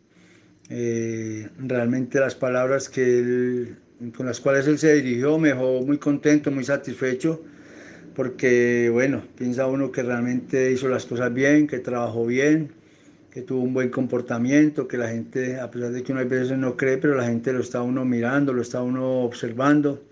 realmente 0.68 2.20
las 2.20 2.36
palabras 2.36 2.88
que 2.88 3.74
con 4.16 4.26
las 4.26 4.40
cuales 4.40 4.68
él 4.68 4.78
se 4.78 4.94
dirigió 4.94 5.38
me 5.38 5.48
dejó 5.48 5.82
muy 5.82 5.98
contento, 5.98 6.52
muy 6.52 6.62
satisfecho 6.62 7.42
porque 8.20 8.90
bueno, 8.92 9.22
piensa 9.34 9.66
uno 9.66 9.90
que 9.92 10.02
realmente 10.02 10.70
hizo 10.72 10.88
las 10.90 11.06
cosas 11.06 11.32
bien, 11.32 11.66
que 11.66 11.78
trabajó 11.78 12.26
bien, 12.26 12.70
que 13.30 13.40
tuvo 13.40 13.62
un 13.62 13.72
buen 13.72 13.88
comportamiento, 13.88 14.86
que 14.88 14.98
la 14.98 15.08
gente, 15.08 15.58
a 15.58 15.70
pesar 15.70 15.90
de 15.92 16.02
que 16.02 16.12
uno 16.12 16.20
a 16.20 16.24
veces 16.24 16.58
no 16.58 16.76
cree, 16.76 16.98
pero 16.98 17.14
la 17.14 17.24
gente 17.24 17.50
lo 17.54 17.60
está 17.60 17.80
uno 17.80 18.04
mirando, 18.04 18.52
lo 18.52 18.60
está 18.60 18.82
uno 18.82 19.22
observando, 19.22 20.02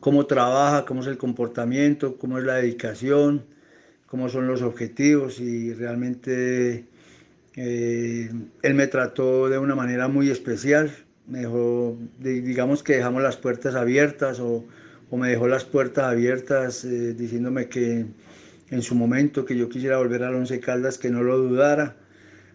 cómo 0.00 0.26
trabaja, 0.26 0.84
cómo 0.84 1.00
es 1.00 1.06
el 1.06 1.18
comportamiento, 1.18 2.16
cómo 2.16 2.38
es 2.38 2.44
la 2.44 2.56
dedicación, 2.56 3.44
cómo 4.06 4.28
son 4.28 4.46
los 4.48 4.62
objetivos 4.62 5.40
y 5.40 5.74
realmente 5.74 6.84
eh, 7.56 8.30
él 8.62 8.74
me 8.74 8.86
trató 8.88 9.48
de 9.48 9.58
una 9.58 9.74
manera 9.74 10.08
muy 10.08 10.30
especial, 10.30 10.90
me 11.28 11.40
dejó, 11.40 11.98
di- 12.20 12.40
digamos 12.40 12.82
que 12.82 12.94
dejamos 12.96 13.22
las 13.22 13.36
puertas 13.36 13.74
abiertas 13.74 14.40
o, 14.40 14.64
o 15.10 15.16
me 15.16 15.28
dejó 15.28 15.48
las 15.48 15.64
puertas 15.64 16.04
abiertas 16.04 16.84
eh, 16.84 17.14
diciéndome 17.14 17.68
que 17.68 18.06
en 18.70 18.82
su 18.82 18.94
momento 18.94 19.44
que 19.44 19.56
yo 19.56 19.68
quisiera 19.68 19.98
volver 19.98 20.24
al 20.24 20.34
Once 20.34 20.58
Caldas, 20.60 20.98
que 20.98 21.10
no 21.10 21.22
lo 21.22 21.38
dudara. 21.38 21.96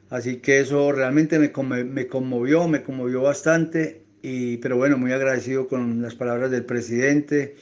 Así 0.10 0.38
que 0.38 0.60
eso 0.60 0.91
realmente 0.91 1.39
me, 1.39 1.84
me 1.86 2.08
conmovió, 2.08 2.68
me 2.68 2.84
conmovió 2.84 3.22
bastante, 3.22 4.04
y, 4.22 4.58
pero 4.58 4.76
bueno, 4.78 4.97
muy 4.97 5.14
agradecido 5.14 5.68
con 5.68 6.02
las 6.02 6.16
palabras 6.16 6.52
del 6.52 6.66
presidente, 6.66 7.56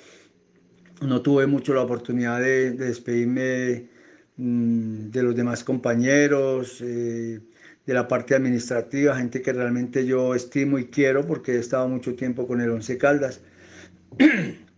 no 1.02 1.22
tuve 1.22 1.46
mucho 1.46 1.74
la 1.74 1.84
oportunidad 1.84 2.42
de, 2.42 2.72
de 2.72 2.86
despedirme 2.88 3.90
mm, 4.38 5.12
de 5.12 5.24
los 5.24 5.36
demás 5.36 5.64
compañeros, 5.64 6.82
eh, 6.82 7.40
de 7.86 7.94
la 7.94 8.08
parte 8.08 8.36
administrativa, 8.36 9.16
gente 9.16 9.42
que 9.42 9.54
realmente 9.54 10.06
yo 10.06 10.36
estimo 10.36 10.80
y 10.80 10.86
quiero 10.86 11.26
porque 11.26 11.54
he 11.54 11.60
estado 11.60 11.88
mucho 11.88 12.16
tiempo 12.16 12.48
con 12.48 12.62
el 12.62 12.72
Once 12.72 12.98
Caldas. 12.98 13.42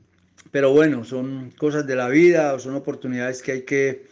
Pero 0.52 0.72
bueno, 0.72 1.06
son 1.06 1.54
cosas 1.58 1.88
de 1.88 1.96
la 1.96 2.10
vida, 2.10 2.58
son 2.60 2.76
oportunidades 2.76 3.42
que 3.42 3.52
hay 3.54 3.62
que 3.62 4.06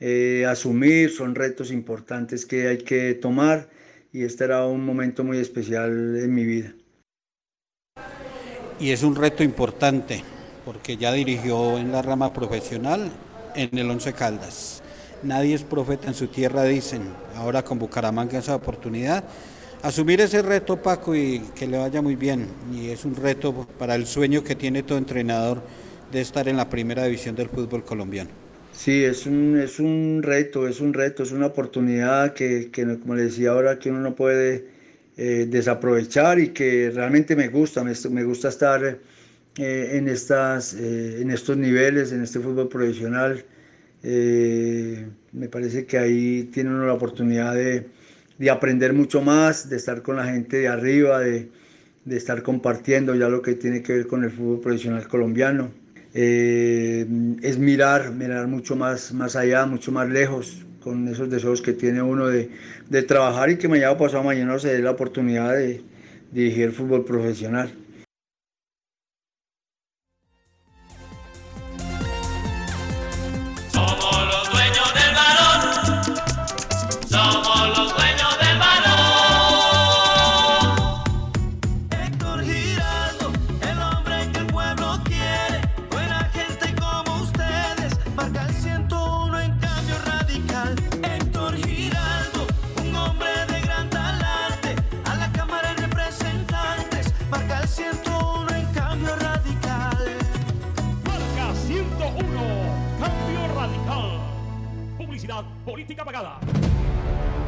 eh, 0.00 0.44
asumir, 0.46 1.10
son 1.10 1.34
retos 1.34 1.72
importantes 1.72 2.46
que 2.46 2.68
hay 2.68 2.78
que 2.78 3.14
tomar 3.14 3.68
y 4.12 4.24
este 4.24 4.44
era 4.44 4.66
un 4.66 4.84
momento 4.84 5.24
muy 5.24 5.38
especial 5.38 5.90
en 6.16 6.34
mi 6.34 6.44
vida. 6.44 6.74
Y 8.78 8.90
es 8.90 9.02
un 9.02 9.16
reto 9.16 9.42
importante 9.42 10.22
porque 10.64 10.96
ya 10.96 11.12
dirigió 11.12 11.78
en 11.78 11.90
la 11.90 12.02
rama 12.02 12.32
profesional 12.32 13.10
en 13.56 13.76
el 13.76 13.90
Once 13.90 14.12
Caldas. 14.12 14.82
Nadie 15.22 15.54
es 15.54 15.64
profeta 15.64 16.06
en 16.06 16.14
su 16.14 16.28
tierra, 16.28 16.62
dicen. 16.64 17.02
Ahora 17.34 17.64
con 17.64 17.78
Bucaramanga 17.78 18.38
esa 18.38 18.54
oportunidad. 18.54 19.24
Asumir 19.82 20.20
ese 20.20 20.42
reto, 20.42 20.76
Paco, 20.76 21.14
y 21.14 21.40
que 21.54 21.66
le 21.66 21.78
vaya 21.78 22.02
muy 22.02 22.16
bien. 22.16 22.46
Y 22.72 22.88
es 22.88 23.04
un 23.04 23.14
reto 23.14 23.66
para 23.78 23.94
el 23.94 24.06
sueño 24.06 24.42
que 24.42 24.54
tiene 24.54 24.82
todo 24.82 24.98
entrenador 24.98 25.62
de 26.10 26.20
estar 26.20 26.48
en 26.48 26.56
la 26.56 26.68
primera 26.68 27.04
división 27.04 27.36
del 27.36 27.48
fútbol 27.48 27.84
colombiano. 27.84 28.30
Sí, 28.72 29.04
es 29.04 29.26
un, 29.26 29.58
es 29.58 29.78
un 29.80 30.20
reto, 30.22 30.66
es 30.68 30.80
un 30.80 30.94
reto, 30.94 31.22
es 31.22 31.32
una 31.32 31.46
oportunidad 31.46 32.32
que, 32.34 32.70
que 32.70 32.98
como 32.98 33.14
le 33.14 33.24
decía 33.24 33.50
ahora, 33.50 33.78
que 33.78 33.90
uno 33.90 34.00
no 34.00 34.14
puede 34.14 34.66
eh, 35.16 35.46
desaprovechar 35.48 36.38
y 36.38 36.50
que 36.50 36.92
realmente 36.94 37.34
me 37.34 37.48
gusta, 37.48 37.82
me, 37.82 38.22
gusta 38.22 38.48
estar 38.50 38.84
eh, 38.84 39.90
en, 39.92 40.06
estas, 40.08 40.74
eh, 40.74 41.20
en 41.20 41.32
estos 41.32 41.56
niveles, 41.56 42.12
en 42.12 42.22
este 42.22 42.38
fútbol 42.38 42.68
profesional. 42.68 43.44
Me 44.02 45.48
parece 45.50 45.86
que 45.86 45.98
ahí 45.98 46.44
tiene 46.52 46.70
uno 46.70 46.86
la 46.86 46.92
oportunidad 46.92 47.54
de, 47.54 47.88
de, 48.38 48.50
aprender 48.50 48.92
mucho 48.92 49.20
más, 49.20 49.68
de 49.68 49.76
estar 49.76 50.02
con 50.02 50.16
la 50.16 50.24
gente 50.24 50.58
de 50.58 50.68
arriba, 50.68 51.20
de, 51.20 51.48
de 52.04 52.16
estar 52.16 52.42
compartiendo 52.42 53.14
ya 53.14 53.28
lo 53.28 53.42
que 53.42 53.54
tiene 53.54 53.82
que 53.82 53.92
ver 53.92 54.06
con 54.06 54.24
el 54.24 54.30
fútbol 54.30 54.60
profesional 54.60 55.06
colombiano. 55.08 55.70
Eh, 56.14 57.06
es 57.42 57.58
mirar, 57.58 58.12
mirar 58.12 58.46
mucho 58.46 58.76
más, 58.76 59.12
más 59.12 59.36
allá, 59.36 59.66
mucho 59.66 59.92
más 59.92 60.08
lejos, 60.08 60.64
con 60.80 61.06
esos 61.08 61.28
deseos 61.28 61.60
que 61.60 61.72
tiene 61.72 62.00
uno 62.00 62.28
de, 62.28 62.50
de 62.88 63.02
trabajar 63.02 63.50
y 63.50 63.56
que 63.56 63.68
mañana 63.68 63.96
pasado 63.98 64.22
mañana 64.22 64.58
se 64.58 64.68
dé 64.68 64.78
la 64.80 64.92
oportunidad 64.92 65.54
de 65.54 65.82
dirigir 66.32 66.64
el 66.64 66.72
fútbol 66.72 67.04
profesional. 67.04 67.70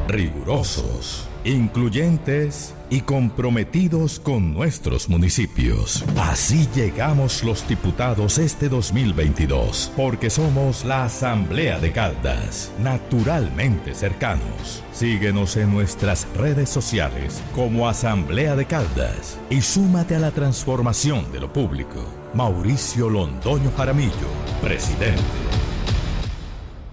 Rigurosos, 0.07 1.27
incluyentes 1.43 2.73
y 2.89 3.01
comprometidos 3.01 4.19
con 4.19 4.53
nuestros 4.53 5.09
municipios. 5.09 6.03
Así 6.17 6.67
llegamos 6.73 7.43
los 7.43 7.67
diputados 7.67 8.37
este 8.37 8.69
2022, 8.69 9.91
porque 9.97 10.29
somos 10.29 10.85
la 10.85 11.05
Asamblea 11.05 11.79
de 11.79 11.91
Caldas, 11.91 12.71
naturalmente 12.79 13.93
cercanos. 13.93 14.83
Síguenos 14.93 15.57
en 15.57 15.73
nuestras 15.73 16.27
redes 16.35 16.69
sociales 16.69 17.41
como 17.53 17.89
Asamblea 17.89 18.55
de 18.55 18.65
Caldas 18.65 19.37
y 19.49 19.61
súmate 19.61 20.15
a 20.15 20.19
la 20.19 20.31
transformación 20.31 21.31
de 21.31 21.41
lo 21.41 21.51
público. 21.51 22.05
Mauricio 22.33 23.09
Londoño 23.09 23.71
Jaramillo, 23.75 24.29
presidente. 24.61 25.60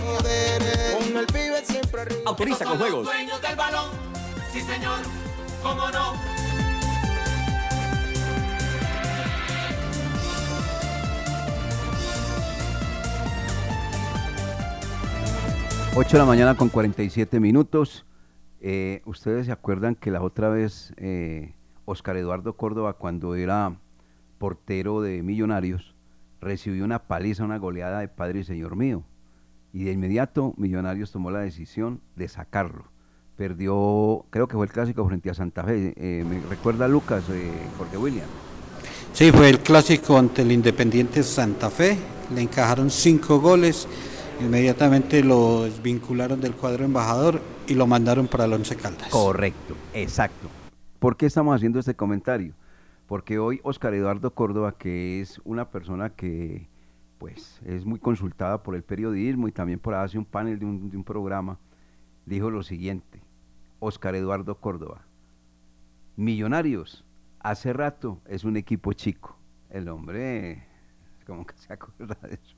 Con 0.00 1.16
el 1.16 1.26
pibe 1.26 1.64
siempre 1.64 2.00
arriba. 2.02 2.20
Autoriza 2.26 2.64
con 2.64 2.78
juegos. 2.78 3.04
dueños 3.04 3.40
del 3.42 3.56
balón. 3.56 3.90
Sí, 4.52 4.60
señor. 4.60 4.98
¿Cómo 5.62 5.90
no? 5.90 6.14
8 15.96 16.08
de 16.12 16.18
la 16.18 16.24
mañana 16.24 16.56
con 16.56 16.68
47 16.68 17.40
minutos. 17.40 18.06
Eh, 18.60 19.02
Ustedes 19.04 19.46
se 19.46 19.52
acuerdan 19.52 19.94
que 19.96 20.10
la 20.10 20.22
otra 20.22 20.48
vez 20.48 20.94
eh, 20.96 21.54
Oscar 21.84 22.16
Eduardo 22.16 22.56
Córdoba, 22.56 22.94
cuando 22.94 23.34
era 23.34 23.76
portero 24.38 25.02
de 25.02 25.22
Millonarios, 25.22 25.94
recibió 26.40 26.84
una 26.84 27.00
paliza, 27.00 27.44
una 27.44 27.58
goleada 27.58 28.00
de 28.00 28.08
Padre 28.08 28.40
y 28.40 28.44
Señor 28.44 28.76
mío. 28.76 29.02
Y 29.72 29.84
de 29.84 29.92
inmediato 29.92 30.54
Millonarios 30.56 31.12
tomó 31.12 31.30
la 31.30 31.40
decisión 31.40 32.00
de 32.16 32.28
sacarlo. 32.28 32.84
Perdió, 33.36 34.26
creo 34.30 34.48
que 34.48 34.56
fue 34.56 34.66
el 34.66 34.72
clásico 34.72 35.06
frente 35.06 35.30
a 35.30 35.34
Santa 35.34 35.64
Fe. 35.64 35.94
Eh, 35.96 36.24
¿Me 36.28 36.40
recuerda 36.48 36.88
Lucas, 36.88 37.24
eh, 37.30 37.50
Jorge 37.78 37.96
William? 37.96 38.26
Sí, 39.12 39.32
fue 39.32 39.48
el 39.48 39.60
clásico 39.60 40.18
ante 40.18 40.42
el 40.42 40.52
Independiente 40.52 41.22
Santa 41.22 41.70
Fe. 41.70 41.96
Le 42.34 42.42
encajaron 42.42 42.90
cinco 42.90 43.40
goles. 43.40 43.88
Inmediatamente 44.40 45.22
lo 45.22 45.64
desvincularon 45.64 46.40
del 46.40 46.54
cuadro 46.54 46.84
embajador 46.84 47.40
y 47.66 47.74
lo 47.74 47.86
mandaron 47.86 48.26
para 48.26 48.46
el 48.46 48.52
Once 48.52 48.74
Caldas. 48.76 49.10
Correcto, 49.10 49.74
exacto. 49.94 50.48
¿Por 50.98 51.16
qué 51.16 51.26
estamos 51.26 51.54
haciendo 51.54 51.78
este 51.78 51.94
comentario? 51.94 52.54
Porque 53.06 53.38
hoy 53.38 53.60
Oscar 53.64 53.92
Eduardo 53.94 54.32
Córdoba, 54.34 54.76
que 54.78 55.20
es 55.20 55.40
una 55.44 55.70
persona 55.70 56.10
que 56.10 56.68
pues 57.20 57.60
es 57.66 57.84
muy 57.84 57.98
consultada 58.00 58.62
por 58.62 58.74
el 58.74 58.82
periodismo 58.82 59.46
y 59.46 59.52
también 59.52 59.78
por 59.78 59.92
hace 59.94 60.16
un 60.18 60.24
panel 60.24 60.58
de 60.58 60.64
un, 60.64 60.90
de 60.90 60.96
un 60.96 61.04
programa, 61.04 61.58
dijo 62.24 62.50
lo 62.50 62.62
siguiente, 62.62 63.20
Oscar 63.78 64.14
Eduardo 64.14 64.54
Córdoba, 64.56 65.02
Millonarios, 66.16 67.04
hace 67.40 67.72
rato 67.74 68.18
es 68.26 68.44
un 68.44 68.56
equipo 68.56 68.92
chico. 68.94 69.36
El 69.68 69.88
hombre, 69.88 70.64
como 71.26 71.46
que 71.46 71.54
se 71.56 71.72
acuerda 71.72 72.16
de 72.22 72.34
eso. 72.34 72.56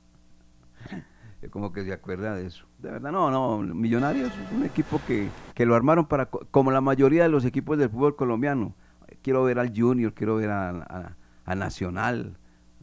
como 1.51 1.71
que 1.73 1.83
se 1.83 1.93
acuerda 1.93 2.33
de 2.35 2.47
eso. 2.47 2.65
De 2.79 2.89
verdad, 2.89 3.11
no, 3.11 3.29
no, 3.29 3.59
Millonarios 3.59 4.31
es 4.39 4.51
un 4.51 4.63
equipo 4.65 4.97
que, 5.05 5.29
que 5.53 5.65
lo 5.65 5.75
armaron 5.75 6.05
para, 6.07 6.25
co- 6.27 6.47
como 6.51 6.71
la 6.71 6.81
mayoría 6.81 7.23
de 7.23 7.29
los 7.29 7.43
equipos 7.45 7.77
del 7.77 7.89
fútbol 7.89 8.15
colombiano. 8.15 8.73
Quiero 9.21 9.43
ver 9.43 9.59
al 9.59 9.71
Junior, 9.77 10.13
quiero 10.13 10.37
ver 10.37 10.49
a, 10.49 10.69
a- 10.69 11.15
a 11.45 11.55
Nacional, 11.55 12.37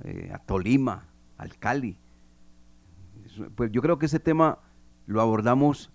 eh, 0.04 0.30
a 0.32 0.38
Tolima, 0.38 1.04
al 1.40 1.56
Cali. 1.58 1.96
Pues 3.54 3.72
yo 3.72 3.80
creo 3.80 3.98
que 3.98 4.06
ese 4.06 4.20
tema 4.20 4.58
lo 5.06 5.20
abordamos 5.20 5.90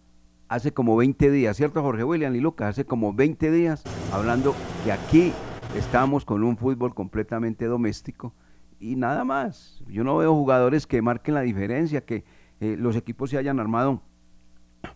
hace 0.48 0.74
como 0.74 0.98
20 0.98 1.32
días, 1.32 1.56
¿cierto 1.56 1.82
Jorge 1.82 2.04
William 2.04 2.36
y 2.36 2.40
Lucas? 2.40 2.70
Hace 2.70 2.86
como 2.86 3.14
20 3.14 3.52
días 3.52 3.84
hablando 4.12 4.56
que 4.84 4.92
aquí 4.92 5.34
estamos 5.76 6.26
con 6.26 6.44
un 6.44 6.58
fútbol 6.58 6.96
completamente 6.96 7.66
doméstico 7.66 8.34
y 8.80 8.96
nada 8.96 9.24
más. 9.24 9.84
Yo 9.88 10.04
no 10.04 10.18
veo 10.18 10.34
jugadores 10.34 10.88
que 10.88 11.02
marquen 11.02 11.36
la 11.36 11.42
diferencia, 11.42 12.02
que 12.02 12.24
eh, 12.60 12.76
los 12.80 12.96
equipos 12.96 13.30
se 13.30 13.38
hayan 13.38 13.60
armado 13.60 14.02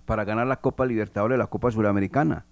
para 0.06 0.24
ganar 0.24 0.47
la 0.47 0.62
Copa 0.62 0.86
Libertadores, 0.86 1.38
la 1.38 1.47
Copa 1.47 1.72
Suramericana. 1.72 2.45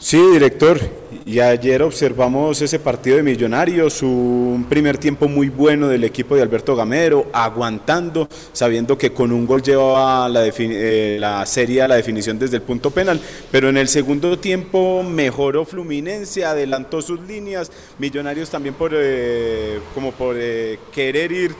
Sí, 0.00 0.16
director. 0.32 0.80
Y 1.26 1.40
ayer 1.40 1.82
observamos 1.82 2.62
ese 2.62 2.78
partido 2.78 3.16
de 3.16 3.22
Millonarios, 3.22 4.02
un 4.02 4.66
primer 4.68 4.96
tiempo 4.96 5.28
muy 5.28 5.48
bueno 5.48 5.86
del 5.88 6.04
equipo 6.04 6.34
de 6.34 6.42
Alberto 6.42 6.74
Gamero, 6.74 7.26
aguantando, 7.32 8.28
sabiendo 8.52 8.96
que 8.96 9.12
con 9.12 9.30
un 9.30 9.46
gol 9.46 9.62
llevaba 9.62 10.28
la, 10.28 10.46
eh, 10.46 11.18
la 11.20 11.44
serie 11.46 11.82
a 11.82 11.88
la 11.88 11.96
definición 11.96 12.38
desde 12.38 12.56
el 12.56 12.62
punto 12.62 12.90
penal, 12.90 13.20
pero 13.50 13.68
en 13.68 13.76
el 13.76 13.88
segundo 13.88 14.38
tiempo 14.38 15.02
mejoró 15.02 15.64
Fluminense, 15.64 16.44
adelantó 16.44 17.02
sus 17.02 17.20
líneas, 17.20 17.70
Millonarios 17.98 18.50
también 18.50 18.74
por 18.74 18.92
eh, 18.94 19.78
como 19.94 20.12
por 20.12 20.36
eh, 20.38 20.78
querer 20.92 21.32
ir 21.32 21.54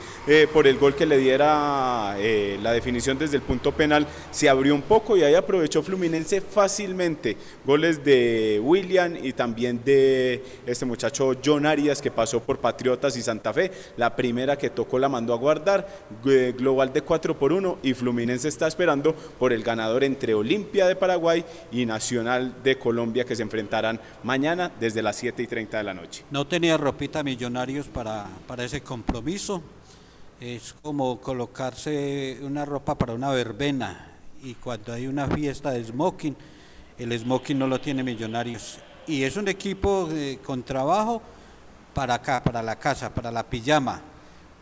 por 0.53 0.67
el 0.67 0.77
gol 0.77 0.93
que 0.95 1.07
le 1.07 1.17
diera 1.17 2.15
la 2.61 2.71
definición 2.73 3.17
desde 3.17 3.37
el 3.37 3.41
punto 3.41 3.71
penal, 3.71 4.07
se 4.29 4.47
abrió 4.47 4.75
un 4.75 4.83
poco 4.83 5.17
y 5.17 5.23
ahí 5.23 5.33
aprovechó 5.33 5.81
Fluminense 5.81 6.41
fácilmente, 6.41 7.35
goles 7.65 8.03
de 8.03 8.30
William 8.61 9.15
y 9.21 9.33
también 9.33 9.81
de 9.83 10.43
este 10.65 10.85
muchacho 10.85 11.33
John 11.43 11.65
Arias 11.65 12.01
que 12.01 12.11
pasó 12.11 12.41
por 12.41 12.59
Patriotas 12.59 13.15
y 13.17 13.21
Santa 13.21 13.53
Fe. 13.53 13.71
La 13.97 14.15
primera 14.15 14.57
que 14.57 14.69
tocó 14.69 14.99
la 14.99 15.09
mandó 15.09 15.33
a 15.33 15.37
guardar, 15.37 15.87
eh, 16.25 16.53
global 16.57 16.93
de 16.93 17.01
4 17.01 17.37
por 17.37 17.53
1 17.53 17.79
y 17.83 17.93
Fluminense 17.93 18.47
está 18.47 18.67
esperando 18.67 19.13
por 19.13 19.53
el 19.53 19.63
ganador 19.63 20.03
entre 20.03 20.33
Olimpia 20.33 20.87
de 20.87 20.95
Paraguay 20.95 21.43
y 21.71 21.85
Nacional 21.85 22.55
de 22.63 22.77
Colombia 22.77 23.25
que 23.25 23.35
se 23.35 23.43
enfrentarán 23.43 23.99
mañana 24.23 24.71
desde 24.79 25.01
las 25.01 25.15
7 25.15 25.43
y 25.43 25.47
30 25.47 25.77
de 25.77 25.83
la 25.83 25.93
noche. 25.93 26.23
No 26.31 26.47
tenía 26.47 26.77
ropita 26.77 27.23
millonarios 27.23 27.87
para, 27.87 28.27
para 28.47 28.63
ese 28.63 28.81
compromiso. 28.81 29.61
Es 30.39 30.73
como 30.81 31.21
colocarse 31.21 32.39
una 32.41 32.65
ropa 32.65 32.95
para 32.95 33.13
una 33.13 33.29
verbena 33.29 34.11
y 34.43 34.55
cuando 34.55 34.93
hay 34.93 35.07
una 35.07 35.27
fiesta 35.27 35.71
de 35.71 35.83
smoking, 35.83 36.35
el 37.03 37.17
smoking 37.17 37.57
no 37.57 37.67
lo 37.67 37.79
tiene 37.79 38.03
millonarios. 38.03 38.79
Y 39.07 39.23
es 39.23 39.35
un 39.35 39.47
equipo 39.47 40.07
eh, 40.11 40.39
con 40.43 40.63
trabajo 40.63 41.21
para 41.93 42.15
acá, 42.15 42.43
para 42.43 42.61
la 42.61 42.77
casa, 42.77 43.13
para 43.13 43.31
la 43.31 43.49
pijama, 43.49 44.01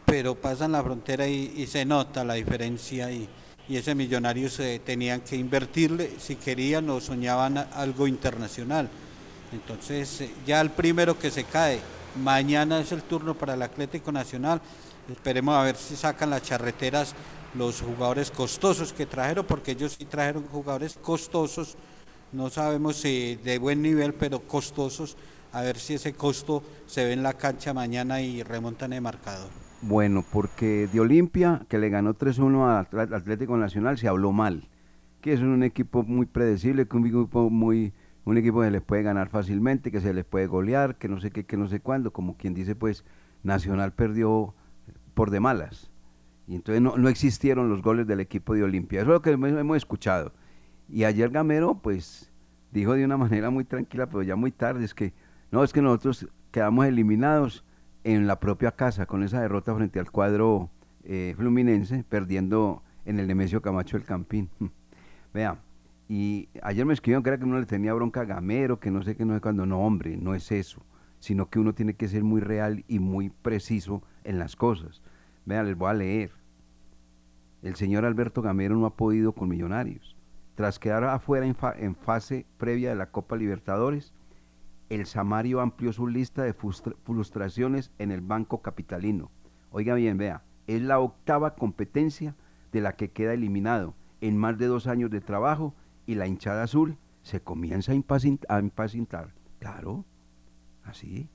pero 0.06 0.36
pasan 0.36 0.72
la 0.72 0.84
frontera 0.84 1.28
y, 1.28 1.68
se 1.68 1.86
nota 1.86 2.24
la 2.24 2.36
diferencia 2.36 3.12
y, 3.12 3.28
y 3.68 3.78
ese 3.78 3.94
millonario 3.94 4.50
se 4.50 4.80
tenían 4.80 5.22
que 5.22 5.36
invertirle. 5.36 6.14
Si 6.20 6.36
querían 6.36 6.90
o 6.90 7.00
soñaban 7.02 7.58
algo 7.58 8.08
internacional. 8.08 8.90
Entonces 9.52 10.22
eh, 10.22 10.32
ya 10.46 10.62
el 10.62 10.70
primero 10.70 11.18
que 11.18 11.32
se 11.32 11.44
cae, 11.44 11.82
mañana 12.24 12.80
es 12.80 12.92
el 12.92 13.04
turno 13.04 13.36
para 13.36 13.54
el 13.56 13.62
Atlético 13.62 14.12
Nacional, 14.12 14.62
esperemos 15.12 15.56
a 15.56 15.64
ver 15.64 15.76
si 15.76 15.96
sacan 15.96 16.30
las 16.30 16.44
charreteras 16.44 17.16
los 17.56 17.82
jugadores 17.82 18.32
costosos 18.32 18.94
que 18.94 19.06
trajeron, 19.06 19.46
porque 19.46 19.72
ellos 19.72 19.96
sí 19.98 20.06
trajeron 20.06 20.46
jugadores 20.48 20.98
costosos 21.02 21.76
no 22.32 22.50
sabemos 22.50 22.98
si 22.98 23.36
de 23.38 23.60
buen 23.60 23.82
nivel, 23.82 24.14
pero 24.14 24.42
costosos, 24.42 25.18
a 25.52 25.62
ver 25.62 25.78
si 25.78 25.96
ese 25.96 26.14
costo 26.14 26.64
se 26.86 27.06
ve 27.06 27.14
en 27.14 27.24
la 27.24 27.34
cancha 27.34 27.74
mañana 27.74 28.22
y 28.22 28.44
remontan 28.44 28.94
el 28.94 29.02
marcador. 29.02 29.50
Bueno, 29.82 30.26
porque 30.32 30.88
de 30.92 31.00
Olimpia, 31.00 31.66
que 31.70 31.78
le 31.78 31.90
ganó 31.90 32.14
3-1 32.14 32.88
al 32.92 33.14
Atlético 33.14 33.58
Nacional, 33.58 33.98
se 33.98 34.08
habló 34.08 34.32
mal, 34.32 34.68
que 35.22 35.34
es 35.34 35.40
un 35.40 35.64
equipo 35.64 36.04
muy 36.04 36.26
predecible, 36.26 36.88
que 36.88 36.98
un 36.98 37.08
equipo 37.08 37.50
muy 37.50 37.94
un 38.26 38.38
equipo 38.38 38.60
que 38.60 38.68
se 38.68 38.72
les 38.72 38.82
puede 38.82 39.04
ganar 39.04 39.30
fácilmente, 39.30 39.92
que 39.92 40.02
se 40.02 40.14
les 40.14 40.26
puede 40.26 40.46
golear, 40.46 40.98
que 40.98 41.08
no 41.08 41.20
sé 41.20 41.32
qué, 41.32 41.46
que 41.46 41.58
no 41.58 41.68
sé 41.68 41.80
cuándo, 41.80 42.12
como 42.12 42.38
quien 42.38 42.54
dice, 42.54 42.76
pues 42.76 43.04
Nacional 43.44 43.94
perdió 43.94 44.54
por 45.14 45.32
de 45.32 45.40
malas. 45.40 45.90
Y 46.48 46.56
entonces 46.56 46.82
no, 46.82 46.98
no 46.98 47.10
existieron 47.10 47.70
los 47.70 47.82
goles 47.82 48.08
del 48.08 48.20
equipo 48.20 48.54
de 48.54 48.64
Olimpia. 48.64 49.02
Eso 49.02 49.10
es 49.10 49.14
lo 49.14 49.22
que 49.22 49.32
hemos 49.32 49.78
escuchado. 49.78 50.34
Y 50.92 51.04
ayer 51.04 51.30
Gamero, 51.30 51.76
pues, 51.76 52.32
dijo 52.72 52.94
de 52.94 53.06
una 53.06 53.18
manera 53.18 53.50
muy 53.52 53.64
tranquila, 53.64 54.08
pero 54.08 54.24
ya 54.24 54.36
muy 54.36 54.52
tarde, 54.52 54.84
es 54.84 54.94
que, 54.94 55.14
no, 55.52 55.64
es 55.64 55.72
que 55.72 55.82
nosotros 55.82 56.28
quedamos 56.52 56.88
eliminados 56.88 57.64
en 58.04 58.26
la 58.26 58.40
propia 58.40 58.72
casa 58.72 59.06
con 59.06 59.24
esa 59.24 59.42
derrota 59.42 59.76
frente 59.76 60.00
al 60.00 60.10
cuadro 60.10 60.70
eh, 61.04 61.36
fluminense, 61.38 62.04
perdiendo 62.04 62.82
en 63.06 63.20
el 63.20 63.28
Nemesio 63.28 63.62
Camacho 63.62 63.98
el 63.98 64.04
Campín. 64.04 64.50
Vea, 65.34 65.60
y 66.08 66.50
ayer 66.64 66.86
me 66.88 66.94
escribieron 66.94 67.22
que 67.22 67.30
era 67.30 67.38
que 67.38 67.46
uno 67.46 67.60
le 67.60 67.68
tenía 67.68 67.94
bronca 67.94 68.22
a 68.22 68.26
Gamero, 68.26 68.80
que 68.80 68.90
no 68.90 69.04
sé 69.04 69.16
qué, 69.16 69.26
no 69.26 69.36
sé 69.36 69.42
cuándo. 69.42 69.68
No, 69.68 69.82
hombre, 69.82 70.18
no 70.18 70.34
es 70.34 70.52
eso, 70.52 70.82
sino 71.20 71.52
que 71.52 71.60
uno 71.60 71.74
tiene 71.74 71.94
que 71.94 72.08
ser 72.08 72.24
muy 72.24 72.42
real 72.42 72.84
y 72.88 72.98
muy 72.98 73.30
preciso 73.30 74.02
en 74.24 74.40
las 74.40 74.56
cosas. 74.56 75.04
Vea, 75.46 75.62
les 75.62 75.78
voy 75.78 75.92
a 75.92 75.94
leer. 75.94 76.32
El 77.62 77.76
señor 77.76 78.06
Alberto 78.06 78.42
Gamero 78.42 78.76
no 78.76 78.88
ha 78.88 78.96
podido 78.96 79.34
con 79.34 79.50
Millonarios 79.50 80.19
tras 80.60 80.78
quedar 80.78 81.06
afuera 81.06 81.46
en, 81.46 81.96
fase 81.96 82.46
previa 82.58 82.90
de 82.90 82.96
la 82.98 83.12
Copa 83.12 83.38
Libertadores, 83.38 84.14
el 84.90 85.06
Samario 85.06 85.62
amplió 85.62 85.94
su 85.94 86.06
lista 86.06 86.44
de 86.44 86.52
frustraciones 86.52 87.94
en 87.98 88.12
el 88.12 88.20
Banco 88.20 88.62
Capitalino. 88.62 89.32
Oiga 89.72 89.94
bien, 89.94 90.18
vea, 90.18 90.44
es 90.68 90.82
la 90.82 91.00
octava 91.00 91.56
competencia 91.56 92.36
de 92.74 92.82
la 92.82 92.98
que 92.98 93.10
queda 93.10 93.36
eliminado 93.36 93.96
en 94.20 94.36
más 94.36 94.58
de 94.58 94.66
dos 94.66 94.88
años 94.88 95.10
de 95.12 95.22
trabajo 95.22 95.76
y 96.06 96.16
la 96.16 96.28
hinchada 96.28 96.64
azul 96.64 96.98
se 97.22 97.40
comienza 97.40 97.94
a, 97.94 98.60
impacientar. 98.60 99.34
Claro, 99.60 100.04
así. 100.84 101.30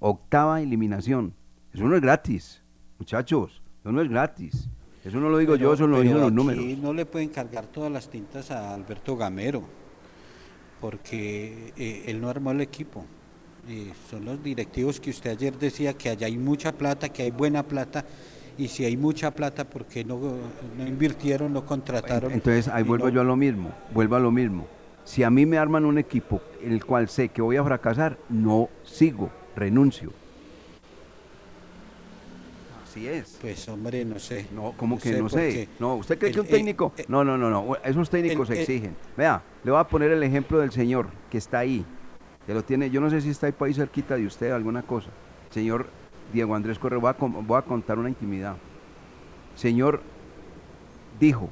Octava 0.00 0.62
eliminación. 0.62 1.32
Eso 1.72 1.84
no 1.84 1.94
es 1.94 2.02
gratis, 2.02 2.64
muchachos, 2.98 3.62
eso 3.78 3.92
no 3.92 4.02
es 4.02 4.08
gratis. 4.08 4.68
Eso 5.04 5.20
no 5.20 5.28
lo 5.28 5.38
digo 5.38 5.56
yo, 5.56 5.74
eso 5.74 5.86
lo 5.86 6.00
dicen 6.00 6.20
los 6.20 6.32
números. 6.32 6.64
No 6.78 6.92
le 6.92 7.06
pueden 7.06 7.28
cargar 7.28 7.66
todas 7.66 7.90
las 7.90 8.08
tintas 8.08 8.50
a 8.50 8.74
Alberto 8.74 9.16
Gamero, 9.16 9.62
porque 10.80 11.72
eh, 11.76 12.04
él 12.06 12.20
no 12.20 12.28
armó 12.28 12.50
el 12.50 12.60
equipo. 12.60 13.04
Eh, 13.68 13.92
son 14.10 14.24
los 14.24 14.42
directivos 14.42 14.98
que 14.98 15.10
usted 15.10 15.30
ayer 15.30 15.56
decía 15.58 15.92
que 15.92 16.08
allá 16.08 16.26
hay 16.26 16.38
mucha 16.38 16.72
plata, 16.72 17.10
que 17.10 17.22
hay 17.22 17.30
buena 17.30 17.62
plata, 17.62 18.04
y 18.56 18.68
si 18.68 18.84
hay 18.84 18.96
mucha 18.96 19.30
plata, 19.30 19.64
¿por 19.68 19.86
qué 19.86 20.04
no, 20.04 20.18
no 20.76 20.86
invirtieron, 20.86 21.52
no 21.52 21.64
contrataron? 21.64 22.32
Entonces 22.32 22.66
ahí 22.68 22.82
vuelvo 22.82 23.08
yo 23.08 23.20
a 23.20 23.24
lo 23.24 23.36
mismo, 23.36 23.70
vuelvo 23.94 24.16
a 24.16 24.20
lo 24.20 24.32
mismo. 24.32 24.66
Si 25.04 25.22
a 25.22 25.30
mí 25.30 25.46
me 25.46 25.58
arman 25.58 25.84
un 25.84 25.98
equipo 25.98 26.42
en 26.60 26.72
el 26.72 26.84
cual 26.84 27.08
sé 27.08 27.28
que 27.28 27.40
voy 27.40 27.56
a 27.56 27.64
fracasar, 27.64 28.18
no 28.28 28.68
sigo, 28.82 29.30
renuncio 29.54 30.12
es. 33.06 33.38
Pues 33.40 33.68
hombre, 33.68 34.04
no 34.04 34.18
sé. 34.18 34.46
No, 34.54 34.72
como 34.76 34.98
que 34.98 35.12
no 35.12 35.28
sé. 35.28 35.68
No, 35.78 35.96
¿usted 35.96 36.18
cree 36.18 36.32
que 36.32 36.40
un 36.40 36.46
técnico? 36.46 36.92
no, 37.08 37.24
no, 37.24 37.38
no, 37.38 37.50
no. 37.50 37.76
Esos 37.84 38.10
técnicos 38.10 38.50
exigen. 38.50 38.96
Vea, 39.16 39.42
le 39.64 39.70
voy 39.70 39.80
a 39.80 39.84
poner 39.84 40.10
el 40.10 40.22
ejemplo 40.22 40.58
del 40.58 40.72
señor 40.72 41.08
que 41.30 41.38
está 41.38 41.60
ahí. 41.60 41.84
Que 42.46 42.54
lo 42.54 42.64
tiene, 42.64 42.90
yo 42.90 43.00
no 43.00 43.10
sé 43.10 43.20
si 43.20 43.30
está 43.30 43.46
ahí 43.46 43.54
ahí 43.60 43.74
cerquita 43.74 44.16
de 44.16 44.26
usted, 44.26 44.50
alguna 44.50 44.82
cosa. 44.82 45.10
Señor 45.50 45.86
Diego 46.32 46.54
Andrés 46.54 46.78
Correa, 46.78 46.98
voy 46.98 47.10
a, 47.10 47.16
voy 47.18 47.58
a 47.58 47.62
contar 47.62 47.98
una 47.98 48.08
intimidad. 48.08 48.56
Señor 49.54 50.02
dijo 51.20 51.50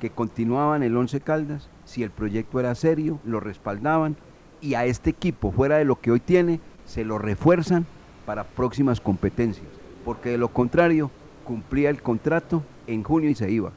que 0.00 0.10
continuaban 0.10 0.82
el 0.82 0.96
Once 0.96 1.20
Caldas 1.20 1.68
si 1.84 2.02
el 2.02 2.10
proyecto 2.10 2.60
era 2.60 2.74
serio, 2.74 3.18
lo 3.24 3.40
respaldaban 3.40 4.16
y 4.60 4.74
a 4.74 4.84
este 4.84 5.10
equipo, 5.10 5.52
fuera 5.52 5.78
de 5.78 5.84
lo 5.84 6.00
que 6.00 6.10
hoy 6.10 6.20
tiene, 6.20 6.60
se 6.84 7.04
lo 7.04 7.18
refuerzan 7.18 7.86
para 8.26 8.44
próximas 8.44 9.00
competencias 9.00 9.77
porque 10.08 10.30
de 10.30 10.38
lo 10.38 10.48
contrario 10.48 11.10
cumplía 11.44 11.90
el 11.90 12.00
contrato 12.00 12.62
en 12.86 13.02
junio 13.02 13.28
y 13.28 13.34
se 13.34 13.50
iba. 13.50 13.72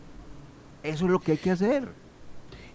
Eso 0.82 1.04
es 1.04 1.12
lo 1.12 1.20
que 1.20 1.34
hay 1.34 1.38
que 1.38 1.52
hacer. 1.52 1.90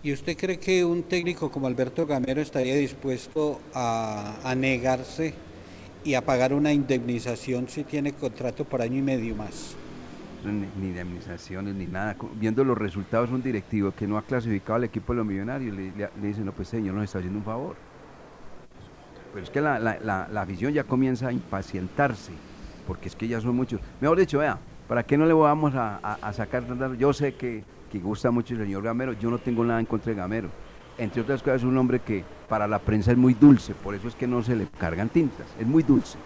¿Y 0.02 0.12
usted 0.12 0.36
cree 0.36 0.58
que 0.58 0.84
un 0.84 1.04
técnico 1.04 1.50
como 1.50 1.66
Alberto 1.66 2.06
Gamero 2.06 2.42
estaría 2.42 2.74
dispuesto 2.74 3.58
a, 3.72 4.54
negarse 4.54 5.32
y 6.04 6.12
a 6.12 6.22
pagar 6.22 6.52
una 6.52 6.70
indemnización 6.70 7.66
si 7.66 7.84
tiene 7.84 8.12
contrato 8.12 8.66
por 8.66 8.82
año 8.82 8.98
y 8.98 9.02
medio 9.02 9.34
más? 9.34 9.74
Ni, 10.44 10.88
indemnizaciones 10.88 11.74
ni 11.76 11.86
nada. 11.86 12.14
Viendo 12.34 12.62
los 12.62 12.76
resultados, 12.76 13.30
un 13.30 13.42
directivo 13.42 13.90
que 13.92 14.06
no 14.06 14.18
ha 14.18 14.22
clasificado 14.22 14.74
al 14.74 14.84
equipo 14.84 15.14
de 15.14 15.16
los 15.16 15.26
millonarios 15.26 15.74
le, 15.74 15.92
le, 15.96 16.28
dice, 16.28 16.42
no, 16.42 16.52
pues 16.52 16.68
señor, 16.68 16.94
nos 16.94 17.04
está 17.04 17.20
haciendo 17.20 17.38
un 17.38 17.44
favor. 17.46 17.76
Pero 19.32 19.42
es 19.42 19.48
que 19.48 19.62
la, 19.62 19.78
la, 19.78 20.28
la 20.30 20.44
visión 20.44 20.74
ya 20.74 20.84
comienza 20.84 21.28
a 21.28 21.32
impacientarse 21.32 22.32
porque 22.86 23.08
es 23.08 23.16
que 23.16 23.28
ya 23.28 23.40
son 23.40 23.56
muchos. 23.56 23.80
Mejor 24.00 24.18
dicho, 24.18 24.38
vea, 24.38 24.58
¿para 24.88 25.02
qué 25.02 25.18
no 25.18 25.26
le 25.26 25.34
vamos 25.34 25.74
a, 25.74 25.96
a, 25.96 26.32
sacar 26.32 26.64
Yo 26.96 27.12
sé 27.12 27.34
que, 27.34 27.64
que, 27.90 27.98
gusta 27.98 28.30
mucho 28.30 28.54
el 28.54 28.60
señor 28.60 28.82
Gamero, 28.82 29.12
yo 29.14 29.30
no 29.30 29.38
tengo 29.38 29.64
nada 29.64 29.80
en 29.80 29.86
contra 29.86 30.10
de 30.10 30.16
Gamero. 30.16 30.48
Entre 30.98 31.20
otras 31.20 31.42
cosas, 31.42 31.58
es 31.58 31.64
un 31.64 31.76
hombre 31.76 32.00
que 32.00 32.24
para 32.48 32.66
la 32.66 32.78
prensa 32.78 33.12
es 33.12 33.18
muy 33.18 33.34
dulce, 33.34 33.74
por 33.74 33.94
eso 33.94 34.08
es 34.08 34.14
que 34.14 34.26
no 34.26 34.42
se 34.42 34.56
le 34.56 34.66
cargan 34.66 35.08
tintas, 35.08 35.46
es 35.58 35.66
muy 35.66 35.82
dulce. 35.82 36.18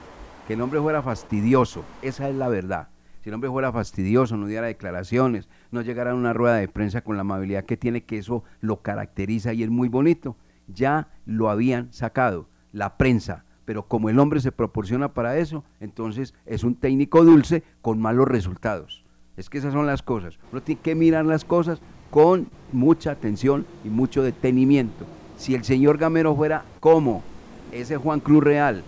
Que 0.47 0.55
el 0.55 0.61
hombre 0.61 0.81
fuera 0.81 1.03
fastidioso, 1.03 1.85
esa 2.03 2.29
es 2.29 2.35
la 2.35 2.49
verdad. 2.49 2.89
Si 3.23 3.29
el 3.29 3.35
hombre 3.35 3.51
fuera 3.51 3.71
fastidioso, 3.73 4.37
no 4.37 4.47
diera 4.47 4.67
declaraciones, 4.67 5.49
no 5.71 5.83
llegara 5.83 6.13
a 6.13 6.15
una 6.15 6.33
rueda 6.33 6.57
de 6.57 6.69
prensa 6.69 7.03
con 7.03 7.17
la 7.17 7.23
amabilidad 7.23 7.65
que 7.65 7.77
tiene, 7.77 8.05
que 8.05 8.19
eso 8.19 8.45
lo 8.61 8.81
caracteriza 8.81 9.53
y 9.53 9.63
es 9.63 9.71
muy 9.71 9.89
bonito, 9.89 10.37
ya 10.69 11.09
lo 11.27 11.51
habían 11.51 11.93
sacado. 11.93 12.49
La 12.73 12.97
prensa, 12.97 13.45
pero 13.71 13.85
como 13.85 14.09
el 14.09 14.19
hombre 14.19 14.41
se 14.41 14.51
proporciona 14.51 15.15
para 15.15 15.39
eso, 15.39 15.63
entonces 15.79 16.35
es 16.45 16.65
un 16.65 16.75
técnico 16.75 17.25
dulce 17.25 17.63
con 17.83 18.01
malos 18.01 18.27
resultados. 18.27 19.05
Es 19.37 19.49
que 19.49 19.59
esas 19.59 19.73
son 19.73 19.87
las 19.87 20.03
cosas. 20.03 20.41
Uno 20.51 20.61
tiene 20.61 20.81
que 20.81 20.97
mirar 20.97 21.25
las 21.25 21.45
cosas 21.45 21.81
con 22.11 22.49
mucha 22.73 23.13
atención 23.13 23.65
y 23.85 23.89
mucho 23.89 24.25
detenimiento. 24.25 25.07
Si 25.37 25.55
el 25.55 25.63
señor 25.63 25.99
Gamero 25.99 26.35
fuera 26.35 26.65
como 26.81 27.23
ese 27.71 27.97
Juan 27.97 28.19
Cruz 28.19 28.43
Real, 28.43 28.83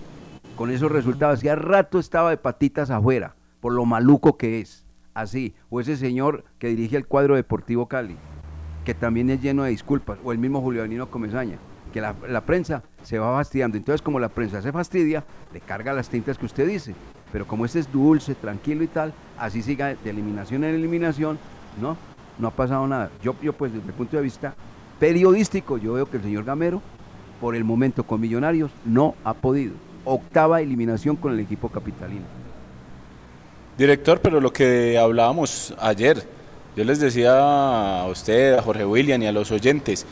con 0.56 0.72
esos 0.72 0.90
resultados, 0.90 1.38
hacía 1.38 1.54
rato 1.54 2.00
estaba 2.00 2.30
de 2.30 2.36
patitas 2.36 2.90
afuera, 2.90 3.36
por 3.60 3.72
lo 3.72 3.84
maluco 3.84 4.36
que 4.36 4.58
es, 4.58 4.84
así, 5.14 5.54
o 5.70 5.78
ese 5.78 5.96
señor 5.96 6.42
que 6.58 6.66
dirige 6.66 6.96
el 6.96 7.06
cuadro 7.06 7.36
Deportivo 7.36 7.86
Cali, 7.86 8.16
que 8.84 8.94
también 8.94 9.30
es 9.30 9.40
lleno 9.40 9.62
de 9.62 9.70
disculpas, 9.70 10.18
o 10.24 10.32
el 10.32 10.38
mismo 10.38 10.60
Julio 10.60 10.80
Danilo 10.80 11.08
Comesaña, 11.08 11.60
que 11.92 12.00
la, 12.00 12.40
prensa 12.40 12.82
se 13.02 13.18
va 13.18 13.36
fastidiando. 13.36 13.76
Entonces, 13.76 14.02
como 14.02 14.18
la 14.18 14.28
prensa 14.28 14.60
se 14.62 14.72
fastidia, 14.72 15.22
le 15.52 15.60
carga 15.60 15.92
las 15.92 16.08
tintas 16.08 16.38
que 16.38 16.46
usted 16.46 16.66
dice. 16.66 16.94
Pero 17.30 17.46
como 17.46 17.64
este 17.64 17.78
es 17.78 17.92
dulce, 17.92 18.34
tranquilo 18.34 18.82
y 18.82 18.88
tal, 18.88 19.12
así 19.38 19.62
siga 19.62 19.94
de 19.94 20.10
eliminación 20.10 20.64
en 20.64 20.74
eliminación, 20.74 21.38
¿no? 21.80 21.96
No 22.38 22.48
ha 22.48 22.50
pasado 22.50 22.86
nada. 22.86 23.10
Yo, 23.22 23.36
yo 23.42 23.52
pues 23.52 23.72
desde 23.72 23.86
el 23.86 23.94
punto 23.94 24.16
de 24.16 24.22
vista 24.22 24.54
periodístico, 24.98 25.78
yo 25.78 25.94
veo 25.94 26.06
que 26.08 26.16
el 26.16 26.22
señor 26.22 26.44
Gamero, 26.44 26.82
por 27.40 27.54
el 27.56 27.64
momento 27.64 28.04
con 28.04 28.20
Millonarios, 28.20 28.70
no 28.84 29.14
ha 29.24 29.34
podido. 29.34 29.74
Octava 30.04 30.60
eliminación 30.60 31.16
con 31.16 31.32
el 31.32 31.40
equipo 31.40 31.68
capitalino. 31.68 32.24
Director, 33.76 34.20
pero 34.20 34.40
lo 34.40 34.52
que 34.52 34.98
hablábamos 34.98 35.74
ayer, 35.80 36.22
yo 36.76 36.84
les 36.84 37.00
decía 37.00 38.02
a 38.02 38.06
usted, 38.06 38.54
a 38.54 38.62
Jorge 38.62 38.84
William 38.84 39.22
y 39.22 39.26
a 39.26 39.32
los 39.32 39.50
oyentes, 39.50 40.06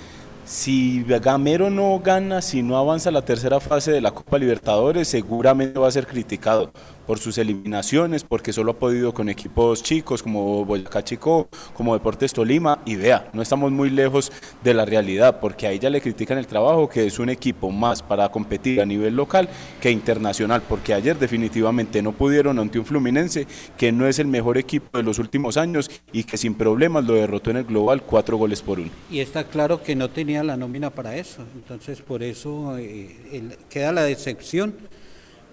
si 0.51 1.05
Gamero 1.05 1.71
no 1.71 2.01
gana, 2.01 2.43
si 2.43 2.61
no 2.65 2.77
avanza 2.77 3.13
la 3.13 3.23
tercera 3.23 3.61
fase 3.61 3.93
de 3.93 4.01
la 4.01 4.11
Copa 4.11 4.37
Libertadores, 4.37 5.07
seguramente 5.07 5.79
va 5.79 5.87
a 5.87 5.93
ser 5.93 6.09
criticado 6.09 6.73
por 7.11 7.19
sus 7.19 7.39
eliminaciones, 7.39 8.23
porque 8.23 8.53
solo 8.53 8.71
ha 8.71 8.79
podido 8.79 9.13
con 9.13 9.29
equipos 9.29 9.83
chicos 9.83 10.23
como 10.23 10.65
Boyacá 10.65 11.03
Chico, 11.03 11.49
como 11.75 11.95
Deportes 11.95 12.33
Tolima, 12.33 12.83
y 12.87 12.95
vea, 12.95 13.29
no 13.33 13.43
estamos 13.43 13.73
muy 13.73 13.91
lejos 13.91 14.31
de 14.63 14.75
la 14.75 14.85
realidad, 14.85 15.41
porque 15.41 15.67
a 15.67 15.73
ella 15.73 15.91
le 15.91 16.01
critican 16.01 16.39
el 16.39 16.47
trabajo, 16.47 16.89
que 16.89 17.05
es 17.05 17.19
un 17.19 17.29
equipo 17.29 17.73
más 17.73 18.01
para 18.01 18.29
competir 18.29 18.81
a 18.81 18.87
nivel 18.87 19.17
local 19.17 19.49
que 19.81 19.91
internacional, 19.91 20.63
porque 20.69 20.95
ayer 20.95 21.19
definitivamente 21.19 22.01
no 22.01 22.13
pudieron 22.13 22.61
ante 22.61 22.79
un 22.79 22.87
Fluminense, 22.87 23.49
que 23.77 23.91
no 23.91 24.07
es 24.07 24.21
el 24.21 24.29
mejor 24.29 24.57
equipo 24.57 24.97
de 24.97 25.03
los 25.03 25.19
últimos 25.19 25.57
años 25.57 25.91
y 26.13 26.23
que 26.23 26.37
sin 26.37 26.55
problemas 26.55 27.05
lo 27.07 27.15
derrotó 27.15 27.51
en 27.51 27.57
el 27.57 27.65
global 27.65 28.03
cuatro 28.03 28.37
goles 28.37 28.63
por 28.63 28.79
uno. 28.79 28.91
Y 29.11 29.19
está 29.19 29.43
claro 29.43 29.83
que 29.83 29.97
no 29.97 30.11
tenía 30.11 30.45
la 30.45 30.57
nómina 30.57 30.91
para 30.91 31.17
eso, 31.17 31.43
entonces 31.57 32.03
por 32.03 32.23
eso 32.23 32.79
eh, 32.79 33.57
queda 33.69 33.91
la 33.91 34.05
decepción, 34.05 34.77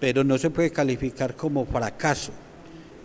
pero 0.00 0.24
no 0.24 0.38
se 0.38 0.50
puede 0.50 0.70
calificar 0.70 1.34
como 1.34 1.66
fracaso, 1.66 2.32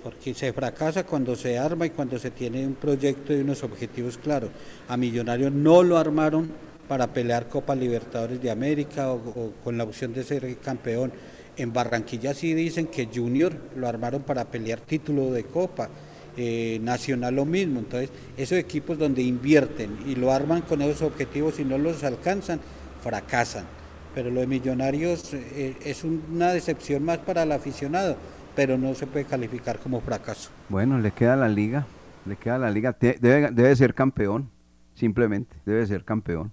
porque 0.04 0.34
se 0.34 0.54
fracasa 0.54 1.06
cuando 1.06 1.36
se 1.36 1.58
arma 1.58 1.86
y 1.86 1.92
cuando 1.92 2.20
se 2.20 2.32
tiene 2.32 2.66
un 2.66 2.76
proyecto 2.76 3.34
y 3.34 3.42
unos 3.42 3.64
objetivos 3.64 4.18
claros. 4.18 4.50
A 4.88 4.98
Millonarios 4.98 5.52
no 5.52 5.82
lo 5.84 5.98
armaron 5.98 6.52
para 6.88 7.08
pelear 7.08 7.48
Copa 7.48 7.76
Libertadores 7.76 8.42
de 8.42 8.52
América 8.52 9.12
o, 9.12 9.54
con 9.64 9.78
la 9.78 9.86
opción 9.86 10.14
de 10.14 10.24
ser 10.24 10.58
campeón. 10.58 11.12
En 11.56 11.72
Barranquilla 11.72 12.34
sí 12.34 12.54
dicen 12.54 12.88
que 12.88 13.10
Junior 13.14 13.54
lo 13.76 13.88
armaron 13.88 14.24
para 14.24 14.46
pelear 14.46 14.80
título 14.80 15.32
de 15.32 15.44
Copa. 15.46 15.90
eh, 16.36 16.80
Nacional 16.82 17.36
lo 17.36 17.46
mismo, 17.46 17.80
entonces 17.80 18.10
esos 18.36 18.58
equipos 18.58 18.98
donde 18.98 19.22
invierten 19.22 20.00
y 20.08 20.16
lo 20.16 20.32
arman 20.32 20.64
con 20.64 20.82
esos 20.82 21.04
objetivos 21.04 21.60
y 21.60 21.64
no 21.64 21.78
los 21.78 22.04
alcanzan, 22.04 22.60
fracasan. 23.04 23.66
Pero 24.14 24.30
lo 24.30 24.42
de 24.42 24.48
Millonarios 24.48 25.34
eh, 25.34 25.76
es 25.84 26.04
una 26.04 26.54
decepción 26.54 27.04
más 27.04 27.18
para 27.20 27.44
el 27.44 27.52
aficionado, 27.52 28.16
pero 28.56 28.78
no 28.78 28.94
se 28.94 29.08
puede 29.08 29.26
calificar 29.26 29.80
como 29.80 30.02
fracaso. 30.02 30.50
Bueno, 30.70 31.00
le 31.00 31.12
queda 31.12 31.36
la 31.36 31.50
liga, 31.50 31.86
le 32.26 32.36
queda 32.36 32.58
la 32.60 32.70
liga. 32.70 32.96
Debe, 33.00 33.50
debe 33.52 33.76
ser 33.76 33.94
campeón, 33.94 34.50
simplemente, 34.94 35.56
debe 35.66 35.86
ser 35.88 36.04
campeón. 36.04 36.52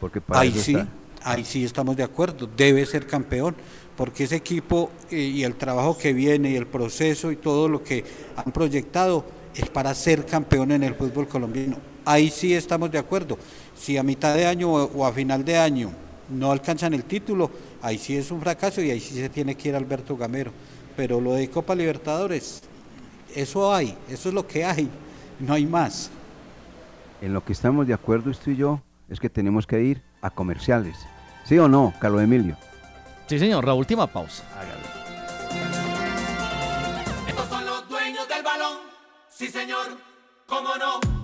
Porque 0.00 0.20
para 0.20 0.40
Ahí 0.40 0.52
sí, 0.52 0.74
está. 0.76 0.88
ahí 1.24 1.44
sí 1.44 1.64
estamos 1.64 1.96
de 1.96 2.04
acuerdo, 2.04 2.48
debe 2.56 2.86
ser 2.86 3.06
campeón, 3.06 3.56
porque 3.96 4.24
ese 4.24 4.36
equipo 4.36 4.90
eh, 5.10 5.16
y 5.16 5.44
el 5.44 5.54
trabajo 5.56 5.98
que 5.98 6.12
viene 6.12 6.50
y 6.50 6.56
el 6.56 6.66
proceso 6.66 7.32
y 7.32 7.36
todo 7.36 7.68
lo 7.68 7.82
que 7.82 8.04
han 8.36 8.52
proyectado 8.52 9.24
es 9.54 9.68
para 9.68 9.94
ser 9.94 10.24
campeón 10.24 10.72
en 10.72 10.82
el 10.84 10.94
fútbol 10.94 11.26
colombiano. 11.28 11.76
Ahí 12.04 12.30
sí 12.30 12.54
estamos 12.54 12.90
de 12.90 12.98
acuerdo. 12.98 13.38
Si 13.76 13.96
a 13.96 14.02
mitad 14.02 14.34
de 14.34 14.46
año 14.46 14.72
o 14.72 15.04
a 15.06 15.12
final 15.12 15.44
de 15.44 15.58
año 15.58 15.90
no 16.32 16.50
alcanzan 16.50 16.94
el 16.94 17.04
título, 17.04 17.50
ahí 17.82 17.98
sí 17.98 18.16
es 18.16 18.30
un 18.30 18.40
fracaso 18.40 18.80
y 18.80 18.90
ahí 18.90 19.00
sí 19.00 19.14
se 19.14 19.28
tiene 19.28 19.54
que 19.54 19.68
ir 19.68 19.76
Alberto 19.76 20.16
Gamero. 20.16 20.50
Pero 20.96 21.20
lo 21.20 21.34
de 21.34 21.48
Copa 21.48 21.74
Libertadores, 21.74 22.62
eso 23.34 23.72
hay, 23.72 23.96
eso 24.08 24.28
es 24.28 24.34
lo 24.34 24.46
que 24.46 24.64
hay, 24.64 24.88
no 25.38 25.54
hay 25.54 25.66
más. 25.66 26.10
En 27.20 27.32
lo 27.32 27.44
que 27.44 27.52
estamos 27.52 27.86
de 27.86 27.94
acuerdo 27.94 28.30
usted 28.30 28.52
y 28.52 28.56
yo 28.56 28.82
es 29.08 29.20
que 29.20 29.30
tenemos 29.30 29.66
que 29.66 29.80
ir 29.82 30.02
a 30.20 30.30
comerciales. 30.30 30.96
¿Sí 31.44 31.58
o 31.58 31.68
no, 31.68 31.92
Carlos 32.00 32.22
Emilio? 32.22 32.56
Sí, 33.26 33.38
señor, 33.38 33.64
la 33.64 33.74
última 33.74 34.06
pausa. 34.06 34.44
Estos 37.26 37.48
son 37.48 37.64
los 37.64 37.88
dueños 37.88 38.28
del 38.28 38.42
balón. 38.42 38.78
Sí, 39.28 39.48
señor, 39.48 39.98
cómo 40.46 40.76
no. 40.76 41.21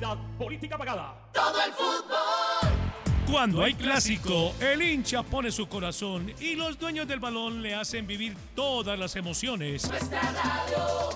Publicidad 0.00 0.38
política 0.38 0.78
pagada. 0.78 1.14
Todo 1.32 1.62
el 1.62 1.72
fútbol. 1.72 3.30
Cuando 3.30 3.62
hay 3.62 3.74
clásico, 3.74 4.54
el 4.58 4.82
hincha 4.82 5.22
pone 5.22 5.52
su 5.52 5.68
corazón 5.68 6.32
y 6.40 6.56
los 6.56 6.78
dueños 6.78 7.06
del 7.06 7.20
balón 7.20 7.62
le 7.62 7.74
hacen 7.74 8.06
vivir 8.06 8.34
todas 8.54 8.98
las 8.98 9.14
emociones. 9.14 9.88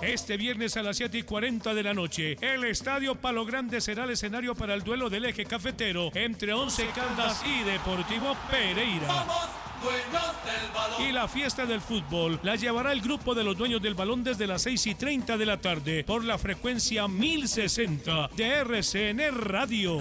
Este 0.03 0.37
viernes 0.37 0.77
a 0.77 0.83
las 0.83 0.99
7 0.99 1.19
y 1.19 1.23
40 1.23 1.75
de 1.75 1.83
la 1.83 1.95
noche, 1.95 2.37
el 2.41 2.65
Estadio 2.65 3.17
Palo 3.17 3.45
Grande 3.45 3.81
será 3.81 4.05
el 4.05 4.11
escenario 4.11 4.55
para 4.55 4.75
el 4.75 4.85
duelo 4.85 5.09
del 5.09 5.25
eje 5.25 5.45
cafetero 5.45 6.11
entre 6.15 6.53
Once 6.53 6.87
Caldas 6.95 7.43
y 7.47 7.65
Deportivo 7.65 8.37
Pereira. 8.51 9.64
Y 10.99 11.13
la 11.13 11.29
fiesta 11.29 11.67
del 11.67 11.81
fútbol 11.81 12.39
la 12.43 12.57
llevará 12.57 12.93
el 12.93 13.01
grupo 13.01 13.35
de 13.35 13.45
los 13.45 13.57
dueños 13.57 13.83
del 13.83 13.95
balón 13.95 14.23
desde 14.23 14.47
las 14.47 14.63
6 14.63 14.87
y 14.87 14.95
30 14.95 15.37
de 15.37 15.47
la 15.47 15.61
tarde 15.61 16.05
por 16.05 16.25
la 16.25 16.39
frecuencia 16.39 17.09
1060 17.09 18.31
de 18.37 18.49
RCN 18.61 19.21
Radio. 19.41 19.99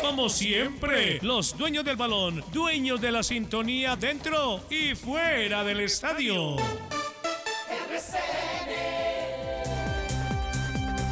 Como 0.00 0.28
siempre, 0.28 1.18
los 1.22 1.56
dueños 1.56 1.84
del 1.84 1.96
balón, 1.96 2.44
dueños 2.52 3.00
de 3.00 3.12
la 3.12 3.22
sintonía 3.22 3.96
dentro 3.96 4.62
y 4.68 4.94
fuera 4.94 5.64
del 5.64 5.80
estadio. 5.80 6.56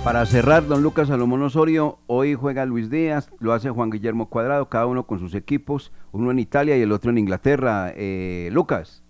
Para 0.04 0.24
cerrar, 0.24 0.66
don 0.66 0.82
Lucas 0.82 1.08
Salomón 1.08 1.42
Osorio, 1.42 1.98
hoy 2.06 2.34
juega 2.34 2.64
Luis 2.64 2.88
Díaz, 2.88 3.28
lo 3.38 3.52
hace 3.52 3.68
Juan 3.68 3.90
Guillermo 3.90 4.30
Cuadrado, 4.30 4.70
cada 4.70 4.86
uno 4.86 5.06
con 5.06 5.18
sus 5.18 5.34
equipos, 5.34 5.92
uno 6.12 6.30
en 6.30 6.38
Italia 6.38 6.74
y 6.78 6.80
el 6.80 6.92
otro 6.92 7.10
en 7.10 7.18
Inglaterra. 7.18 7.92
Eh, 7.94 8.48
Lucas. 8.50 9.02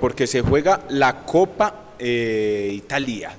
Porque 0.00 0.26
se 0.26 0.40
juega 0.40 0.80
la 0.88 1.26
Copa 1.26 1.90
eh, 1.98 2.70
Italia. 2.72 3.36